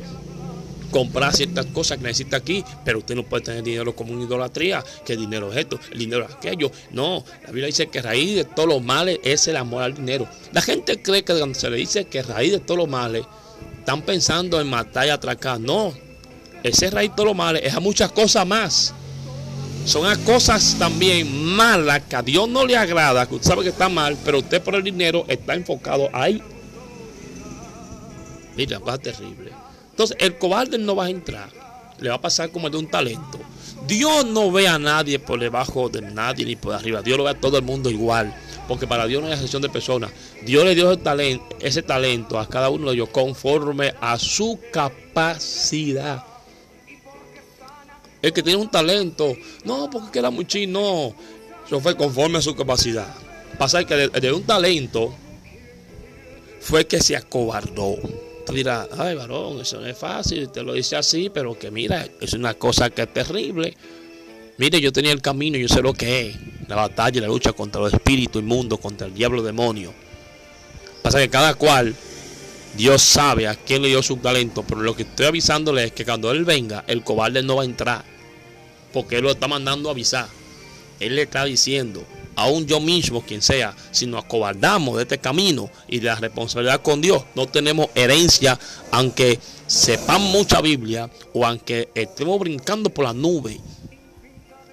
comprar 0.90 1.34
ciertas 1.34 1.66
cosas 1.66 1.98
que 1.98 2.04
necesita 2.04 2.36
aquí, 2.36 2.64
pero 2.84 2.98
usted 2.98 3.14
no 3.14 3.24
puede 3.24 3.44
tener 3.44 3.62
dinero 3.62 3.96
como 3.96 4.12
una 4.12 4.24
idolatría, 4.24 4.84
que 5.04 5.14
el 5.14 5.20
dinero 5.20 5.50
es 5.50 5.58
esto, 5.58 5.80
el 5.90 5.98
dinero 5.98 6.26
es 6.28 6.34
aquello. 6.34 6.70
No, 6.90 7.24
la 7.42 7.48
Biblia 7.48 7.66
dice 7.66 7.86
que 7.88 8.02
raíz 8.02 8.36
de 8.36 8.44
todos 8.44 8.68
los 8.68 8.82
males 8.82 9.18
es 9.22 9.48
el 9.48 9.56
amor 9.56 9.82
al 9.82 9.94
dinero. 9.94 10.28
La 10.52 10.60
gente 10.60 11.00
cree 11.00 11.24
que 11.24 11.34
cuando 11.34 11.58
se 11.58 11.70
le 11.70 11.76
dice 11.76 12.04
que 12.04 12.22
raíz 12.22 12.52
de 12.52 12.60
todos 12.60 12.78
los 12.78 12.88
males, 12.88 13.24
están 13.78 14.02
pensando 14.02 14.60
en 14.60 14.68
matar 14.68 15.06
y 15.06 15.10
atracar. 15.10 15.58
No, 15.58 15.92
ese 16.62 16.90
raíz 16.90 17.10
de 17.10 17.16
todos 17.16 17.28
los 17.28 17.36
males 17.36 17.62
es 17.64 17.74
a 17.74 17.80
muchas 17.80 18.12
cosas 18.12 18.46
más. 18.46 18.94
Son 19.84 20.06
a 20.06 20.16
cosas 20.16 20.76
también 20.78 21.54
malas 21.56 22.02
que 22.08 22.16
a 22.16 22.22
Dios 22.22 22.48
no 22.48 22.64
le 22.64 22.76
agrada, 22.76 23.26
que 23.26 23.34
usted 23.34 23.48
sabe 23.48 23.62
que 23.62 23.70
está 23.70 23.88
mal, 23.88 24.16
pero 24.24 24.38
usted 24.38 24.62
por 24.62 24.76
el 24.76 24.82
dinero 24.84 25.24
está 25.28 25.54
enfocado 25.54 26.08
ahí. 26.12 26.40
Mira, 28.56 28.78
va 28.78 28.96
terrible. 28.98 29.50
Entonces, 29.90 30.16
el 30.20 30.38
cobarde 30.38 30.78
no 30.78 30.94
va 30.94 31.06
a 31.06 31.10
entrar. 31.10 31.48
Le 31.98 32.08
va 32.08 32.16
a 32.16 32.20
pasar 32.20 32.50
como 32.50 32.66
el 32.66 32.72
de 32.72 32.78
un 32.78 32.86
talento. 32.88 33.38
Dios 33.86 34.24
no 34.26 34.50
ve 34.52 34.68
a 34.68 34.78
nadie 34.78 35.18
por 35.18 35.40
debajo 35.40 35.88
de 35.88 36.00
nadie 36.00 36.44
ni 36.44 36.56
por 36.56 36.74
arriba. 36.74 37.02
Dios 37.02 37.18
lo 37.18 37.24
ve 37.24 37.30
a 37.30 37.40
todo 37.40 37.58
el 37.58 37.64
mundo 37.64 37.90
igual. 37.90 38.34
Porque 38.68 38.86
para 38.86 39.06
Dios 39.06 39.20
no 39.20 39.26
hay 39.26 39.34
excepción 39.34 39.62
de 39.62 39.68
personas. 39.68 40.10
Dios 40.44 40.64
le 40.64 40.74
dio 40.74 40.92
ese 40.92 41.02
talento, 41.02 41.56
ese 41.60 41.82
talento 41.82 42.38
a 42.38 42.48
cada 42.48 42.70
uno 42.70 42.88
de 42.88 42.94
ellos 42.94 43.08
conforme 43.08 43.94
a 44.00 44.18
su 44.18 44.58
capacidad. 44.72 46.24
El 48.22 48.32
que 48.32 48.42
tiene 48.42 48.60
un 48.60 48.70
talento, 48.70 49.36
no, 49.64 49.90
porque 49.90 50.20
era 50.20 50.30
muy 50.30 50.46
chino, 50.46 50.80
no. 50.80 51.14
Eso 51.66 51.80
fue 51.80 51.96
conforme 51.96 52.38
a 52.38 52.42
su 52.42 52.54
capacidad. 52.54 53.12
Pasa 53.58 53.84
que 53.84 53.94
de, 53.94 54.08
de 54.08 54.32
un 54.32 54.44
talento 54.44 55.14
fue 56.60 56.86
que 56.86 57.00
se 57.00 57.16
acobardó. 57.16 57.96
Tú 58.46 58.52
dirás, 58.52 58.88
ay, 58.96 59.14
varón, 59.16 59.60
eso 59.60 59.80
no 59.80 59.86
es 59.86 59.98
fácil, 59.98 60.48
te 60.50 60.62
lo 60.62 60.72
dice 60.72 60.96
así, 60.96 61.30
pero 61.30 61.58
que 61.58 61.70
mira, 61.70 62.06
es 62.20 62.32
una 62.32 62.54
cosa 62.54 62.90
que 62.90 63.02
es 63.02 63.12
terrible. 63.12 63.76
Mire, 64.58 64.80
yo 64.80 64.92
tenía 64.92 65.12
el 65.12 65.20
camino, 65.20 65.58
yo 65.58 65.68
sé 65.68 65.82
lo 65.82 65.92
que 65.92 66.28
es. 66.28 66.36
La 66.68 66.76
batalla, 66.76 67.20
la 67.20 67.26
lucha 67.26 67.52
contra 67.52 67.80
los 67.80 67.92
espíritus 67.92 68.40
inmundos, 68.40 68.78
contra 68.78 69.06
el 69.06 69.14
diablo 69.14 69.42
demonio. 69.42 69.92
Pasa 71.02 71.18
que 71.18 71.28
cada 71.28 71.54
cual, 71.54 71.94
Dios 72.76 73.02
sabe 73.02 73.48
a 73.48 73.54
quién 73.54 73.82
le 73.82 73.88
dio 73.88 74.02
su 74.02 74.16
talento, 74.16 74.64
pero 74.66 74.80
lo 74.80 74.94
que 74.94 75.02
estoy 75.02 75.26
avisándole 75.26 75.84
es 75.84 75.92
que 75.92 76.04
cuando 76.04 76.30
Él 76.30 76.44
venga, 76.44 76.84
el 76.86 77.02
cobarde 77.02 77.42
no 77.42 77.56
va 77.56 77.62
a 77.62 77.66
entrar. 77.66 78.11
Porque 78.92 79.16
Él 79.16 79.24
lo 79.24 79.30
está 79.30 79.48
mandando 79.48 79.88
a 79.88 79.92
avisar. 79.92 80.28
Él 81.00 81.16
le 81.16 81.22
está 81.22 81.44
diciendo, 81.44 82.04
aún 82.36 82.66
yo 82.66 82.80
mismo, 82.80 83.22
quien 83.22 83.42
sea, 83.42 83.74
si 83.90 84.06
nos 84.06 84.24
acobardamos 84.24 84.96
de 84.96 85.02
este 85.02 85.18
camino 85.18 85.70
y 85.88 85.98
de 85.98 86.06
la 86.06 86.14
responsabilidad 86.16 86.80
con 86.82 87.00
Dios, 87.00 87.24
no 87.34 87.46
tenemos 87.48 87.88
herencia, 87.94 88.58
aunque 88.90 89.38
sepan 89.66 90.22
mucha 90.22 90.60
Biblia 90.60 91.10
o 91.32 91.44
aunque 91.44 91.88
estemos 91.94 92.38
brincando 92.38 92.90
por 92.90 93.04
la 93.04 93.12
nube, 93.12 93.58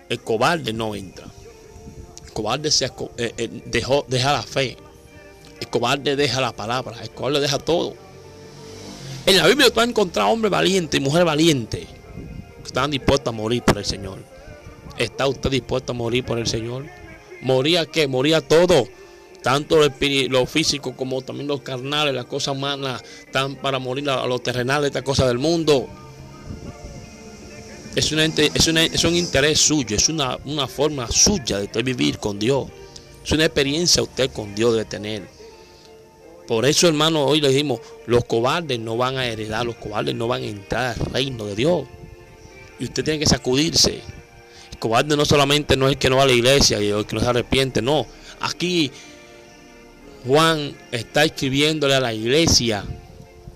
el 0.09 0.20
cobarde 0.22 0.74
no 0.74 0.95
entra. 0.95 1.26
El 2.26 2.32
cobarde 2.34 2.72
se, 2.72 2.86
eh, 2.86 3.34
eh, 3.38 3.63
deja 4.07 4.34
la 4.34 4.43
fe. 4.43 4.78
El 5.59 5.67
cobarde 5.67 6.15
deja 6.15 6.41
la 6.41 6.51
palabra. 6.51 7.01
El 7.01 7.09
cobarde 7.11 7.39
deja 7.39 7.57
todo. 7.57 7.95
En 9.26 9.38
la 9.38 9.47
Biblia 9.47 9.70
tú 9.70 9.76
vas 9.76 9.86
a 9.86 9.89
encontrar 9.89 10.28
hombres 10.28 10.51
valientes 10.51 10.99
y 10.99 11.03
mujeres 11.03 11.26
valientes 11.26 11.88
que 11.88 11.99
están 12.70 12.91
dispuestos 12.91 13.34
a 13.34 13.36
morir 13.36 13.63
por 13.63 13.78
el 13.80 13.86
Señor. 13.86 14.20
¿Está 14.97 15.28
usted 15.28 15.49
dispuesto 15.49 15.91
a 15.91 15.95
morir 15.95 16.24
por 16.24 16.38
el 16.38 16.45
Señor? 16.45 16.86
¿Moría 17.41 17.86
qué? 17.86 18.07
Moría 18.07 18.41
todo. 18.41 18.88
Tanto 19.41 19.78
lo, 19.80 20.45
físico 20.45 20.95
como 20.95 21.22
también 21.22 21.47
los 21.47 21.61
carnales, 21.61 22.13
las 22.13 22.26
cosas 22.26 22.55
humanas, 22.55 23.01
están 23.26 23.55
para 23.55 23.80
morir 23.80 24.09
a, 24.09 24.22
a 24.22 24.28
los 24.28 24.43
terrenales, 24.43 24.88
estas 24.88 25.03
cosas 25.03 25.28
del 25.28 25.39
mundo. 25.39 25.88
Es, 27.95 28.11
una, 28.11 28.26
es, 28.26 28.67
es 28.67 29.03
un 29.03 29.15
interés 29.15 29.59
suyo, 29.59 29.95
es 29.95 30.09
una, 30.09 30.38
una 30.45 30.67
forma 30.67 31.07
suya 31.09 31.57
de 31.57 31.65
usted 31.65 31.84
vivir 31.84 32.20
con 32.20 32.38
Dios. 32.38 32.67
Es 33.26 33.32
una 33.32 33.45
experiencia 33.45 34.03
usted 34.03 34.30
con 34.32 34.53
Dios 34.53 34.76
de 34.76 34.86
tener. 34.86 35.24
Por 36.47 36.65
eso, 36.65 36.88
hermano, 36.88 37.26
hoy 37.26 37.41
le 37.41 37.49
dijimos, 37.49 37.80
los 38.05 38.26
cobardes 38.26 38.80
no 38.80 38.97
van 38.97 39.17
a 39.17 39.26
heredar, 39.26 39.65
los 39.65 39.76
cobardes 39.76 40.13
no 40.13 40.28
van 40.28 40.43
a 40.43 40.47
entrar 40.47 40.95
al 40.99 41.05
reino 41.13 41.45
de 41.45 41.55
Dios. 41.55 41.88
Y 42.80 42.86
usted 42.86 43.03
tiene 43.03 43.19
que 43.19 43.25
sacudirse. 43.25 44.01
El 44.71 44.80
cobarde 44.80 45.15
no 45.17 45.25
solamente 45.25 45.75
no 45.75 45.89
es 45.89 45.97
que 45.97 46.09
no 46.09 46.17
va 46.17 46.23
a 46.23 46.27
la 46.27 46.34
iglesia 46.34 46.82
y 46.82 47.03
que 47.05 47.15
no 47.15 47.19
se 47.19 47.27
arrepiente, 47.27 47.82
no. 47.82 48.05
Aquí 48.39 48.91
Juan 50.25 50.75
está 50.91 51.23
escribiéndole 51.25 51.95
a 51.95 51.99
la 51.99 52.13
iglesia 52.13 52.84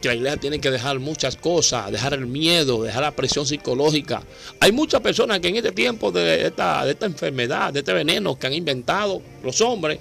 que 0.01 0.09
la 0.09 0.15
iglesia 0.15 0.37
tiene 0.37 0.59
que 0.59 0.69
dejar 0.69 0.99
muchas 0.99 1.37
cosas, 1.37 1.89
dejar 1.89 2.13
el 2.13 2.27
miedo, 2.27 2.83
dejar 2.83 3.03
la 3.03 3.11
presión 3.11 3.45
psicológica. 3.45 4.21
Hay 4.59 4.73
muchas 4.73 4.99
personas 4.99 5.39
que 5.39 5.47
en 5.47 5.55
este 5.55 5.71
tiempo 5.71 6.11
de 6.11 6.45
esta, 6.45 6.83
de 6.83 6.91
esta 6.91 7.05
enfermedad, 7.05 7.71
de 7.71 7.79
este 7.79 7.93
veneno 7.93 8.37
que 8.37 8.47
han 8.47 8.53
inventado 8.53 9.21
los 9.41 9.61
hombres, 9.61 9.99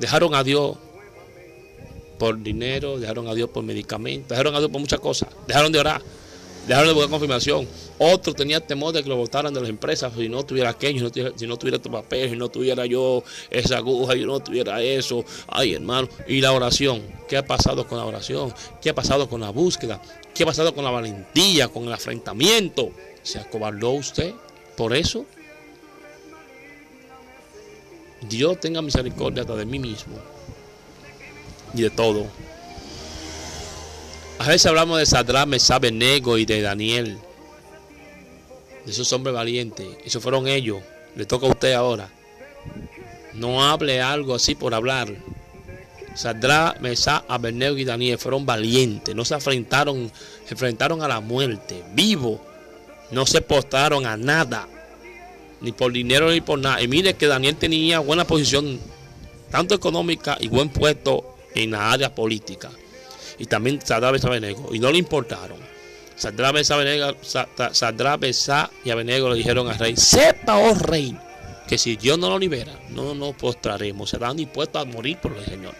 dejaron 0.00 0.34
a 0.34 0.42
Dios 0.42 0.76
por 2.18 2.42
dinero, 2.42 2.98
dejaron 2.98 3.28
a 3.28 3.34
Dios 3.34 3.50
por 3.50 3.62
medicamentos, 3.62 4.30
dejaron 4.30 4.56
a 4.56 4.58
Dios 4.58 4.70
por 4.70 4.80
muchas 4.80 4.98
cosas, 4.98 5.28
dejaron 5.46 5.70
de 5.70 5.78
orar, 5.78 6.02
dejaron 6.66 6.88
de 6.88 6.94
buscar 6.94 7.10
confirmación. 7.10 7.68
Otros 7.98 8.34
tenían 8.34 8.66
temor 8.66 8.92
de 8.92 9.02
que 9.02 9.08
lo 9.08 9.16
votaran 9.16 9.52
de 9.52 9.60
las 9.60 9.68
empresas 9.68 10.12
si 10.16 10.28
no 10.28 10.44
tuviera 10.44 10.70
aquello, 10.70 10.98
si 10.98 11.04
no 11.04 11.10
tuviera, 11.10 11.32
si 11.36 11.46
no 11.46 11.54
este 11.54 11.90
papel, 11.90 12.30
si 12.30 12.36
no 12.36 12.48
tuviera 12.48 12.86
yo 12.86 13.22
esa 13.50 13.78
aguja, 13.78 14.14
si 14.14 14.24
no 14.24 14.40
tuviera 14.40 14.82
eso. 14.82 15.24
Ay, 15.48 15.74
hermano. 15.74 16.08
Y 16.26 16.40
la 16.40 16.52
oración, 16.52 17.02
¿qué 17.28 17.36
ha 17.36 17.46
pasado 17.46 17.86
con 17.86 17.98
la 17.98 18.04
oración? 18.04 18.52
¿Qué 18.82 18.90
ha 18.90 18.94
pasado 18.94 19.28
con 19.28 19.40
la 19.40 19.50
búsqueda? 19.50 20.00
¿Qué 20.34 20.42
ha 20.42 20.46
pasado 20.46 20.74
con 20.74 20.84
la 20.84 20.90
valentía, 20.90 21.68
con 21.68 21.84
el 21.84 21.92
afrentamiento? 21.92 22.90
¿Se 23.22 23.38
acobardó 23.38 23.90
usted 23.90 24.34
por 24.76 24.94
eso? 24.94 25.24
Dios 28.28 28.58
tenga 28.58 28.80
misericordia 28.80 29.42
hasta 29.42 29.54
de 29.54 29.66
mí 29.66 29.78
mismo 29.78 30.16
y 31.74 31.82
de 31.82 31.90
todo. 31.90 32.26
A 34.38 34.48
veces 34.48 34.66
hablamos 34.66 34.98
de 34.98 35.06
Sadrán, 35.06 35.48
Mesá, 35.48 35.78
Nego 35.78 36.38
y 36.38 36.44
de 36.44 36.60
Daniel. 36.60 37.18
De 38.84 38.92
esos 38.92 39.12
hombres 39.12 39.34
valientes. 39.34 39.86
Esos 40.04 40.22
fueron 40.22 40.48
ellos. 40.48 40.82
Le 41.14 41.24
toca 41.24 41.46
a 41.46 41.50
usted 41.50 41.72
ahora. 41.72 42.10
No 43.32 43.64
hable 43.64 44.02
algo 44.02 44.34
así 44.34 44.54
por 44.54 44.74
hablar. 44.74 45.14
Sadrá, 46.14 46.76
Mesá, 46.80 47.24
Abednego 47.28 47.78
y 47.78 47.84
Daniel 47.84 48.18
fueron 48.18 48.44
valientes. 48.44 49.14
No 49.14 49.24
se 49.24 49.34
enfrentaron, 49.34 50.10
se 50.44 50.54
enfrentaron 50.54 51.02
a 51.02 51.08
la 51.08 51.20
muerte. 51.20 51.84
Vivo. 51.94 52.44
No 53.12 53.26
se 53.26 53.40
postraron 53.40 54.04
a 54.04 54.16
nada. 54.16 54.68
Ni 55.60 55.72
por 55.72 55.92
dinero 55.92 56.30
ni 56.30 56.40
por 56.40 56.58
nada. 56.58 56.82
Y 56.82 56.88
mire 56.88 57.14
que 57.14 57.28
Daniel 57.28 57.56
tenía 57.56 58.00
buena 58.00 58.26
posición, 58.26 58.80
tanto 59.50 59.74
económica 59.74 60.36
y 60.40 60.48
buen 60.48 60.68
puesto 60.68 61.36
en 61.54 61.70
la 61.70 61.92
área 61.92 62.14
política. 62.14 62.70
Y 63.38 63.46
también 63.46 63.80
Sadrá, 63.84 64.12
Mesá, 64.12 64.28
Abednego. 64.28 64.74
Y 64.74 64.78
no 64.78 64.90
le 64.92 64.98
importaron. 64.98 65.58
Sadrá, 66.16 66.52
Mesá, 66.52 66.74
Abednego- 66.76 67.16
Sa- 67.22 67.48
Ta- 67.56 67.74
Sadrá, 67.74 68.16
Mesá 68.16 68.70
y 68.84 68.90
Abednego 68.90 69.28
le 69.30 69.36
dijeron 69.36 69.68
al 69.68 69.78
rey, 69.78 69.96
sepa, 69.96 70.56
oh 70.58 70.74
rey, 70.74 71.16
que 71.66 71.76
si 71.78 71.96
Dios 71.96 72.18
no 72.18 72.28
lo 72.30 72.38
libera, 72.38 72.72
no 72.90 73.14
nos 73.14 73.34
postraremos, 73.34 74.10
serán 74.10 74.36
dispuestos 74.36 74.80
a 74.80 74.84
morir 74.84 75.18
por 75.18 75.36
el 75.36 75.44
Señor. 75.44 75.74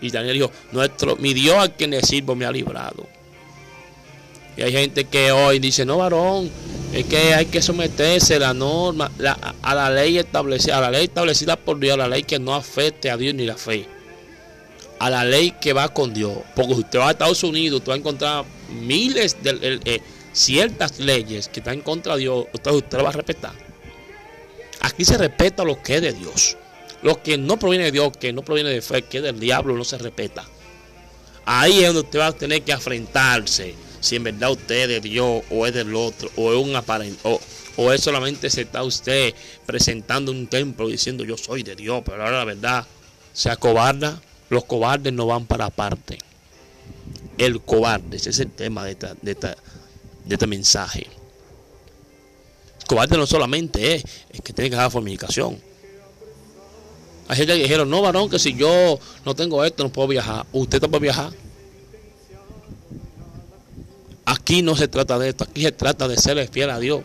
Y 0.00 0.10
Daniel 0.10 0.34
dijo, 0.34 0.50
nuestro, 0.72 1.14
mi 1.16 1.34
Dios 1.34 1.56
a 1.56 1.68
quien 1.68 1.90
le 1.90 2.02
sirvo 2.02 2.34
me 2.34 2.46
ha 2.46 2.50
librado. 2.50 3.06
Y 4.56 4.62
hay 4.62 4.72
gente 4.72 5.04
que 5.04 5.30
hoy 5.30 5.58
dice, 5.60 5.84
no 5.86 5.98
varón, 5.98 6.50
es 6.92 7.04
que 7.06 7.34
hay 7.34 7.46
que 7.46 7.62
someterse 7.62 8.34
a 8.34 8.38
la 8.40 8.54
norma, 8.54 9.10
la- 9.18 9.54
a 9.62 9.74
la 9.74 9.90
ley 9.90 10.18
establecida, 10.18 10.78
a 10.78 10.80
la 10.80 10.90
ley 10.90 11.04
establecida 11.04 11.56
por 11.56 11.78
Dios, 11.78 11.94
a 11.94 11.98
la 11.98 12.08
ley 12.08 12.24
que 12.24 12.38
no 12.38 12.54
afecte 12.54 13.10
a 13.10 13.16
Dios 13.16 13.34
ni 13.34 13.46
la 13.46 13.56
fe. 13.56 13.86
A 15.00 15.10
la 15.10 15.24
ley 15.24 15.52
que 15.60 15.72
va 15.72 15.88
con 15.88 16.14
Dios. 16.14 16.38
Porque 16.54 16.74
usted 16.74 16.98
va 17.00 17.08
a 17.08 17.10
Estados 17.10 17.42
Unidos, 17.42 17.78
usted 17.78 17.90
va 17.90 17.96
a 17.96 17.98
encontrar 17.98 18.44
miles 18.70 19.42
de 19.42 19.80
eh, 19.84 20.00
ciertas 20.32 21.00
leyes 21.00 21.48
que 21.48 21.60
están 21.60 21.74
en 21.74 21.80
contra 21.80 22.14
de 22.14 22.20
Dios, 22.20 22.46
usted, 22.52 22.70
usted 22.70 22.98
lo 22.98 23.04
va 23.04 23.10
a 23.10 23.14
respetar. 23.14 23.52
Aquí 24.80 25.04
se 25.04 25.18
respeta 25.18 25.64
lo 25.64 25.82
que 25.82 25.96
es 25.96 26.02
de 26.02 26.12
Dios. 26.12 26.56
Lo 27.02 27.22
que 27.22 27.38
no 27.38 27.58
proviene 27.58 27.86
de 27.86 27.92
Dios, 27.92 28.12
que 28.16 28.32
no 28.32 28.42
proviene 28.42 28.70
de 28.70 28.82
fe, 28.82 29.02
que 29.02 29.18
es 29.18 29.22
del 29.24 29.40
diablo, 29.40 29.74
no 29.74 29.84
se 29.84 29.98
respeta. 29.98 30.44
Ahí 31.46 31.80
es 31.80 31.86
donde 31.86 32.02
usted 32.02 32.18
va 32.18 32.28
a 32.28 32.32
tener 32.32 32.62
que 32.62 32.72
afrentarse 32.72 33.74
si 34.00 34.16
en 34.16 34.24
verdad 34.24 34.52
usted 34.52 34.82
es 34.82 34.88
de 34.88 35.00
Dios 35.00 35.42
o 35.50 35.66
es 35.66 35.74
del 35.74 35.94
otro, 35.94 36.30
o 36.36 36.52
es 36.52 36.58
un 36.58 36.74
aparente, 36.76 37.18
o, 37.24 37.40
o 37.76 37.92
es 37.92 38.02
solamente 38.02 38.48
se 38.50 38.62
está 38.62 38.82
usted 38.82 39.34
presentando 39.66 40.32
un 40.32 40.46
templo 40.46 40.88
diciendo 40.88 41.24
yo 41.24 41.36
soy 41.36 41.62
de 41.62 41.76
Dios, 41.76 42.02
pero 42.04 42.22
ahora 42.22 42.38
la 42.38 42.44
verdad 42.44 42.86
se 43.32 43.50
acobarda. 43.50 44.20
Los 44.50 44.64
cobardes 44.64 45.12
no 45.12 45.26
van 45.26 45.46
para 45.46 45.66
aparte. 45.66 46.18
El 47.38 47.62
cobarde, 47.62 48.18
ese 48.18 48.30
es 48.30 48.40
el 48.40 48.50
tema 48.50 48.84
de, 48.84 48.94
de, 49.22 49.34
de 49.34 49.56
este 50.28 50.46
mensaje. 50.46 51.06
Cobarde 52.86 53.16
no 53.16 53.26
solamente 53.26 53.94
es 53.94 54.04
el 54.30 54.42
que 54.42 54.52
tiene 54.52 54.68
que 54.68 54.76
dejar 54.76 54.90
fornicación. 54.90 55.58
Hay 57.28 57.36
gente 57.36 57.54
que 57.54 57.62
dijeron, 57.62 57.88
no, 57.88 58.02
varón, 58.02 58.28
que 58.28 58.40
si 58.40 58.54
yo 58.54 58.98
no 59.24 59.36
tengo 59.36 59.64
esto, 59.64 59.84
no 59.84 59.90
puedo 59.92 60.08
viajar. 60.08 60.44
Usted 60.52 60.82
no 60.82 60.90
puede 60.90 61.02
viajar. 61.02 61.30
Aquí 64.24 64.62
no 64.62 64.74
se 64.74 64.88
trata 64.88 65.16
de 65.18 65.28
esto, 65.28 65.44
aquí 65.44 65.62
se 65.62 65.72
trata 65.72 66.08
de 66.08 66.16
ser 66.16 66.48
fiel 66.48 66.70
a 66.70 66.80
Dios. 66.80 67.02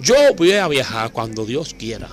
Yo 0.00 0.14
voy 0.36 0.52
a 0.52 0.66
viajar 0.66 1.12
cuando 1.12 1.46
Dios 1.46 1.74
quiera. 1.78 2.08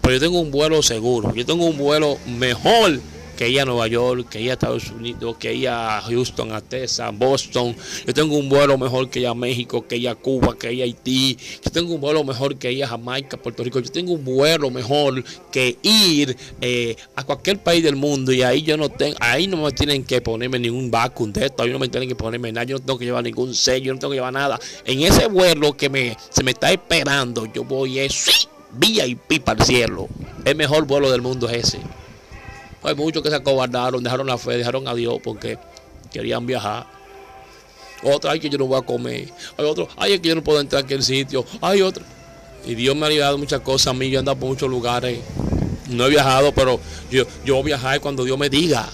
Pero 0.00 0.14
yo 0.14 0.20
tengo 0.20 0.38
un 0.38 0.52
vuelo 0.52 0.82
seguro, 0.84 1.34
yo 1.34 1.44
tengo 1.44 1.64
un 1.64 1.76
vuelo 1.76 2.16
mejor 2.26 3.00
que 3.36 3.48
ir 3.48 3.60
a 3.60 3.64
Nueva 3.64 3.86
York, 3.86 4.28
que 4.28 4.40
ir 4.40 4.50
a 4.50 4.54
Estados 4.54 4.90
Unidos, 4.90 5.36
que 5.38 5.54
ir 5.54 5.68
a 5.68 6.00
Houston, 6.00 6.52
a 6.52 6.60
Texas, 6.60 7.16
Boston. 7.16 7.76
Yo 8.06 8.14
tengo 8.14 8.36
un 8.36 8.48
vuelo 8.48 8.76
mejor 8.78 9.08
que 9.10 9.20
ir 9.20 9.26
a 9.26 9.34
México, 9.34 9.86
que 9.86 9.96
ir 9.96 10.08
a 10.08 10.14
Cuba, 10.14 10.56
que 10.58 10.72
ir 10.72 10.82
a 10.82 10.84
Haití. 10.84 11.36
Yo 11.64 11.70
tengo 11.70 11.94
un 11.94 12.00
vuelo 12.00 12.24
mejor 12.24 12.56
que 12.56 12.72
ir 12.72 12.84
a 12.84 12.88
Jamaica, 12.88 13.36
Puerto 13.36 13.62
Rico. 13.62 13.78
Yo 13.80 13.92
tengo 13.92 14.12
un 14.12 14.24
vuelo 14.24 14.70
mejor 14.70 15.22
que 15.52 15.76
ir 15.82 16.36
eh, 16.60 16.96
a 17.14 17.24
cualquier 17.24 17.58
país 17.58 17.84
del 17.84 17.96
mundo 17.96 18.32
y 18.32 18.42
ahí 18.42 18.62
yo 18.62 18.76
no 18.76 18.88
tengo, 18.88 19.16
ahí 19.20 19.46
no 19.46 19.58
me 19.58 19.72
tienen 19.72 20.04
que 20.04 20.20
ponerme 20.20 20.58
ningún 20.58 20.90
vacuum 20.90 21.32
de 21.32 21.46
esto, 21.46 21.62
ahí 21.62 21.70
no 21.70 21.78
me 21.78 21.88
tienen 21.88 22.08
que 22.08 22.16
ponerme 22.16 22.50
nada, 22.52 22.64
yo 22.64 22.78
no 22.78 22.84
tengo 22.84 22.98
que 22.98 23.04
llevar 23.04 23.22
ningún 23.22 23.54
sello, 23.54 23.86
yo 23.86 23.94
no 23.94 24.00
tengo 24.00 24.10
que 24.12 24.16
llevar 24.16 24.32
nada. 24.32 24.58
En 24.84 25.02
ese 25.02 25.26
vuelo 25.28 25.76
que 25.76 25.88
me, 25.88 26.16
se 26.30 26.42
me 26.42 26.52
está 26.52 26.72
esperando, 26.72 27.46
yo 27.52 27.64
voy 27.64 27.98
es 27.98 28.12
¡sí! 28.12 28.48
VIP 28.72 29.42
para 29.42 29.60
el 29.60 29.66
cielo. 29.66 30.08
El 30.44 30.56
mejor 30.56 30.86
vuelo 30.86 31.10
del 31.10 31.22
mundo 31.22 31.48
es 31.48 31.68
ese. 31.68 31.80
Hay 32.86 32.94
muchos 32.94 33.22
que 33.22 33.30
se 33.30 33.36
acobardaron, 33.36 34.02
dejaron 34.02 34.26
la 34.26 34.38
fe, 34.38 34.56
dejaron 34.56 34.86
a 34.86 34.94
Dios 34.94 35.18
porque 35.22 35.58
querían 36.12 36.46
viajar. 36.46 36.86
Otro, 38.02 38.30
ay, 38.30 38.38
que 38.38 38.48
yo 38.48 38.58
no 38.58 38.66
voy 38.66 38.78
a 38.78 38.82
comer. 38.82 39.28
Hay 39.56 39.64
otro, 39.64 39.88
ay, 39.96 40.12
es 40.12 40.20
que 40.20 40.28
yo 40.28 40.34
no 40.34 40.44
puedo 40.44 40.60
entrar 40.60 40.82
a 40.82 40.84
aquel 40.84 41.02
sitio. 41.02 41.44
Hay 41.60 41.82
otro. 41.82 42.04
Y 42.64 42.74
Dios 42.74 42.94
me 42.94 43.06
ha 43.06 43.08
ayudado 43.08 43.38
muchas 43.38 43.60
cosas 43.60 43.88
a 43.88 43.92
mí. 43.94 44.08
Yo 44.10 44.16
he 44.16 44.18
andado 44.20 44.38
por 44.38 44.48
muchos 44.48 44.70
lugares. 44.70 45.18
No 45.88 46.06
he 46.06 46.10
viajado, 46.10 46.52
pero 46.52 46.80
yo, 47.10 47.24
yo 47.44 47.54
voy 47.54 47.62
a 47.62 47.76
viajar 47.76 48.00
cuando 48.00 48.24
Dios 48.24 48.38
me 48.38 48.48
diga. 48.48 48.88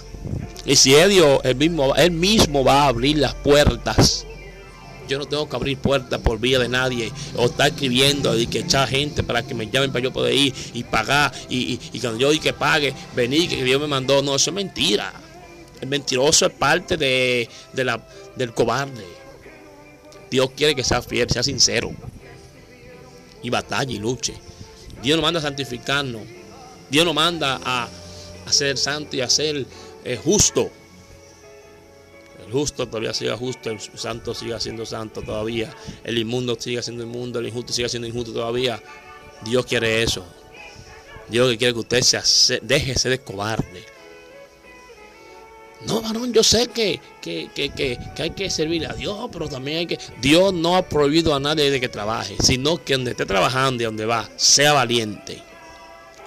Y 0.64 0.76
si 0.76 0.94
es 0.94 1.08
Dios, 1.08 1.40
él 1.44 1.56
mismo, 1.56 1.94
él 1.96 2.12
mismo 2.12 2.64
va 2.64 2.84
a 2.84 2.88
abrir 2.88 3.18
las 3.18 3.34
puertas. 3.34 4.26
Yo 5.08 5.18
no 5.18 5.26
tengo 5.26 5.48
que 5.48 5.56
abrir 5.56 5.78
puertas 5.78 6.20
por 6.20 6.38
vía 6.38 6.58
de 6.58 6.68
nadie 6.68 7.12
o 7.36 7.46
estar 7.46 7.68
escribiendo 7.68 8.38
y 8.38 8.46
que 8.46 8.60
echar 8.60 8.88
gente 8.88 9.22
para 9.22 9.42
que 9.46 9.54
me 9.54 9.68
llamen 9.68 9.90
para 9.92 10.04
yo 10.04 10.12
poder 10.12 10.34
ir 10.34 10.54
y 10.74 10.84
pagar. 10.84 11.32
Y, 11.48 11.74
y- 11.74 11.80
y 11.92 12.00
cuando 12.00 12.18
yo 12.18 12.30
diga 12.30 12.42
que 12.44 12.52
pague, 12.52 12.94
venir, 13.14 13.48
que 13.48 13.62
Dios 13.64 13.80
me 13.80 13.86
mandó. 13.88 14.22
No, 14.22 14.36
eso 14.36 14.50
es 14.50 14.54
mentira. 14.54 15.12
El 15.80 15.88
mentiroso 15.88 16.46
es 16.46 16.52
parte 16.52 16.96
de, 16.96 17.48
de 17.72 17.84
la, 17.84 18.00
del 18.36 18.54
cobarde. 18.54 19.04
Dios 20.30 20.50
quiere 20.56 20.74
que 20.74 20.84
sea 20.84 21.02
fiel, 21.02 21.28
sea 21.28 21.42
sincero. 21.42 21.92
Y 23.42 23.50
batalla 23.50 23.92
y 23.92 23.98
luche. 23.98 24.34
Dios 25.02 25.16
nos 25.16 25.22
manda 25.24 25.40
a 25.40 25.42
santificarnos. 25.42 26.22
Dios 26.90 27.04
nos 27.04 27.14
manda 27.14 27.60
a, 27.64 27.88
a 28.46 28.52
ser 28.52 28.78
santo 28.78 29.16
y 29.16 29.20
a 29.20 29.28
ser 29.28 29.66
eh, 30.04 30.18
justo. 30.22 30.70
Justo 32.52 32.86
todavía 32.86 33.14
siga 33.14 33.36
justo, 33.36 33.70
el 33.70 33.80
santo 33.80 34.34
siga 34.34 34.60
siendo 34.60 34.84
santo 34.86 35.22
todavía, 35.22 35.74
el 36.04 36.18
inmundo 36.18 36.56
siga 36.58 36.82
siendo 36.82 37.02
inmundo, 37.02 37.38
el 37.38 37.46
injusto 37.48 37.72
siga 37.72 37.88
siendo 37.88 38.06
injusto 38.06 38.32
todavía. 38.32 38.80
Dios 39.44 39.64
quiere 39.66 40.02
eso. 40.02 40.24
Dios 41.28 41.48
quiere 41.56 41.72
que 41.72 41.80
usted 41.80 42.02
se 42.02 42.16
hace- 42.18 42.60
deje 42.62 43.08
de 43.08 43.18
cobarde. 43.20 43.84
No, 45.86 46.00
varón, 46.00 46.32
yo 46.32 46.44
sé 46.44 46.68
que, 46.68 47.00
que, 47.20 47.50
que, 47.52 47.70
que, 47.70 47.98
que 48.14 48.22
hay 48.22 48.30
que 48.30 48.48
servir 48.50 48.86
a 48.86 48.92
Dios, 48.92 49.28
pero 49.32 49.48
también 49.48 49.78
hay 49.78 49.86
que... 49.86 49.98
Dios 50.20 50.52
no 50.54 50.76
ha 50.76 50.82
prohibido 50.82 51.34
a 51.34 51.40
nadie 51.40 51.72
de 51.72 51.80
que 51.80 51.88
trabaje, 51.88 52.36
sino 52.40 52.84
que 52.84 52.92
donde 52.92 53.10
esté 53.12 53.26
trabajando 53.26 53.82
y 53.82 53.86
donde 53.86 54.06
va, 54.06 54.28
sea 54.36 54.74
valiente. 54.74 55.42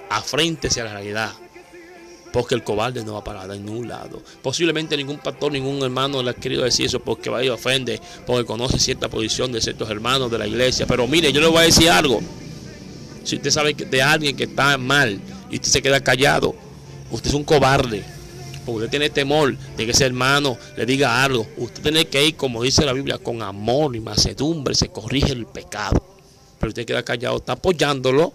Afréntese 0.10 0.82
a 0.82 0.86
la 0.86 0.94
realidad. 0.96 1.32
Porque 2.36 2.54
el 2.54 2.66
cobarde 2.66 3.06
no 3.06 3.14
va 3.14 3.24
para 3.24 3.48
ningún 3.48 3.88
lado. 3.88 4.22
Posiblemente 4.42 4.98
ningún 4.98 5.20
pastor, 5.20 5.54
ningún 5.54 5.82
hermano 5.82 6.22
le 6.22 6.32
ha 6.32 6.34
querido 6.34 6.66
decir 6.66 6.86
eso 6.86 7.00
porque 7.00 7.30
va 7.30 7.42
y 7.42 7.48
ofende, 7.48 8.02
porque 8.28 8.44
conoce 8.44 8.78
cierta 8.78 9.08
posición 9.08 9.54
de 9.54 9.62
ciertos 9.62 9.90
hermanos 9.90 10.30
de 10.30 10.38
la 10.40 10.46
iglesia. 10.46 10.86
Pero 10.86 11.08
mire, 11.08 11.32
yo 11.32 11.40
le 11.40 11.48
voy 11.48 11.60
a 11.60 11.62
decir 11.62 11.90
algo. 11.90 12.20
Si 13.24 13.38
usted 13.38 13.50
sabe 13.52 13.74
de 13.74 14.02
alguien 14.02 14.36
que 14.36 14.44
está 14.44 14.78
mal 14.78 15.18
y 15.50 15.56
usted 15.56 15.70
se 15.70 15.82
queda 15.82 16.04
callado, 16.04 16.54
usted 17.10 17.30
es 17.30 17.36
un 17.36 17.46
cobarde. 17.46 18.04
Porque 18.66 18.80
usted 18.80 18.90
tiene 18.90 19.10
temor 19.10 19.56
de 19.56 19.86
que 19.86 19.92
ese 19.92 20.04
hermano 20.04 20.58
le 20.76 20.86
diga 20.86 21.24
algo. 21.24 21.48
Usted 21.56 21.84
tiene 21.84 22.06
que 22.08 22.28
ir, 22.28 22.36
como 22.36 22.64
dice 22.64 22.84
la 22.84 22.92
Biblia, 22.92 23.18
con 23.18 23.44
amor 23.44 23.96
y 23.96 24.02
macedumbre, 24.02 24.76
se 24.76 24.90
corrige 24.90 25.32
el 25.32 25.46
pecado. 25.46 26.06
Pero 26.60 26.68
usted 26.68 26.86
queda 26.86 27.04
callado, 27.04 27.38
está 27.38 27.54
apoyándolo 27.54 28.34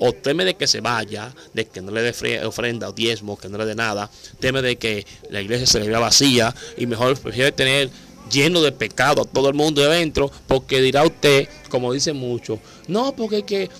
o 0.00 0.12
teme 0.12 0.44
de 0.44 0.54
que 0.54 0.66
se 0.66 0.80
vaya, 0.80 1.32
de 1.54 1.66
que 1.66 1.80
no 1.80 1.92
le 1.92 2.02
dé 2.02 2.12
fre- 2.12 2.44
ofrenda 2.44 2.88
o 2.88 2.92
diezmo, 2.92 3.38
que 3.38 3.48
no 3.48 3.56
le 3.58 3.66
dé 3.66 3.74
nada, 3.76 4.10
teme 4.40 4.60
de 4.62 4.76
que 4.76 5.06
la 5.30 5.40
iglesia 5.40 5.66
se 5.66 5.78
le 5.78 5.86
vea 5.88 5.98
vacía 6.00 6.52
y 6.76 6.86
mejor 6.86 7.16
prefiere 7.18 7.52
tener 7.52 7.90
lleno 8.32 8.60
de 8.62 8.72
pecado 8.72 9.22
a 9.22 9.24
todo 9.24 9.48
el 9.48 9.54
mundo 9.54 9.80
de 9.80 9.88
adentro, 9.88 10.30
porque 10.48 10.80
dirá 10.80 11.04
usted, 11.04 11.48
como 11.68 11.92
dicen 11.92 12.16
muchos, 12.16 12.58
no, 12.88 13.12
porque 13.14 13.36
el 13.36 13.44
que, 13.44 13.70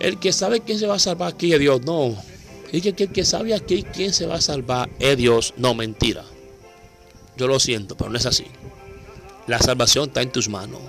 el 0.00 0.18
que 0.18 0.32
sabe 0.32 0.60
quién 0.60 0.78
se 0.78 0.86
va 0.86 0.94
a 0.96 0.98
salvar 0.98 1.32
aquí 1.34 1.52
es 1.52 1.60
Dios, 1.60 1.82
no, 1.82 2.16
que 2.70 2.78
el 2.78 3.12
que 3.12 3.24
sabe 3.24 3.52
aquí 3.54 3.82
quién 3.82 4.12
se 4.12 4.26
va 4.26 4.36
a 4.36 4.40
salvar 4.40 4.88
es 4.98 5.16
Dios, 5.16 5.54
no, 5.56 5.74
mentira. 5.74 6.24
Yo 7.36 7.48
lo 7.48 7.58
siento, 7.58 7.96
pero 7.96 8.10
no 8.10 8.16
es 8.18 8.26
así. 8.26 8.44
La 9.46 9.58
salvación 9.58 10.08
está 10.08 10.22
en 10.22 10.30
tus 10.30 10.48
manos. 10.48 10.80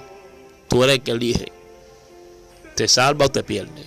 Tú 0.67 0.83
eres 0.83 0.97
el 0.97 1.01
que 1.01 1.11
elige. 1.11 1.51
Te 2.75 2.87
salva 2.87 3.25
o 3.25 3.29
te 3.29 3.41
pierde. 3.41 3.85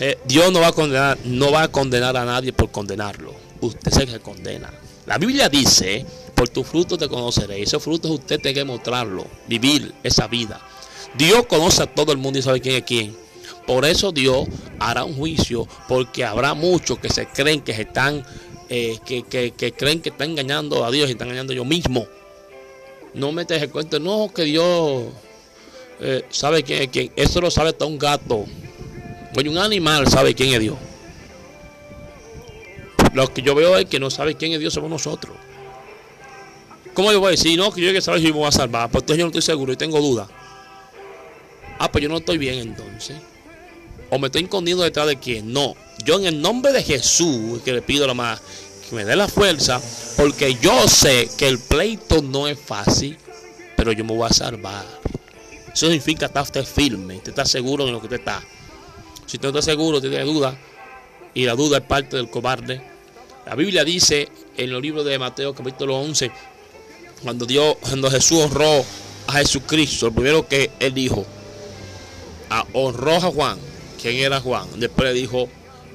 Eh, 0.00 0.18
Dios 0.26 0.52
no 0.52 0.60
va 0.60 0.68
a 0.68 0.72
condenar, 0.72 1.18
no 1.24 1.50
va 1.50 1.62
a 1.64 1.68
condenar 1.68 2.16
a 2.16 2.24
nadie 2.24 2.52
por 2.52 2.70
condenarlo. 2.70 3.34
Usted 3.60 3.90
es 3.92 3.96
el 3.98 4.06
que 4.12 4.20
condena. 4.20 4.72
La 5.06 5.18
Biblia 5.18 5.48
dice, 5.48 6.04
por 6.34 6.48
tus 6.48 6.66
frutos 6.66 6.98
te 6.98 7.08
conoceré. 7.08 7.62
Esos 7.62 7.82
frutos 7.82 8.10
usted 8.10 8.40
tiene 8.40 8.54
que 8.54 8.64
mostrarlo, 8.64 9.26
vivir 9.48 9.92
esa 10.02 10.28
vida. 10.28 10.60
Dios 11.16 11.46
conoce 11.46 11.82
a 11.82 11.86
todo 11.86 12.12
el 12.12 12.18
mundo 12.18 12.38
y 12.38 12.42
sabe 12.42 12.60
quién 12.60 12.76
es 12.76 12.82
quién. 12.82 13.16
Por 13.66 13.84
eso 13.84 14.12
Dios 14.12 14.46
hará 14.78 15.04
un 15.04 15.14
juicio, 15.16 15.66
porque 15.88 16.24
habrá 16.24 16.54
muchos 16.54 16.98
que 16.98 17.08
se 17.10 17.26
creen 17.26 17.60
que 17.62 17.74
se 17.74 17.82
están, 17.82 18.24
eh, 18.68 18.98
que, 19.04 19.22
que- 19.24 19.50
que 19.52 19.72
creen 19.72 20.00
que 20.00 20.10
están 20.10 20.30
engañando 20.30 20.84
a 20.84 20.90
Dios 20.90 21.08
y 21.08 21.12
están 21.12 21.28
engañando 21.28 21.52
a 21.52 21.54
ellos 21.54 21.66
mismos. 21.66 22.06
No 23.14 23.32
metes 23.32 23.60
el 23.60 23.70
cuento, 23.70 23.98
no, 23.98 24.30
que 24.32 24.42
Dios 24.44 25.06
eh, 26.00 26.24
sabe 26.30 26.62
quién 26.62 26.82
es 26.82 26.88
quién. 26.88 27.10
Eso 27.16 27.40
lo 27.40 27.50
sabe 27.50 27.70
hasta 27.70 27.84
un 27.86 27.98
gato. 27.98 28.44
Oye, 29.36 29.48
un 29.48 29.58
animal 29.58 30.08
sabe 30.08 30.34
quién 30.34 30.52
es 30.54 30.60
Dios. 30.60 30.76
Lo 33.14 33.32
que 33.32 33.42
yo 33.42 33.54
veo 33.54 33.76
es 33.76 33.86
que 33.86 33.98
no 33.98 34.10
sabe 34.10 34.34
quién 34.34 34.52
es 34.52 34.60
Dios 34.60 34.74
somos 34.74 34.90
nosotros. 34.90 35.36
¿Cómo 36.94 37.12
yo 37.12 37.20
voy 37.20 37.28
a 37.28 37.30
decir? 37.32 37.58
No, 37.58 37.70
que 37.70 37.80
yo 37.80 37.92
que 37.92 38.00
saber 38.00 38.20
si 38.20 38.26
me 38.26 38.32
voy 38.32 38.48
a 38.48 38.52
salvar. 38.52 38.90
Pues 38.90 39.02
entonces 39.02 39.18
yo 39.18 39.24
no 39.24 39.28
estoy 39.28 39.42
seguro 39.42 39.72
y 39.72 39.76
tengo 39.76 40.00
dudas. 40.00 40.28
Ah, 41.78 41.90
pues 41.90 42.02
yo 42.02 42.08
no 42.08 42.16
estoy 42.16 42.38
bien 42.38 42.58
entonces. 42.58 43.16
O 44.10 44.18
me 44.18 44.26
estoy 44.26 44.42
escondiendo 44.42 44.82
detrás 44.82 45.06
de 45.06 45.16
quién. 45.16 45.52
No. 45.52 45.76
Yo 46.04 46.18
en 46.18 46.26
el 46.26 46.40
nombre 46.40 46.72
de 46.72 46.82
Jesús, 46.82 47.62
que 47.62 47.72
le 47.72 47.82
pido 47.82 48.06
la 48.06 48.14
más, 48.14 48.40
que 48.88 48.96
me 48.96 49.04
dé 49.04 49.14
la 49.14 49.28
fuerza, 49.28 49.80
porque 50.16 50.56
yo 50.60 50.88
sé 50.88 51.28
que 51.36 51.46
el 51.46 51.58
pleito 51.58 52.22
no 52.22 52.48
es 52.48 52.58
fácil, 52.58 53.16
pero 53.76 53.92
yo 53.92 54.04
me 54.04 54.14
voy 54.14 54.28
a 54.28 54.32
salvar. 54.32 54.84
Eso 55.72 55.86
significa 55.86 56.26
estar 56.26 56.64
firme, 56.64 57.16
usted 57.16 57.30
está 57.30 57.44
seguro 57.44 57.84
de 57.84 57.92
lo 57.92 58.00
que 58.00 58.06
usted 58.06 58.18
está. 58.18 58.42
Si 59.28 59.38
no 59.38 59.48
está 59.48 59.62
seguro, 59.62 59.98
usted 59.98 60.10
tiene 60.10 60.24
duda, 60.24 60.58
y 61.34 61.44
la 61.44 61.54
duda 61.54 61.78
es 61.78 61.84
parte 61.84 62.16
del 62.16 62.28
cobarde. 62.30 62.80
La 63.46 63.54
Biblia 63.54 63.84
dice 63.84 64.28
en 64.56 64.70
el 64.70 64.80
libro 64.82 65.04
de 65.04 65.18
Mateo 65.18 65.54
capítulo 65.54 65.96
11, 65.98 66.30
cuando 67.22 67.46
Dios, 67.46 67.76
cuando 67.80 68.10
Jesús 68.10 68.40
honró 68.44 68.84
a 69.26 69.32
Jesucristo, 69.34 70.06
lo 70.06 70.12
primero 70.12 70.48
que 70.48 70.70
él 70.80 70.94
dijo, 70.94 71.24
a- 72.50 72.64
honró 72.72 73.12
a 73.16 73.20
Juan, 73.20 73.58
¿quién 74.00 74.16
era 74.16 74.40
Juan? 74.40 74.66
Después 74.76 75.08
le 75.08 75.14
dijo, 75.14 75.48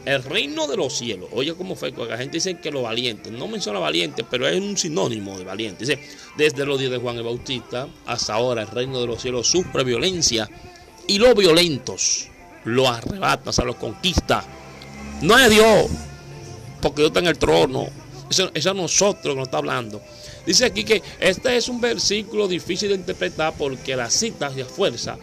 el 0.06 0.22
reino 0.24 0.68
de 0.68 0.76
los 0.78 0.94
cielos. 0.98 1.30
Oye, 1.32 1.56
¿cómo 1.56 1.76
fue? 1.76 1.92
Porque 1.94 2.12
la 2.12 2.18
gente 2.18 2.38
dice 2.38 2.60
que 2.60 2.70
los 2.72 2.84
valientes, 2.84 3.32
no 3.32 3.48
menciona 3.48 3.80
valiente, 3.80 4.24
pero 4.30 4.48
es 4.48 4.60
un 4.60 4.78
sinónimo 4.78 5.38
de 5.38 5.46
valiente. 5.46 5.86
Dice, 5.86 6.00
desde 6.38 6.66
los 6.66 6.78
días 6.78 6.92
de 6.92 6.98
Juan 6.98 7.16
el 7.18 7.24
Bautista 7.24 7.88
hasta 8.06 8.34
ahora 8.34 8.62
el 8.64 8.68
reino 8.68 9.00
de 9.00 9.08
los 9.08 9.22
cielos 9.22 9.48
sufre 9.48 9.84
violencia 9.84 10.50
y 11.08 11.18
los 11.20 11.34
violentos 11.36 12.28
lo 12.66 12.88
arrebatan, 12.88 13.50
o 13.50 13.54
sea, 13.54 13.66
lo 13.66 13.78
conquista. 13.78 14.44
No 15.22 15.38
es 15.38 15.50
Dios, 15.50 15.90
porque 16.82 17.02
Dios 17.02 17.10
está 17.10 17.20
en 17.20 17.28
el 17.28 17.38
trono. 17.38 17.88
Eso, 18.30 18.50
eso 18.54 18.70
es 18.70 18.76
nosotros 18.76 19.34
que 19.34 19.36
nos 19.36 19.48
está 19.48 19.58
hablando. 19.58 20.02
Dice 20.46 20.66
aquí 20.66 20.84
que 20.84 21.02
este 21.20 21.56
es 21.56 21.70
un 21.70 21.80
versículo 21.80 22.48
difícil 22.48 22.90
de 22.90 22.96
interpretar 22.96 23.54
porque 23.58 23.96
las 23.96 24.14
citas 24.14 24.56
de 24.56 24.66
fuerza 24.66 25.18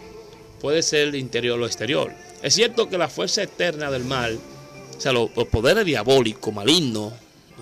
puede 0.59 0.81
ser 0.81 1.09
el 1.09 1.15
interior 1.15 1.59
o 1.59 1.65
exterior. 1.65 2.13
Es 2.41 2.55
cierto 2.55 2.89
que 2.89 2.97
la 2.97 3.07
fuerza 3.07 3.43
eterna 3.43 3.91
del 3.91 4.05
mal, 4.05 4.39
o 4.97 5.01
sea, 5.01 5.11
los, 5.11 5.29
los 5.35 5.47
poderes 5.47 5.85
diabólicos, 5.85 6.53
malignos, 6.53 7.13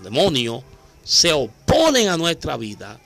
demonios, 0.03 0.63
se 1.03 1.34
oponen 1.34 2.07
a 2.07 2.17
nuestra 2.17 2.55
vida 2.55 2.99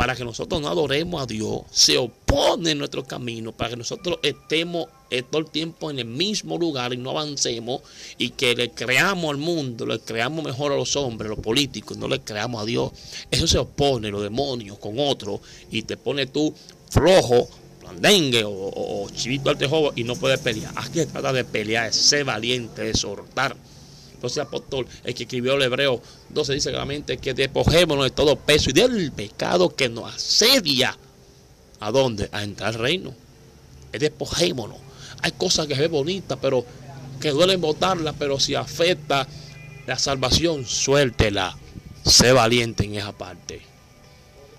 para 0.00 0.16
que 0.16 0.24
nosotros 0.24 0.62
no 0.62 0.68
adoremos 0.68 1.22
a 1.22 1.26
Dios, 1.26 1.60
se 1.70 1.98
oponen 1.98 2.72
a 2.72 2.74
nuestro 2.76 3.04
camino 3.04 3.52
para 3.52 3.68
que 3.68 3.76
nosotros 3.76 4.18
estemos 4.22 4.86
eh, 5.10 5.22
todo 5.22 5.42
el 5.42 5.50
tiempo 5.50 5.90
en 5.90 5.98
el 5.98 6.06
mismo 6.06 6.56
lugar 6.56 6.94
y 6.94 6.96
no 6.96 7.10
avancemos 7.10 7.82
y 8.16 8.30
que 8.30 8.54
le 8.54 8.70
creamos 8.70 9.30
al 9.30 9.36
mundo, 9.36 9.84
le 9.84 10.00
creamos 10.00 10.42
mejor 10.42 10.72
a 10.72 10.76
los 10.76 10.96
hombres, 10.96 11.30
a 11.30 11.34
los 11.34 11.44
políticos, 11.44 11.98
no 11.98 12.08
le 12.08 12.18
creamos 12.20 12.62
a 12.62 12.64
Dios. 12.64 12.92
Eso 13.30 13.46
se 13.46 13.58
opone 13.58 14.08
los 14.10 14.22
demonios 14.22 14.78
con 14.78 14.94
otros 14.98 15.40
y 15.70 15.82
te 15.82 15.98
pone 15.98 16.24
tú 16.24 16.54
flojo, 16.88 17.46
blandengue 17.82 18.42
o, 18.44 18.50
o- 18.52 19.04
o 19.04 19.10
chivito 19.10 19.50
al 19.50 19.58
tejobo 19.58 19.92
y 19.96 20.04
no 20.04 20.16
puedes 20.16 20.40
pelear. 20.40 20.72
Aquí 20.76 21.00
se 21.00 21.06
trata 21.08 21.30
de 21.30 21.44
pelear, 21.44 21.92
ser 21.92 22.24
valiente, 22.24 22.84
de 22.84 22.90
exhortar. 22.92 23.54
Entonces 24.20 24.36
el 24.36 24.42
apóstol, 24.42 24.86
el 25.02 25.14
que 25.14 25.22
escribió 25.22 25.54
el 25.54 25.62
Hebreo 25.62 26.02
12, 26.28 26.52
dice 26.52 26.68
claramente 26.68 27.16
que 27.16 27.32
despojémonos 27.32 28.04
de 28.04 28.10
todo 28.10 28.36
peso 28.36 28.68
y 28.68 28.74
del 28.74 29.10
pecado 29.12 29.74
que 29.74 29.88
nos 29.88 30.14
asedia. 30.14 30.94
¿A 31.80 31.90
dónde? 31.90 32.28
A 32.30 32.42
entrar 32.42 32.74
al 32.74 32.74
reino. 32.74 33.14
Es 33.90 33.98
despojémonos. 33.98 34.76
Hay 35.22 35.32
cosas 35.32 35.66
que 35.66 35.74
se 35.74 35.80
ven 35.80 35.90
bonitas, 35.90 36.38
pero 36.38 36.66
que 37.18 37.30
duelen 37.30 37.62
botarlas, 37.62 38.14
pero 38.18 38.38
si 38.38 38.54
afecta 38.54 39.26
la 39.86 39.98
salvación, 39.98 40.66
suéltela. 40.66 41.56
Sé 42.04 42.32
valiente 42.32 42.84
en 42.84 42.96
esa 42.96 43.12
parte. 43.12 43.62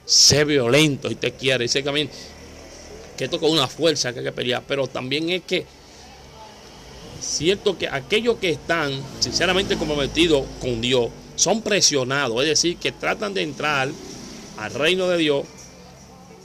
Sé 0.05 0.43
violento 0.43 1.07
si 1.07 1.13
te 1.13 1.33
quiere. 1.33 1.65
Dice 1.65 1.83
también 1.83 2.09
que 3.15 3.25
esto 3.25 3.39
con 3.39 3.51
una 3.51 3.67
fuerza 3.67 4.11
que 4.11 4.19
hay 4.19 4.25
que 4.25 4.31
pelear, 4.31 4.63
pero 4.67 4.87
también 4.87 5.29
es 5.29 5.43
que 5.43 5.67
cierto 7.21 7.77
que 7.77 7.87
aquellos 7.87 8.37
que 8.37 8.49
están 8.49 8.91
sinceramente 9.19 9.77
comprometidos 9.77 10.45
con 10.59 10.81
Dios 10.81 11.09
son 11.35 11.61
presionados, 11.61 12.41
es 12.41 12.49
decir, 12.49 12.77
que 12.77 12.91
tratan 12.91 13.33
de 13.33 13.41
entrar 13.41 13.89
al 14.57 14.73
reino 14.73 15.07
de 15.07 15.17
Dios 15.17 15.45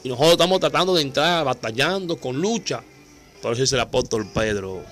y 0.04 0.08
nosotros 0.08 0.32
estamos 0.32 0.60
tratando 0.60 0.94
de 0.94 1.02
entrar 1.02 1.44
batallando 1.44 2.16
con 2.16 2.40
lucha. 2.40 2.82
Por 3.42 3.52
eso 3.52 3.62
dice 3.62 3.74
el 3.74 3.80
apóstol 3.80 4.30
Pedro, 4.32 4.84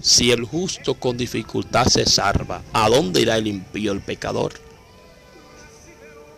si 0.00 0.30
el 0.30 0.44
justo 0.44 0.94
con 0.94 1.16
dificultad 1.16 1.86
se 1.86 2.06
salva, 2.06 2.62
¿a 2.72 2.88
dónde 2.88 3.20
irá 3.20 3.36
el 3.36 3.48
impío, 3.48 3.92
el 3.92 4.00
pecador? 4.00 4.52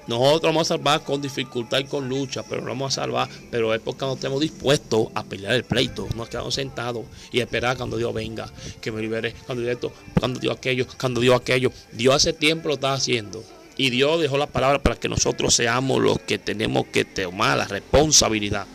Nosotros 0.07 0.43
vamos 0.43 0.71
a 0.71 0.75
salvar 0.75 1.03
con 1.03 1.23
dificultad 1.23 1.79
y 1.79 1.85
con 1.85 2.09
lucha, 2.09 2.43
pero 2.43 2.61
no 2.61 2.69
vamos 2.69 2.93
a 2.93 3.03
salvar, 3.03 3.29
pero 3.51 3.73
es 3.73 3.81
porque 3.81 4.05
no 4.05 4.15
estemos 4.15 4.41
dispuestos 4.41 5.09
a 5.15 5.25
pelear 5.25 5.55
el 5.55 5.65
pleito. 5.65 6.07
Nos 6.15 6.29
quedamos 6.29 6.55
sentados 6.55 7.05
y 7.33 7.41
esperar 7.41 7.77
cuando 7.77 7.97
Dios 7.97 8.13
venga, 8.13 8.51
que 8.81 8.93
me 8.93 9.01
libere, 9.01 9.35
cuando 9.47 9.63
Dios 9.63 9.75
esto, 9.75 9.93
cuando 10.19 10.41
Dios 10.41 10.57
aquello, 10.57 10.87
cuando 11.01 11.21
Dios 11.21 11.41
aquello. 11.41 11.73
Dios 11.93 12.15
hace 12.15 12.33
tiempo 12.35 12.69
lo 12.69 12.75
está 12.75 12.93
haciendo. 12.93 13.43
Y 13.77 13.91
Dios 13.91 14.21
dejó 14.21 14.37
la 14.37 14.47
palabra 14.47 14.81
para 14.81 14.97
que 14.97 15.09
nosotros 15.09 15.55
seamos 15.55 16.01
los 16.01 16.21
que 16.21 16.39
tenemos 16.39 16.87
que 16.87 17.05
tomar 17.05 17.57
la 17.57 17.65
responsabilidad. 17.65 18.67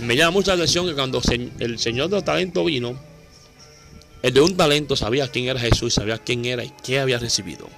Me 0.00 0.16
llama 0.16 0.32
mucha 0.32 0.54
atención 0.54 0.86
que 0.86 0.94
cuando 0.94 1.20
el 1.58 1.78
Señor 1.78 2.08
de 2.08 2.16
los 2.16 2.24
talentos 2.24 2.64
vino, 2.64 2.98
el 4.22 4.34
de 4.34 4.40
un 4.40 4.56
talento 4.56 4.96
sabía 4.96 5.28
quién 5.28 5.46
era 5.46 5.60
Jesús, 5.60 5.94
sabía 5.94 6.18
quién 6.18 6.44
era 6.44 6.64
y 6.64 6.72
qué 6.82 7.00
había 7.00 7.18
recibido. 7.18 7.68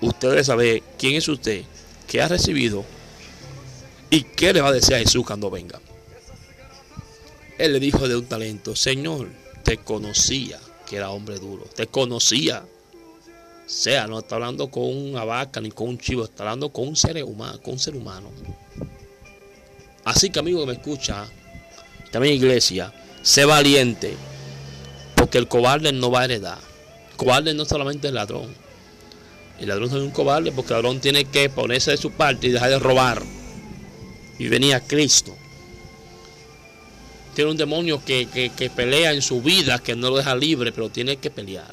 Usted 0.00 0.30
debe 0.30 0.44
saber 0.44 0.82
quién 0.98 1.14
es 1.16 1.28
usted, 1.28 1.64
qué 2.06 2.22
ha 2.22 2.28
recibido 2.28 2.84
y 4.10 4.22
qué 4.22 4.52
le 4.52 4.60
va 4.60 4.68
a 4.68 4.72
decir 4.72 4.94
a 4.94 4.98
Jesús 4.98 5.26
cuando 5.26 5.50
venga. 5.50 5.80
Él 7.58 7.72
le 7.72 7.80
dijo 7.80 8.06
de 8.06 8.16
un 8.16 8.26
talento, 8.26 8.76
Señor, 8.76 9.28
te 9.64 9.78
conocía 9.78 10.60
que 10.88 10.96
era 10.96 11.10
hombre 11.10 11.38
duro, 11.38 11.64
te 11.74 11.86
conocía. 11.88 12.64
O 12.64 13.70
sea, 13.70 14.06
no 14.06 14.20
está 14.20 14.36
hablando 14.36 14.70
con 14.70 14.84
una 14.84 15.24
vaca 15.24 15.60
ni 15.60 15.70
con 15.70 15.88
un 15.88 15.98
chivo, 15.98 16.24
está 16.24 16.44
hablando 16.44 16.70
con 16.70 16.88
un 16.88 16.96
ser 16.96 17.22
humano, 17.24 17.60
con 17.60 17.78
ser 17.78 17.96
humano. 17.96 18.30
Así 20.04 20.30
que 20.30 20.38
amigo 20.38 20.60
que 20.60 20.66
me 20.66 20.72
escucha, 20.74 21.26
también 22.10 22.34
iglesia, 22.34 22.94
sé 23.22 23.44
valiente, 23.44 24.16
porque 25.14 25.36
el 25.36 25.48
cobarde 25.48 25.92
no 25.92 26.10
va 26.10 26.22
a 26.22 26.24
heredar. 26.24 26.58
El 27.10 27.16
cobarde 27.16 27.52
no 27.52 27.66
solamente 27.66 28.08
es 28.08 28.14
ladrón, 28.14 28.54
el 29.60 29.68
ladrón 29.68 29.88
es 29.88 29.94
un 29.94 30.10
cobarde 30.10 30.52
porque 30.52 30.72
el 30.72 30.82
ladrón 30.82 31.00
tiene 31.00 31.24
que 31.24 31.50
ponerse 31.50 31.90
de 31.90 31.96
su 31.96 32.12
parte 32.12 32.46
y 32.46 32.50
dejar 32.50 32.70
de 32.70 32.78
robar. 32.78 33.22
Y 34.38 34.48
venía 34.48 34.76
a 34.76 34.80
Cristo. 34.80 35.36
Tiene 37.34 37.50
un 37.50 37.56
demonio 37.56 38.02
que, 38.04 38.70
pelea 38.74 39.12
en 39.12 39.22
su 39.22 39.42
vida, 39.42 39.78
que 39.80 39.96
no 39.96 40.10
lo 40.10 40.16
deja 40.16 40.34
libre, 40.34 40.72
pero 40.72 40.90
tiene 40.90 41.16
que 41.16 41.30
pelear. 41.30 41.72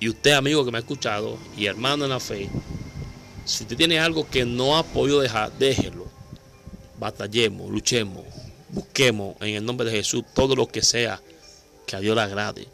Y 0.00 0.08
usted, 0.08 0.32
amigo 0.32 0.64
que 0.64 0.72
me 0.72 0.78
ha 0.78 0.80
escuchado, 0.80 1.38
y 1.56 1.66
hermano 1.66 2.04
en 2.04 2.10
la 2.10 2.20
fe, 2.20 2.48
si 3.44 3.64
usted 3.64 3.76
tiene 3.76 3.98
algo 3.98 4.28
que 4.28 4.44
no 4.44 4.76
ha 4.76 4.82
podido 4.84 5.20
dejar, 5.20 5.52
déjelo. 5.58 6.06
Batallemos, 6.98 7.70
luchemos, 7.70 8.24
busquemos 8.68 9.36
en 9.40 9.56
el 9.56 9.64
nombre 9.64 9.88
de 9.88 9.96
Jesús 9.96 10.24
todo 10.34 10.54
lo 10.54 10.68
que 10.68 10.82
sea 10.82 11.20
que 11.86 11.96
a 11.96 12.00
Dios 12.00 12.14
le 12.14 12.22
agrade. 12.22 12.68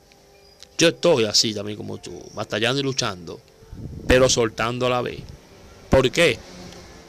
Yo 0.76 0.88
estoy 0.88 1.24
así 1.24 1.54
también 1.54 1.76
como 1.76 1.98
tú, 1.98 2.12
batallando 2.34 2.80
y 2.80 2.84
luchando 2.84 3.40
pero 4.06 4.28
soltando 4.28 4.86
a 4.86 4.90
la 4.90 5.02
vez. 5.02 5.20
¿Por 5.90 6.10
qué? 6.10 6.38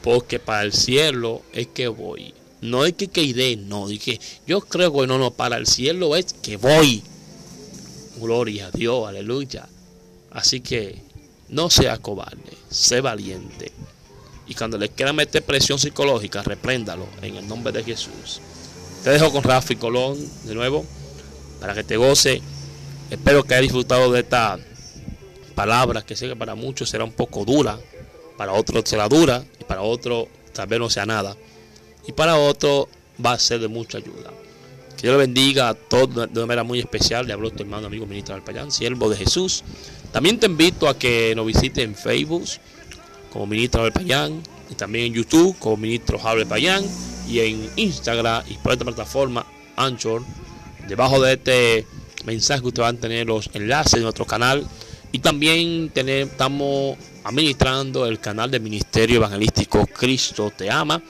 Porque 0.02 0.38
para 0.38 0.62
el 0.62 0.72
cielo 0.72 1.42
es 1.52 1.68
que 1.68 1.88
voy. 1.88 2.34
No 2.60 2.84
es 2.84 2.94
que, 2.94 3.08
que 3.08 3.56
no. 3.56 3.88
Dije, 3.88 4.20
yo 4.46 4.60
creo 4.60 4.92
que 4.92 5.06
no, 5.06 5.18
no, 5.18 5.30
para 5.30 5.56
el 5.56 5.66
cielo 5.66 6.16
es 6.16 6.32
que 6.34 6.56
voy. 6.56 7.02
Gloria 8.18 8.66
a 8.66 8.70
Dios, 8.70 9.08
aleluya. 9.08 9.68
Así 10.30 10.60
que 10.60 11.02
no 11.48 11.70
sea 11.70 11.98
cobarde, 11.98 12.52
sé 12.70 13.00
valiente. 13.00 13.72
Y 14.46 14.54
cuando 14.54 14.78
le 14.78 14.88
quiera 14.88 15.12
meter 15.12 15.42
presión 15.42 15.78
psicológica, 15.78 16.42
repréndalo 16.42 17.06
en 17.22 17.36
el 17.36 17.46
nombre 17.46 17.72
de 17.72 17.84
Jesús. 17.84 18.40
Te 19.04 19.10
dejo 19.10 19.32
con 19.32 19.42
Rafi 19.42 19.76
Colón 19.76 20.18
de 20.44 20.54
nuevo 20.54 20.84
para 21.60 21.74
que 21.74 21.84
te 21.84 21.96
goce. 21.96 22.42
Espero 23.10 23.44
que 23.44 23.54
hayas 23.54 23.62
disfrutado 23.62 24.12
de 24.12 24.20
esta 24.20 24.58
palabras 25.60 26.04
que 26.04 26.16
sé 26.16 26.26
que 26.26 26.36
para 26.36 26.54
muchos 26.54 26.88
será 26.88 27.04
un 27.04 27.12
poco 27.12 27.44
dura, 27.44 27.78
para 28.38 28.54
otros 28.54 28.82
será 28.88 29.06
dura 29.10 29.44
y 29.60 29.64
para 29.64 29.82
otros 29.82 30.28
tal 30.54 30.66
vez 30.66 30.78
no 30.78 30.88
sea 30.88 31.04
nada. 31.04 31.36
Y 32.08 32.12
para 32.12 32.36
otros 32.36 32.86
va 33.22 33.32
a 33.32 33.38
ser 33.38 33.60
de 33.60 33.68
mucha 33.68 33.98
ayuda. 33.98 34.30
Que 34.96 35.02
Dios 35.02 35.12
le 35.12 35.18
bendiga 35.18 35.68
a 35.68 35.74
todos 35.74 36.32
de 36.32 36.40
manera 36.40 36.64
muy 36.64 36.78
especial. 36.78 37.26
Le 37.26 37.34
hablo 37.34 37.50
tu 37.50 37.62
hermano, 37.62 37.88
amigo 37.88 38.06
ministro 38.06 38.34
Alpayán, 38.34 38.72
siervo 38.72 39.10
de 39.10 39.18
Jesús. 39.18 39.62
También 40.12 40.40
te 40.40 40.46
invito 40.46 40.88
a 40.88 40.98
que 40.98 41.34
nos 41.36 41.44
visite 41.44 41.82
en 41.82 41.94
Facebook 41.94 42.44
como 43.30 43.46
ministro 43.46 43.82
Alpayán 43.82 44.42
y 44.70 44.76
también 44.76 45.08
en 45.08 45.12
YouTube 45.12 45.58
como 45.58 45.76
ministro 45.76 46.18
Javier 46.18 46.46
Payán 46.46 46.86
y 47.28 47.40
en 47.40 47.70
Instagram 47.76 48.44
y 48.48 48.54
por 48.54 48.72
esta 48.72 48.86
plataforma 48.86 49.44
Anchor. 49.76 50.22
Debajo 50.88 51.20
de 51.20 51.34
este 51.34 51.86
mensaje 52.24 52.62
ustedes 52.62 52.86
van 52.86 52.96
a 52.96 53.00
tener 53.00 53.26
los 53.26 53.50
enlaces 53.52 53.92
de 53.92 54.00
nuestro 54.00 54.24
canal 54.24 54.66
y 55.12 55.18
también 55.18 55.90
estamos 55.94 56.96
administrando 57.24 58.06
el 58.06 58.20
canal 58.20 58.50
de 58.50 58.60
Ministerio 58.60 59.16
Evangelístico 59.16 59.86
Cristo 59.86 60.52
Te 60.56 60.70
Ama, 60.70 61.02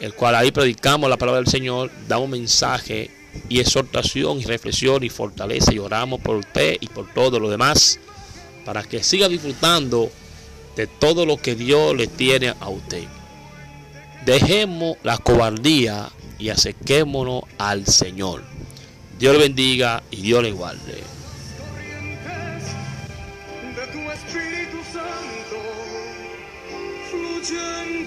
el 0.00 0.14
cual 0.14 0.34
ahí 0.34 0.52
predicamos 0.52 1.10
la 1.10 1.16
palabra 1.16 1.40
del 1.40 1.50
Señor, 1.50 1.90
damos 2.06 2.28
mensaje 2.28 3.10
y 3.48 3.60
exhortación 3.60 4.40
y 4.40 4.44
reflexión 4.44 5.02
y 5.04 5.08
fortaleza 5.08 5.72
y 5.72 5.78
oramos 5.78 6.20
por 6.20 6.36
usted 6.36 6.76
y 6.80 6.86
por 6.86 7.12
todo 7.12 7.38
lo 7.38 7.50
demás 7.50 7.98
para 8.64 8.82
que 8.82 9.02
siga 9.02 9.28
disfrutando 9.28 10.10
de 10.74 10.86
todo 10.86 11.24
lo 11.24 11.36
que 11.36 11.54
Dios 11.54 11.96
le 11.96 12.06
tiene 12.06 12.54
a 12.60 12.68
usted. 12.68 13.04
Dejemos 14.24 14.96
la 15.02 15.18
cobardía 15.18 16.10
y 16.38 16.48
acerquémonos 16.48 17.44
al 17.58 17.86
Señor. 17.86 18.42
Dios 19.18 19.34
le 19.34 19.40
bendiga 19.40 20.02
y 20.10 20.22
Dios 20.22 20.42
le 20.42 20.52
guarde. 20.52 21.15
Espíritu 27.46 27.54
Santo 27.54 28.06